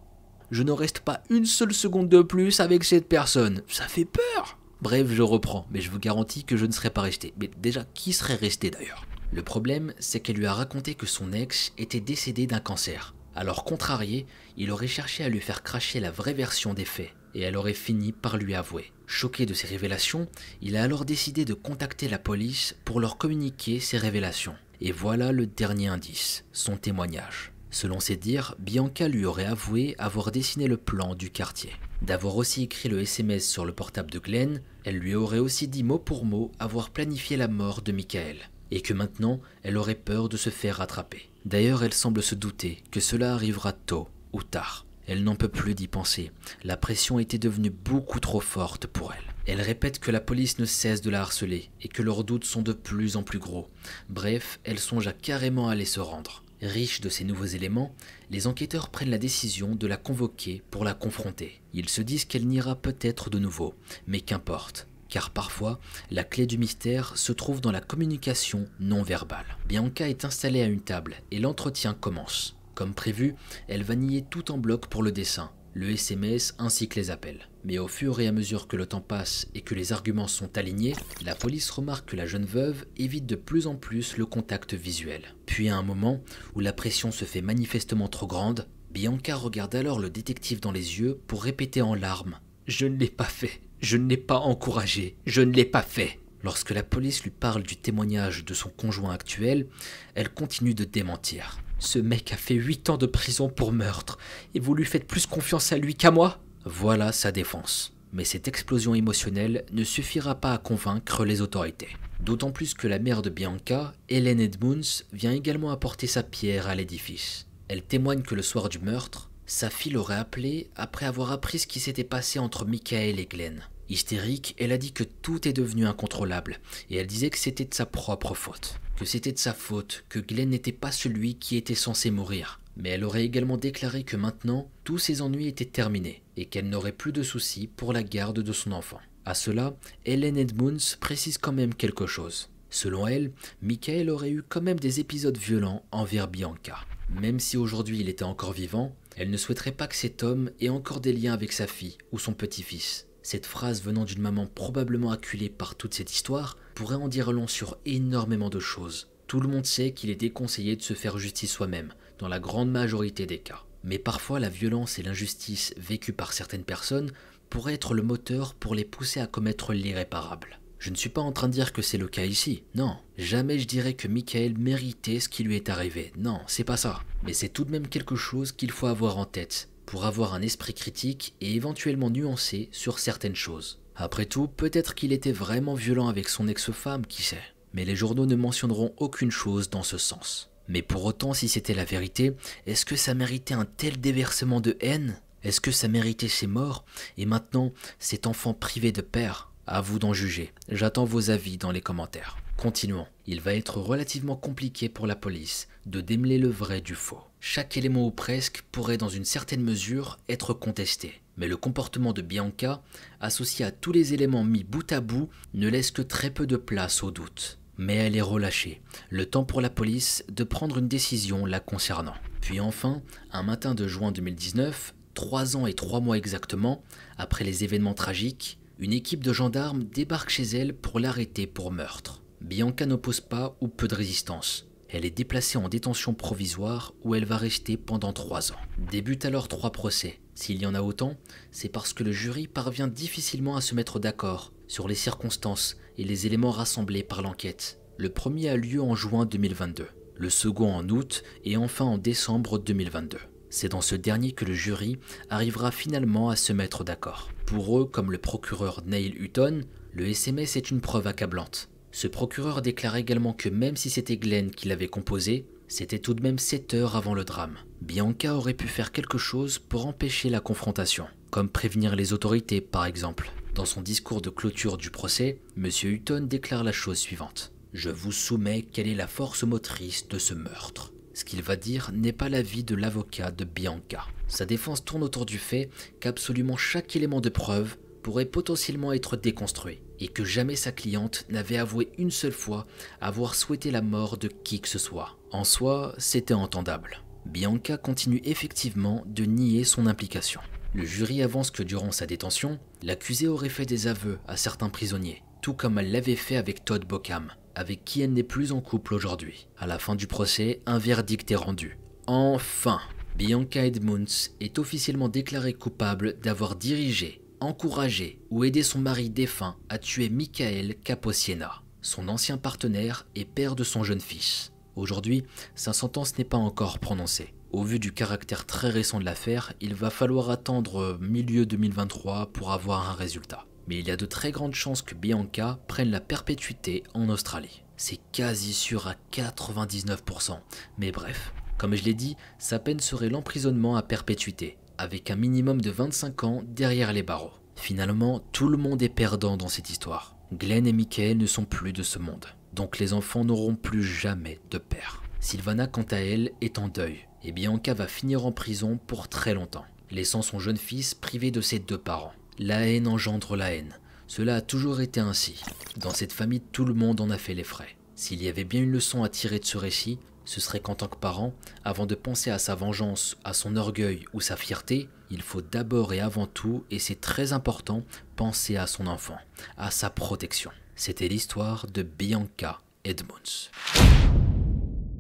Je 0.49 0.63
ne 0.63 0.71
reste 0.71 0.99
pas 0.99 1.21
une 1.29 1.45
seule 1.45 1.73
seconde 1.73 2.09
de 2.09 2.21
plus 2.21 2.59
avec 2.59 2.83
cette 2.83 3.07
personne. 3.07 3.61
Ça 3.67 3.87
fait 3.87 4.05
peur. 4.05 4.57
Bref, 4.81 5.07
je 5.11 5.21
reprends, 5.21 5.67
mais 5.71 5.79
je 5.79 5.91
vous 5.91 5.99
garantis 5.99 6.43
que 6.43 6.57
je 6.57 6.65
ne 6.65 6.71
serai 6.71 6.89
pas 6.89 7.01
resté. 7.01 7.33
Mais 7.39 7.51
déjà, 7.57 7.85
qui 7.93 8.13
serait 8.13 8.35
resté 8.35 8.71
d'ailleurs? 8.71 9.05
Le 9.31 9.43
problème, 9.43 9.93
c'est 9.99 10.19
qu'elle 10.19 10.37
lui 10.37 10.47
a 10.47 10.53
raconté 10.53 10.95
que 10.95 11.05
son 11.05 11.31
ex 11.31 11.71
était 11.77 12.01
décédé 12.01 12.47
d'un 12.47 12.59
cancer. 12.59 13.13
Alors 13.33 13.63
contrarié, 13.63 14.25
il 14.57 14.71
aurait 14.71 14.87
cherché 14.87 15.23
à 15.23 15.29
lui 15.29 15.39
faire 15.39 15.63
cracher 15.63 16.01
la 16.01 16.11
vraie 16.11 16.33
version 16.33 16.73
des 16.73 16.83
faits, 16.83 17.13
et 17.35 17.41
elle 17.41 17.57
aurait 17.57 17.73
fini 17.73 18.11
par 18.11 18.37
lui 18.37 18.55
avouer. 18.55 18.91
Choqué 19.07 19.45
de 19.45 19.53
ces 19.53 19.67
révélations, 19.67 20.27
il 20.61 20.77
a 20.77 20.83
alors 20.83 21.05
décidé 21.05 21.45
de 21.45 21.53
contacter 21.53 22.07
la 22.07 22.19
police 22.19 22.75
pour 22.85 22.99
leur 22.99 23.17
communiquer 23.17 23.79
ces 23.79 23.97
révélations. 23.97 24.55
Et 24.79 24.91
voilà 24.91 25.31
le 25.31 25.45
dernier 25.45 25.87
indice, 25.87 26.45
son 26.53 26.77
témoignage. 26.77 27.51
Selon 27.69 27.99
ses 27.99 28.17
dires, 28.17 28.55
Bianca 28.59 29.07
lui 29.07 29.25
aurait 29.25 29.45
avoué 29.45 29.95
avoir 29.97 30.31
dessiné 30.31 30.67
le 30.67 30.77
plan 30.77 31.15
du 31.15 31.29
quartier. 31.29 31.71
D'avoir 32.01 32.35
aussi 32.35 32.63
écrit 32.63 32.89
le 32.89 32.99
SMS 32.99 33.47
sur 33.47 33.65
le 33.65 33.73
portable 33.73 34.11
de 34.11 34.19
Glenn, 34.19 34.61
elle 34.83 34.97
lui 34.97 35.15
aurait 35.15 35.39
aussi 35.39 35.67
dit 35.67 35.83
mot 35.83 35.99
pour 35.99 36.25
mot 36.25 36.51
avoir 36.59 36.89
planifié 36.89 37.37
la 37.37 37.47
mort 37.47 37.81
de 37.81 37.91
Michael 37.91 38.37
et 38.71 38.81
que 38.81 38.93
maintenant 38.93 39.39
elle 39.63 39.77
aurait 39.77 39.95
peur 39.95 40.29
de 40.29 40.37
se 40.37 40.49
faire 40.49 40.77
rattraper. 40.77 41.29
D'ailleurs, 41.45 41.83
elle 41.83 41.93
semble 41.93 42.23
se 42.23 42.35
douter 42.35 42.83
que 42.91 42.99
cela 42.99 43.33
arrivera 43.33 43.73
tôt 43.73 44.07
ou 44.33 44.43
tard. 44.43 44.85
Elle 45.07 45.23
n'en 45.23 45.35
peut 45.35 45.49
plus 45.49 45.75
d'y 45.75 45.87
penser. 45.87 46.31
La 46.63 46.77
pression 46.77 47.19
était 47.19 47.37
devenue 47.37 47.69
beaucoup 47.69 48.19
trop 48.19 48.39
forte 48.39 48.87
pour 48.87 49.13
elle. 49.13 49.33
Elle 49.45 49.61
répète 49.61 49.99
que 49.99 50.11
la 50.11 50.21
police 50.21 50.59
ne 50.59 50.65
cesse 50.65 51.01
de 51.01 51.09
la 51.09 51.21
harceler 51.21 51.69
et 51.81 51.87
que 51.87 52.01
leurs 52.01 52.23
doutes 52.23 52.45
sont 52.45 52.61
de 52.61 52.73
plus 52.73 53.15
en 53.15 53.23
plus 53.23 53.39
gros. 53.39 53.67
Bref, 54.09 54.59
elle 54.63 54.79
songe 54.79 55.07
à 55.07 55.13
carrément 55.13 55.69
aller 55.69 55.85
se 55.85 55.99
rendre. 55.99 56.43
Riche 56.61 57.01
de 57.01 57.09
ces 57.09 57.23
nouveaux 57.23 57.45
éléments, 57.45 57.95
les 58.29 58.45
enquêteurs 58.45 58.89
prennent 58.89 59.09
la 59.09 59.17
décision 59.17 59.73
de 59.73 59.87
la 59.87 59.97
convoquer 59.97 60.61
pour 60.69 60.85
la 60.85 60.93
confronter. 60.93 61.59
Ils 61.73 61.89
se 61.89 62.03
disent 62.03 62.25
qu'elle 62.25 62.47
n'ira 62.47 62.75
peut-être 62.75 63.31
de 63.31 63.39
nouveau, 63.39 63.73
mais 64.05 64.21
qu'importe 64.21 64.87
car 65.11 65.29
parfois, 65.29 65.79
la 66.09 66.23
clé 66.23 66.47
du 66.47 66.57
mystère 66.57 67.17
se 67.17 67.33
trouve 67.33 67.61
dans 67.61 67.71
la 67.71 67.81
communication 67.81 68.65
non 68.79 69.03
verbale. 69.03 69.57
Bianca 69.67 70.09
est 70.09 70.25
installée 70.25 70.61
à 70.63 70.67
une 70.67 70.81
table 70.81 71.17
et 71.29 71.39
l'entretien 71.39 71.93
commence. 71.93 72.55
Comme 72.81 72.95
prévu, 72.95 73.35
elle 73.67 73.83
va 73.83 73.93
nier 73.93 74.25
tout 74.27 74.51
en 74.51 74.57
bloc 74.57 74.87
pour 74.87 75.03
le 75.03 75.11
dessin, 75.11 75.51
le 75.75 75.91
SMS 75.91 76.55
ainsi 76.57 76.87
que 76.87 76.99
les 76.99 77.11
appels. 77.11 77.47
Mais 77.63 77.77
au 77.77 77.87
fur 77.87 78.19
et 78.19 78.25
à 78.25 78.31
mesure 78.31 78.67
que 78.67 78.75
le 78.75 78.87
temps 78.87 79.01
passe 79.01 79.47
et 79.53 79.61
que 79.61 79.75
les 79.75 79.93
arguments 79.93 80.27
sont 80.27 80.57
alignés, 80.57 80.95
la 81.23 81.35
police 81.35 81.69
remarque 81.69 82.09
que 82.09 82.15
la 82.15 82.25
jeune 82.25 82.43
veuve 82.43 82.87
évite 82.97 83.27
de 83.27 83.35
plus 83.35 83.67
en 83.67 83.75
plus 83.75 84.17
le 84.17 84.25
contact 84.25 84.73
visuel. 84.73 85.35
Puis 85.45 85.69
à 85.69 85.77
un 85.77 85.83
moment 85.83 86.23
où 86.55 86.59
la 86.59 86.73
pression 86.73 87.11
se 87.11 87.23
fait 87.23 87.43
manifestement 87.43 88.07
trop 88.07 88.25
grande, 88.25 88.67
Bianca 88.89 89.35
regarde 89.35 89.75
alors 89.75 89.99
le 89.99 90.09
détective 90.09 90.59
dans 90.59 90.71
les 90.71 90.99
yeux 90.99 91.19
pour 91.27 91.43
répéter 91.43 91.83
en 91.83 91.93
larmes⁇ 91.93 92.39
Je 92.65 92.87
ne 92.87 92.97
l'ai 92.97 93.11
pas 93.11 93.25
fait, 93.25 93.61
je 93.79 93.97
ne 93.97 94.09
l'ai 94.09 94.17
pas 94.17 94.39
encouragé, 94.39 95.17
je 95.27 95.43
ne 95.43 95.53
l'ai 95.53 95.65
pas 95.65 95.83
fait. 95.83 96.19
Lorsque 96.41 96.71
la 96.71 96.81
police 96.81 97.21
lui 97.21 97.29
parle 97.29 97.61
du 97.61 97.75
témoignage 97.75 98.43
de 98.43 98.55
son 98.55 98.69
conjoint 98.69 99.13
actuel, 99.13 99.67
elle 100.15 100.33
continue 100.33 100.73
de 100.73 100.83
démentir. 100.83 101.59
Ce 101.81 101.97
mec 101.97 102.31
a 102.31 102.37
fait 102.37 102.53
8 102.53 102.91
ans 102.91 102.97
de 102.97 103.07
prison 103.07 103.49
pour 103.49 103.73
meurtre, 103.73 104.19
et 104.53 104.59
vous 104.59 104.75
lui 104.75 104.85
faites 104.85 105.07
plus 105.07 105.25
confiance 105.25 105.71
à 105.71 105.79
lui 105.79 105.95
qu'à 105.95 106.11
moi? 106.11 106.39
Voilà 106.63 107.11
sa 107.11 107.31
défense. 107.31 107.91
Mais 108.13 108.23
cette 108.23 108.47
explosion 108.47 108.93
émotionnelle 108.93 109.65
ne 109.71 109.83
suffira 109.83 110.35
pas 110.35 110.53
à 110.53 110.59
convaincre 110.59 111.25
les 111.25 111.41
autorités. 111.41 111.89
D'autant 112.19 112.51
plus 112.51 112.75
que 112.75 112.87
la 112.87 112.99
mère 112.99 113.23
de 113.23 113.31
Bianca, 113.31 113.93
Helen 114.09 114.39
Edmunds, 114.39 115.05
vient 115.11 115.33
également 115.33 115.71
apporter 115.71 116.05
sa 116.05 116.21
pierre 116.21 116.67
à 116.67 116.75
l'édifice. 116.75 117.47
Elle 117.67 117.81
témoigne 117.81 118.21
que 118.21 118.35
le 118.35 118.43
soir 118.43 118.69
du 118.69 118.77
meurtre, 118.77 119.31
sa 119.47 119.71
fille 119.71 119.93
l'aurait 119.93 120.15
appelée 120.15 120.69
après 120.75 121.07
avoir 121.07 121.31
appris 121.31 121.57
ce 121.57 121.67
qui 121.67 121.79
s'était 121.79 122.03
passé 122.03 122.37
entre 122.37 122.63
Michael 122.63 123.19
et 123.19 123.25
Glenn. 123.25 123.63
Hystérique, 123.91 124.55
elle 124.57 124.71
a 124.71 124.77
dit 124.77 124.93
que 124.93 125.03
tout 125.03 125.47
est 125.47 125.53
devenu 125.53 125.85
incontrôlable, 125.85 126.59
et 126.89 126.95
elle 126.95 127.07
disait 127.07 127.29
que 127.29 127.37
c'était 127.37 127.65
de 127.65 127.73
sa 127.73 127.85
propre 127.85 128.33
faute, 128.33 128.79
que 128.97 129.03
c'était 129.03 129.33
de 129.33 129.37
sa 129.37 129.53
faute, 129.53 130.05
que 130.07 130.19
Glenn 130.19 130.49
n'était 130.49 130.71
pas 130.71 130.93
celui 130.93 131.35
qui 131.35 131.57
était 131.57 131.75
censé 131.75 132.09
mourir. 132.09 132.61
Mais 132.77 132.89
elle 132.89 133.03
aurait 133.03 133.25
également 133.25 133.57
déclaré 133.57 134.03
que 134.03 134.15
maintenant, 134.15 134.69
tous 134.85 134.97
ses 134.97 135.21
ennuis 135.21 135.47
étaient 135.47 135.65
terminés, 135.65 136.21
et 136.37 136.45
qu'elle 136.45 136.69
n'aurait 136.69 136.93
plus 136.93 137.11
de 137.11 137.21
soucis 137.21 137.67
pour 137.67 137.91
la 137.91 138.03
garde 138.03 138.39
de 138.39 138.53
son 138.53 138.71
enfant. 138.71 139.01
À 139.25 139.33
cela, 139.33 139.75
Helen 140.05 140.37
Edmunds 140.37 140.95
précise 141.01 141.37
quand 141.37 141.51
même 141.51 141.75
quelque 141.75 142.07
chose. 142.07 142.49
Selon 142.69 143.05
elle, 143.05 143.33
Michael 143.61 144.09
aurait 144.09 144.31
eu 144.31 144.41
quand 144.47 144.61
même 144.61 144.79
des 144.79 145.01
épisodes 145.01 145.37
violents 145.37 145.83
envers 145.91 146.29
Bianca. 146.29 146.79
Même 147.09 147.41
si 147.41 147.57
aujourd'hui 147.57 147.99
il 147.99 148.07
était 148.07 148.23
encore 148.23 148.53
vivant, 148.53 148.95
elle 149.17 149.29
ne 149.29 149.37
souhaiterait 149.37 149.73
pas 149.73 149.87
que 149.87 149.97
cet 149.97 150.23
homme 150.23 150.49
ait 150.61 150.69
encore 150.69 151.01
des 151.01 151.11
liens 151.11 151.33
avec 151.33 151.51
sa 151.51 151.67
fille 151.67 151.97
ou 152.13 152.19
son 152.19 152.31
petit-fils. 152.31 153.05
Cette 153.23 153.45
phrase 153.45 153.83
venant 153.83 154.05
d'une 154.05 154.21
maman 154.21 154.47
probablement 154.47 155.11
acculée 155.11 155.49
par 155.49 155.75
toute 155.75 155.93
cette 155.93 156.13
histoire 156.13 156.57
pourrait 156.75 156.95
en 156.95 157.07
dire 157.07 157.31
long 157.31 157.47
sur 157.47 157.77
énormément 157.85 158.49
de 158.49 158.59
choses. 158.59 159.09
Tout 159.27 159.39
le 159.39 159.47
monde 159.47 159.65
sait 159.65 159.91
qu'il 159.91 160.09
est 160.09 160.15
déconseillé 160.15 160.75
de 160.75 160.81
se 160.81 160.93
faire 160.93 161.17
justice 161.17 161.51
soi-même, 161.51 161.93
dans 162.19 162.27
la 162.27 162.39
grande 162.39 162.71
majorité 162.71 163.25
des 163.25 163.39
cas. 163.39 163.63
Mais 163.83 163.99
parfois 163.99 164.39
la 164.39 164.49
violence 164.49 164.99
et 164.99 165.03
l'injustice 165.03 165.73
vécues 165.77 166.13
par 166.13 166.33
certaines 166.33 166.63
personnes 166.63 167.11
pourraient 167.49 167.75
être 167.75 167.93
le 167.93 168.03
moteur 168.03 168.55
pour 168.55 168.75
les 168.75 168.85
pousser 168.85 169.19
à 169.19 169.27
commettre 169.27 169.73
l'irréparable. 169.73 170.59
Je 170.79 170.89
ne 170.89 170.95
suis 170.95 171.09
pas 171.09 171.21
en 171.21 171.31
train 171.31 171.47
de 171.47 171.53
dire 171.53 171.73
que 171.73 171.83
c'est 171.83 171.99
le 171.99 172.07
cas 172.07 172.25
ici, 172.25 172.63
non. 172.73 172.97
Jamais 173.17 173.59
je 173.59 173.67
dirais 173.67 173.93
que 173.93 174.07
Michael 174.07 174.57
méritait 174.57 175.19
ce 175.19 175.29
qui 175.29 175.43
lui 175.43 175.55
est 175.55 175.69
arrivé, 175.69 176.11
non, 176.17 176.39
c'est 176.47 176.63
pas 176.63 176.77
ça. 176.77 177.03
Mais 177.23 177.33
c'est 177.33 177.49
tout 177.49 177.65
de 177.65 177.71
même 177.71 177.87
quelque 177.87 178.15
chose 178.15 178.51
qu'il 178.51 178.71
faut 178.71 178.87
avoir 178.87 179.17
en 179.17 179.25
tête, 179.25 179.69
pour 179.91 180.05
avoir 180.05 180.33
un 180.33 180.41
esprit 180.41 180.73
critique 180.73 181.35
et 181.41 181.53
éventuellement 181.53 182.09
nuancé 182.09 182.69
sur 182.71 182.97
certaines 182.97 183.35
choses. 183.35 183.81
Après 183.97 184.25
tout, 184.25 184.47
peut-être 184.47 184.95
qu'il 184.95 185.11
était 185.11 185.33
vraiment 185.33 185.73
violent 185.73 186.07
avec 186.07 186.29
son 186.29 186.47
ex-femme, 186.47 187.05
qui 187.05 187.23
sait. 187.23 187.43
Mais 187.73 187.83
les 187.83 187.97
journaux 187.97 188.25
ne 188.25 188.37
mentionneront 188.37 188.93
aucune 188.95 189.31
chose 189.31 189.69
dans 189.69 189.83
ce 189.83 189.97
sens. 189.97 190.49
Mais 190.69 190.81
pour 190.81 191.03
autant, 191.03 191.33
si 191.33 191.49
c'était 191.49 191.73
la 191.73 191.83
vérité, 191.83 192.31
est-ce 192.67 192.85
que 192.85 192.95
ça 192.95 193.13
méritait 193.13 193.53
un 193.53 193.65
tel 193.65 193.99
déversement 193.99 194.61
de 194.61 194.77
haine? 194.79 195.19
Est-ce 195.43 195.59
que 195.59 195.71
ça 195.71 195.89
méritait 195.89 196.29
ses 196.29 196.47
morts? 196.47 196.85
Et 197.17 197.25
maintenant, 197.25 197.73
cet 197.99 198.27
enfant 198.27 198.53
privé 198.53 198.93
de 198.93 199.01
père 199.01 199.51
À 199.67 199.81
vous 199.81 199.99
d'en 199.99 200.13
juger. 200.13 200.53
J'attends 200.69 201.03
vos 201.03 201.31
avis 201.31 201.57
dans 201.57 201.71
les 201.71 201.81
commentaires. 201.81 202.37
Continuons. 202.55 203.07
Il 203.27 203.41
va 203.41 203.55
être 203.55 203.81
relativement 203.81 204.37
compliqué 204.37 204.87
pour 204.87 205.05
la 205.05 205.17
police 205.17 205.67
de 205.85 205.99
démêler 205.99 206.37
le 206.37 206.49
vrai 206.49 206.79
du 206.79 206.95
faux. 206.95 207.23
Chaque 207.43 207.75
élément 207.75 208.05
ou 208.05 208.11
presque 208.11 208.63
pourrait 208.71 208.99
dans 208.99 209.09
une 209.09 209.25
certaine 209.25 209.63
mesure 209.63 210.19
être 210.29 210.53
contesté. 210.53 211.21
Mais 211.37 211.47
le 211.47 211.57
comportement 211.57 212.13
de 212.13 212.21
Bianca, 212.21 212.83
associé 213.19 213.65
à 213.65 213.71
tous 213.71 213.91
les 213.91 214.13
éléments 214.13 214.43
mis 214.43 214.63
bout 214.63 214.89
à 214.91 215.01
bout, 215.01 215.27
ne 215.55 215.67
laisse 215.67 215.89
que 215.89 216.03
très 216.03 216.29
peu 216.29 216.45
de 216.45 216.55
place 216.55 217.01
au 217.01 217.09
doute. 217.09 217.57
Mais 217.79 217.95
elle 217.95 218.15
est 218.15 218.21
relâchée, 218.21 218.79
le 219.09 219.25
temps 219.25 219.43
pour 219.43 219.59
la 219.59 219.71
police 219.71 220.23
de 220.29 220.43
prendre 220.43 220.77
une 220.77 220.87
décision 220.87 221.47
la 221.47 221.59
concernant. 221.59 222.13
Puis 222.41 222.59
enfin, 222.59 223.01
un 223.31 223.41
matin 223.41 223.73
de 223.73 223.87
juin 223.87 224.11
2019, 224.11 224.93
trois 225.15 225.57
ans 225.57 225.65
et 225.65 225.73
trois 225.73 225.99
mois 225.99 226.17
exactement, 226.17 226.83
après 227.17 227.43
les 227.43 227.63
événements 227.63 227.95
tragiques, 227.95 228.59
une 228.77 228.93
équipe 228.93 229.23
de 229.23 229.33
gendarmes 229.33 229.83
débarque 229.83 230.29
chez 230.29 230.43
elle 230.43 230.75
pour 230.75 230.99
l'arrêter 230.99 231.47
pour 231.47 231.71
meurtre. 231.71 232.21
Bianca 232.39 232.85
n'oppose 232.85 233.19
pas 233.19 233.57
ou 233.61 233.67
peu 233.67 233.87
de 233.87 233.95
résistance. 233.95 234.67
Elle 234.93 235.05
est 235.05 235.15
déplacée 235.15 235.57
en 235.57 235.69
détention 235.69 236.13
provisoire 236.13 236.93
où 237.03 237.15
elle 237.15 237.25
va 237.25 237.37
rester 237.37 237.77
pendant 237.77 238.11
trois 238.11 238.51
ans. 238.51 238.59
Débutent 238.91 239.25
alors 239.25 239.47
trois 239.47 239.71
procès. 239.71 240.19
S'il 240.35 240.61
y 240.61 240.65
en 240.65 240.75
a 240.75 240.81
autant, 240.81 241.15
c'est 241.51 241.69
parce 241.69 241.93
que 241.93 242.03
le 242.03 242.11
jury 242.11 242.47
parvient 242.47 242.87
difficilement 242.87 243.55
à 243.55 243.61
se 243.61 243.73
mettre 243.73 243.99
d'accord 243.99 244.51
sur 244.67 244.87
les 244.87 244.95
circonstances 244.95 245.77
et 245.97 246.03
les 246.03 246.27
éléments 246.27 246.51
rassemblés 246.51 247.03
par 247.03 247.21
l'enquête. 247.21 247.79
Le 247.97 248.09
premier 248.09 248.49
a 248.49 248.57
lieu 248.57 248.81
en 248.81 248.95
juin 248.95 249.25
2022, 249.25 249.87
le 250.15 250.29
second 250.29 250.73
en 250.73 250.87
août 250.89 251.23
et 251.45 251.55
enfin 251.55 251.85
en 251.85 251.97
décembre 251.97 252.59
2022. 252.59 253.17
C'est 253.49 253.69
dans 253.69 253.81
ce 253.81 253.95
dernier 253.95 254.31
que 254.31 254.45
le 254.45 254.53
jury 254.53 254.97
arrivera 255.29 255.71
finalement 255.71 256.29
à 256.29 256.35
se 256.35 256.53
mettre 256.53 256.83
d'accord. 256.83 257.29
Pour 257.45 257.79
eux, 257.79 257.85
comme 257.85 258.11
le 258.11 258.17
procureur 258.17 258.81
Neil 258.85 259.13
Hutton, 259.17 259.61
le 259.93 260.07
SMS 260.07 260.55
est 260.55 260.71
une 260.71 260.79
preuve 260.79 261.07
accablante. 261.07 261.70
Ce 261.91 262.07
procureur 262.07 262.61
déclare 262.61 262.95
également 262.95 263.33
que 263.33 263.49
même 263.49 263.75
si 263.75 263.89
c'était 263.89 264.17
Glenn 264.17 264.51
qui 264.51 264.67
l'avait 264.69 264.87
composé, 264.87 265.45
c'était 265.67 265.99
tout 265.99 266.13
de 266.13 266.23
même 266.23 266.39
7 266.39 266.73
heures 266.73 266.95
avant 266.95 267.13
le 267.13 267.25
drame. 267.25 267.57
Bianca 267.81 268.35
aurait 268.35 268.53
pu 268.53 268.67
faire 268.67 268.91
quelque 268.91 269.17
chose 269.17 269.59
pour 269.59 269.85
empêcher 269.85 270.29
la 270.29 270.39
confrontation, 270.39 271.05
comme 271.29 271.49
prévenir 271.49 271.95
les 271.95 272.13
autorités 272.13 272.61
par 272.61 272.85
exemple. 272.85 273.31
Dans 273.55 273.65
son 273.65 273.81
discours 273.81 274.21
de 274.21 274.29
clôture 274.29 274.77
du 274.77 274.89
procès, 274.89 275.39
M. 275.57 275.69
Hutton 275.83 276.21
déclare 276.21 276.63
la 276.63 276.71
chose 276.71 276.97
suivante. 276.97 277.51
Je 277.73 277.89
vous 277.89 278.13
soumets 278.13 278.63
quelle 278.63 278.87
est 278.87 278.95
la 278.95 279.07
force 279.07 279.43
motrice 279.43 280.07
de 280.07 280.17
ce 280.17 280.33
meurtre. 280.33 280.93
Ce 281.13 281.25
qu'il 281.25 281.41
va 281.41 281.57
dire 281.57 281.91
n'est 281.93 282.13
pas 282.13 282.29
l'avis 282.29 282.63
de 282.63 282.75
l'avocat 282.75 283.31
de 283.31 283.43
Bianca. 283.43 284.07
Sa 284.27 284.45
défense 284.45 284.85
tourne 284.85 285.03
autour 285.03 285.25
du 285.25 285.37
fait 285.37 285.69
qu'absolument 285.99 286.55
chaque 286.55 286.95
élément 286.95 287.19
de 287.19 287.29
preuve 287.29 287.75
pourrait 288.01 288.25
potentiellement 288.25 288.93
être 288.93 289.17
déconstruit 289.17 289.79
et 290.01 290.07
que 290.07 290.25
jamais 290.25 290.57
sa 290.57 290.73
cliente 290.73 291.25
n'avait 291.29 291.57
avoué 291.57 291.89
une 291.97 292.11
seule 292.11 292.33
fois 292.33 292.67
avoir 292.99 293.35
souhaité 293.35 293.71
la 293.71 293.81
mort 293.81 294.17
de 294.17 294.27
qui 294.27 294.59
que 294.59 294.67
ce 294.67 294.79
soit. 294.79 295.17
En 295.31 295.45
soi, 295.45 295.93
c'était 295.97 296.33
entendable. 296.33 297.01
Bianca 297.25 297.77
continue 297.77 298.21
effectivement 298.25 299.03
de 299.05 299.23
nier 299.23 299.63
son 299.63 299.85
implication. 299.85 300.41
Le 300.73 300.85
jury 300.85 301.21
avance 301.21 301.51
que 301.51 301.63
durant 301.63 301.91
sa 301.91 302.07
détention, 302.07 302.59
l'accusée 302.81 303.27
aurait 303.27 303.49
fait 303.49 303.65
des 303.65 303.87
aveux 303.87 304.17
à 304.27 304.37
certains 304.37 304.69
prisonniers, 304.69 305.21
tout 305.41 305.53
comme 305.53 305.77
elle 305.77 305.91
l'avait 305.91 306.15
fait 306.15 306.37
avec 306.37 306.65
Todd 306.65 306.85
Bockham, 306.85 307.31
avec 307.55 307.85
qui 307.85 308.01
elle 308.01 308.13
n'est 308.13 308.23
plus 308.23 308.51
en 308.51 308.61
couple 308.61 308.95
aujourd'hui. 308.95 309.47
À 309.57 309.67
la 309.67 309.77
fin 309.77 309.95
du 309.95 310.07
procès, 310.07 310.61
un 310.65 310.79
verdict 310.79 311.29
est 311.29 311.35
rendu. 311.35 311.77
Enfin, 312.07 312.79
Bianca 313.17 313.65
Edmunds 313.65 314.31
est 314.39 314.57
officiellement 314.57 315.09
déclarée 315.09 315.53
coupable 315.53 316.17
d'avoir 316.21 316.55
dirigé, 316.55 317.20
encouragé 317.41 318.19
ou 318.29 318.43
aidé 318.43 318.63
son 318.63 318.79
mari 318.79 319.09
défunt 319.09 319.57
à 319.67 319.77
tuer 319.77 320.09
Michael 320.09 320.75
Caposiena, 320.83 321.63
son 321.81 322.07
ancien 322.07 322.37
partenaire 322.37 323.07
et 323.15 323.25
père 323.25 323.55
de 323.55 323.63
son 323.63 323.83
jeune 323.83 323.99
fils. 323.99 324.53
Aujourd'hui, 324.75 325.23
sa 325.55 325.73
sentence 325.73 326.17
n'est 326.17 326.23
pas 326.23 326.37
encore 326.37 326.79
prononcée. 326.79 327.33
Au 327.51 327.63
vu 327.63 327.79
du 327.79 327.91
caractère 327.91 328.45
très 328.45 328.69
récent 328.69 328.99
de 328.99 329.05
l'affaire, 329.05 329.53
il 329.59 329.73
va 329.73 329.89
falloir 329.89 330.29
attendre 330.29 330.97
milieu 331.01 331.45
2023 331.45 332.27
pour 332.27 332.51
avoir 332.51 332.89
un 332.89 332.93
résultat. 332.93 333.45
Mais 333.67 333.79
il 333.79 333.87
y 333.87 333.91
a 333.91 333.97
de 333.97 334.05
très 334.05 334.31
grandes 334.31 334.55
chances 334.55 334.81
que 334.81 334.95
Bianca 334.95 335.59
prenne 335.67 335.91
la 335.91 335.99
perpétuité 335.99 336.83
en 336.93 337.09
Australie. 337.09 337.63
C'est 337.75 337.99
quasi 338.11 338.53
sûr 338.53 338.87
à 338.87 338.95
99%. 339.11 340.37
Mais 340.77 340.91
bref, 340.91 341.33
comme 341.57 341.75
je 341.75 341.83
l'ai 341.83 341.93
dit, 341.93 342.15
sa 342.39 342.59
peine 342.59 342.79
serait 342.79 343.09
l'emprisonnement 343.09 343.75
à 343.75 343.81
perpétuité, 343.81 344.57
avec 344.81 345.11
un 345.11 345.15
minimum 345.15 345.61
de 345.61 345.69
25 345.69 346.23
ans 346.23 346.43
derrière 346.47 346.91
les 346.91 347.03
barreaux. 347.03 347.33
Finalement, 347.55 348.19
tout 348.31 348.49
le 348.49 348.57
monde 348.57 348.81
est 348.81 348.89
perdant 348.89 349.37
dans 349.37 349.47
cette 349.47 349.69
histoire. 349.69 350.15
Glenn 350.33 350.65
et 350.65 350.73
Michael 350.73 351.17
ne 351.17 351.27
sont 351.27 351.45
plus 351.45 351.71
de 351.71 351.83
ce 351.83 351.99
monde, 351.99 352.25
donc 352.53 352.79
les 352.79 352.93
enfants 352.93 353.23
n'auront 353.23 353.55
plus 353.55 353.83
jamais 353.83 354.39
de 354.49 354.57
père. 354.57 355.03
Sylvana, 355.19 355.67
quant 355.67 355.85
à 355.91 355.97
elle, 355.97 356.31
est 356.41 356.57
en 356.57 356.67
deuil, 356.67 357.07
et 357.23 357.31
Bianca 357.31 357.75
va 357.75 357.87
finir 357.87 358.25
en 358.25 358.31
prison 358.31 358.79
pour 358.87 359.07
très 359.07 359.35
longtemps, 359.35 359.65
laissant 359.91 360.23
son 360.23 360.39
jeune 360.39 360.57
fils 360.57 360.95
privé 360.95 361.29
de 361.29 361.41
ses 361.41 361.59
deux 361.59 361.77
parents. 361.77 362.13
La 362.39 362.67
haine 362.67 362.87
engendre 362.87 363.35
la 363.35 363.53
haine. 363.53 363.77
Cela 364.07 364.37
a 364.37 364.41
toujours 364.41 364.81
été 364.81 364.99
ainsi. 364.99 365.43
Dans 365.77 365.91
cette 365.91 366.13
famille, 366.13 366.41
tout 366.51 366.65
le 366.65 366.73
monde 366.73 367.01
en 367.01 367.11
a 367.11 367.19
fait 367.19 367.35
les 367.35 367.43
frais. 367.43 367.77
S'il 367.93 368.23
y 368.23 368.29
avait 368.29 368.45
bien 368.45 368.63
une 368.63 368.71
leçon 368.71 369.03
à 369.03 369.09
tirer 369.09 369.37
de 369.37 369.45
ce 369.45 369.59
récit, 369.59 369.99
ce 370.31 370.39
serait 370.39 370.61
qu'en 370.61 370.75
tant 370.75 370.87
que 370.87 370.95
parent, 370.95 371.33
avant 371.65 371.85
de 371.85 371.93
penser 371.93 372.31
à 372.31 372.39
sa 372.39 372.55
vengeance, 372.55 373.17
à 373.25 373.33
son 373.33 373.57
orgueil 373.57 374.05
ou 374.13 374.21
sa 374.21 374.37
fierté, 374.37 374.87
il 375.09 375.21
faut 375.21 375.41
d'abord 375.41 375.91
et 375.91 375.99
avant 375.99 376.25
tout, 376.25 376.63
et 376.71 376.79
c'est 376.79 377.01
très 377.01 377.33
important, 377.33 377.83
penser 378.15 378.55
à 378.55 378.65
son 378.65 378.87
enfant, 378.87 379.17
à 379.57 379.71
sa 379.71 379.89
protection. 379.89 380.49
C'était 380.77 381.09
l'histoire 381.09 381.67
de 381.67 381.83
Bianca 381.83 382.61
Edmonds. 382.85 383.49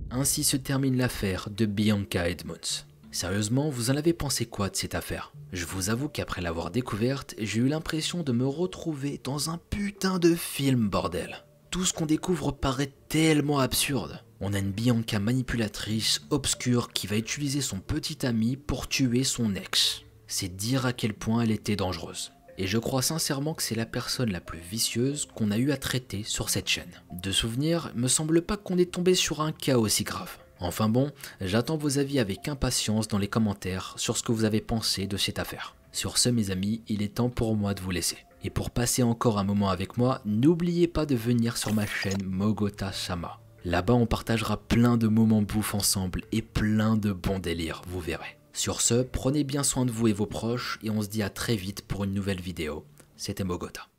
Ainsi 0.09 0.43
se 0.43 0.57
termine 0.57 0.97
l'affaire 0.97 1.47
de 1.49 1.65
Bianca 1.65 2.27
Edmonds. 2.27 2.83
Sérieusement, 3.13 3.69
vous 3.69 3.89
en 3.89 3.95
avez 3.95 4.11
pensé 4.11 4.45
quoi 4.45 4.69
de 4.69 4.75
cette 4.75 4.95
affaire? 4.95 5.31
Je 5.53 5.63
vous 5.63 5.89
avoue 5.89 6.09
qu'après 6.09 6.41
l'avoir 6.41 6.71
découverte, 6.71 7.35
j'ai 7.37 7.61
eu 7.61 7.69
l'impression 7.69 8.21
de 8.21 8.33
me 8.33 8.45
retrouver 8.45 9.21
dans 9.23 9.49
un 9.49 9.57
putain 9.69 10.19
de 10.19 10.35
film, 10.35 10.89
bordel. 10.89 11.45
Tout 11.69 11.85
ce 11.85 11.93
qu'on 11.93 12.05
découvre 12.05 12.51
paraît 12.51 12.91
tellement 13.07 13.59
absurde. 13.59 14.21
On 14.43 14.53
a 14.53 14.57
une 14.59 14.71
Bianca 14.71 15.19
manipulatrice, 15.19 16.21
obscure, 16.31 16.91
qui 16.91 17.05
va 17.05 17.15
utiliser 17.15 17.61
son 17.61 17.79
petit 17.79 18.25
ami 18.25 18.57
pour 18.57 18.87
tuer 18.87 19.23
son 19.23 19.53
ex. 19.53 20.01
C'est 20.25 20.57
dire 20.57 20.87
à 20.87 20.93
quel 20.93 21.13
point 21.13 21.43
elle 21.43 21.51
était 21.51 21.75
dangereuse. 21.75 22.31
Et 22.57 22.65
je 22.65 22.79
crois 22.79 23.03
sincèrement 23.03 23.53
que 23.53 23.61
c'est 23.61 23.75
la 23.75 23.85
personne 23.85 24.31
la 24.31 24.41
plus 24.41 24.59
vicieuse 24.59 25.27
qu'on 25.35 25.51
a 25.51 25.59
eu 25.59 25.71
à 25.71 25.77
traiter 25.77 26.23
sur 26.23 26.49
cette 26.49 26.67
chaîne. 26.67 26.89
De 27.11 27.31
souvenir, 27.31 27.91
me 27.93 28.07
semble 28.07 28.41
pas 28.41 28.57
qu'on 28.57 28.79
est 28.79 28.91
tombé 28.91 29.13
sur 29.13 29.41
un 29.41 29.51
cas 29.51 29.77
aussi 29.77 30.03
grave. 30.03 30.39
Enfin 30.59 30.89
bon, 30.89 31.11
j'attends 31.39 31.77
vos 31.77 31.99
avis 31.99 32.17
avec 32.17 32.47
impatience 32.47 33.07
dans 33.07 33.19
les 33.19 33.27
commentaires 33.27 33.93
sur 33.97 34.17
ce 34.17 34.23
que 34.23 34.31
vous 34.31 34.45
avez 34.45 34.61
pensé 34.61 35.05
de 35.05 35.17
cette 35.17 35.37
affaire. 35.37 35.75
Sur 35.91 36.17
ce 36.17 36.29
mes 36.29 36.49
amis, 36.49 36.81
il 36.87 37.03
est 37.03 37.15
temps 37.15 37.29
pour 37.29 37.55
moi 37.55 37.75
de 37.75 37.81
vous 37.81 37.91
laisser. 37.91 38.17
Et 38.43 38.49
pour 38.49 38.71
passer 38.71 39.03
encore 39.03 39.37
un 39.37 39.43
moment 39.43 39.69
avec 39.69 39.97
moi, 39.97 40.19
n'oubliez 40.25 40.87
pas 40.87 41.05
de 41.05 41.15
venir 41.15 41.57
sur 41.57 41.75
ma 41.75 41.85
chaîne 41.85 42.23
Mogota 42.23 42.91
Sama. 42.91 43.40
Là-bas 43.63 43.93
on 43.93 44.05
partagera 44.05 44.57
plein 44.57 44.97
de 44.97 45.07
moments 45.07 45.43
bouffe 45.43 45.75
ensemble 45.75 46.23
et 46.31 46.41
plein 46.41 46.95
de 46.95 47.11
bons 47.11 47.39
délires, 47.39 47.83
vous 47.87 47.99
verrez. 47.99 48.37
Sur 48.53 48.81
ce, 48.81 49.03
prenez 49.03 49.43
bien 49.43 49.63
soin 49.63 49.85
de 49.85 49.91
vous 49.91 50.07
et 50.07 50.13
vos 50.13 50.25
proches 50.25 50.79
et 50.83 50.89
on 50.89 51.01
se 51.01 51.07
dit 51.07 51.23
à 51.23 51.29
très 51.29 51.55
vite 51.55 51.83
pour 51.83 52.03
une 52.03 52.13
nouvelle 52.13 52.41
vidéo. 52.41 52.85
C'était 53.15 53.43
Mogota. 53.43 53.90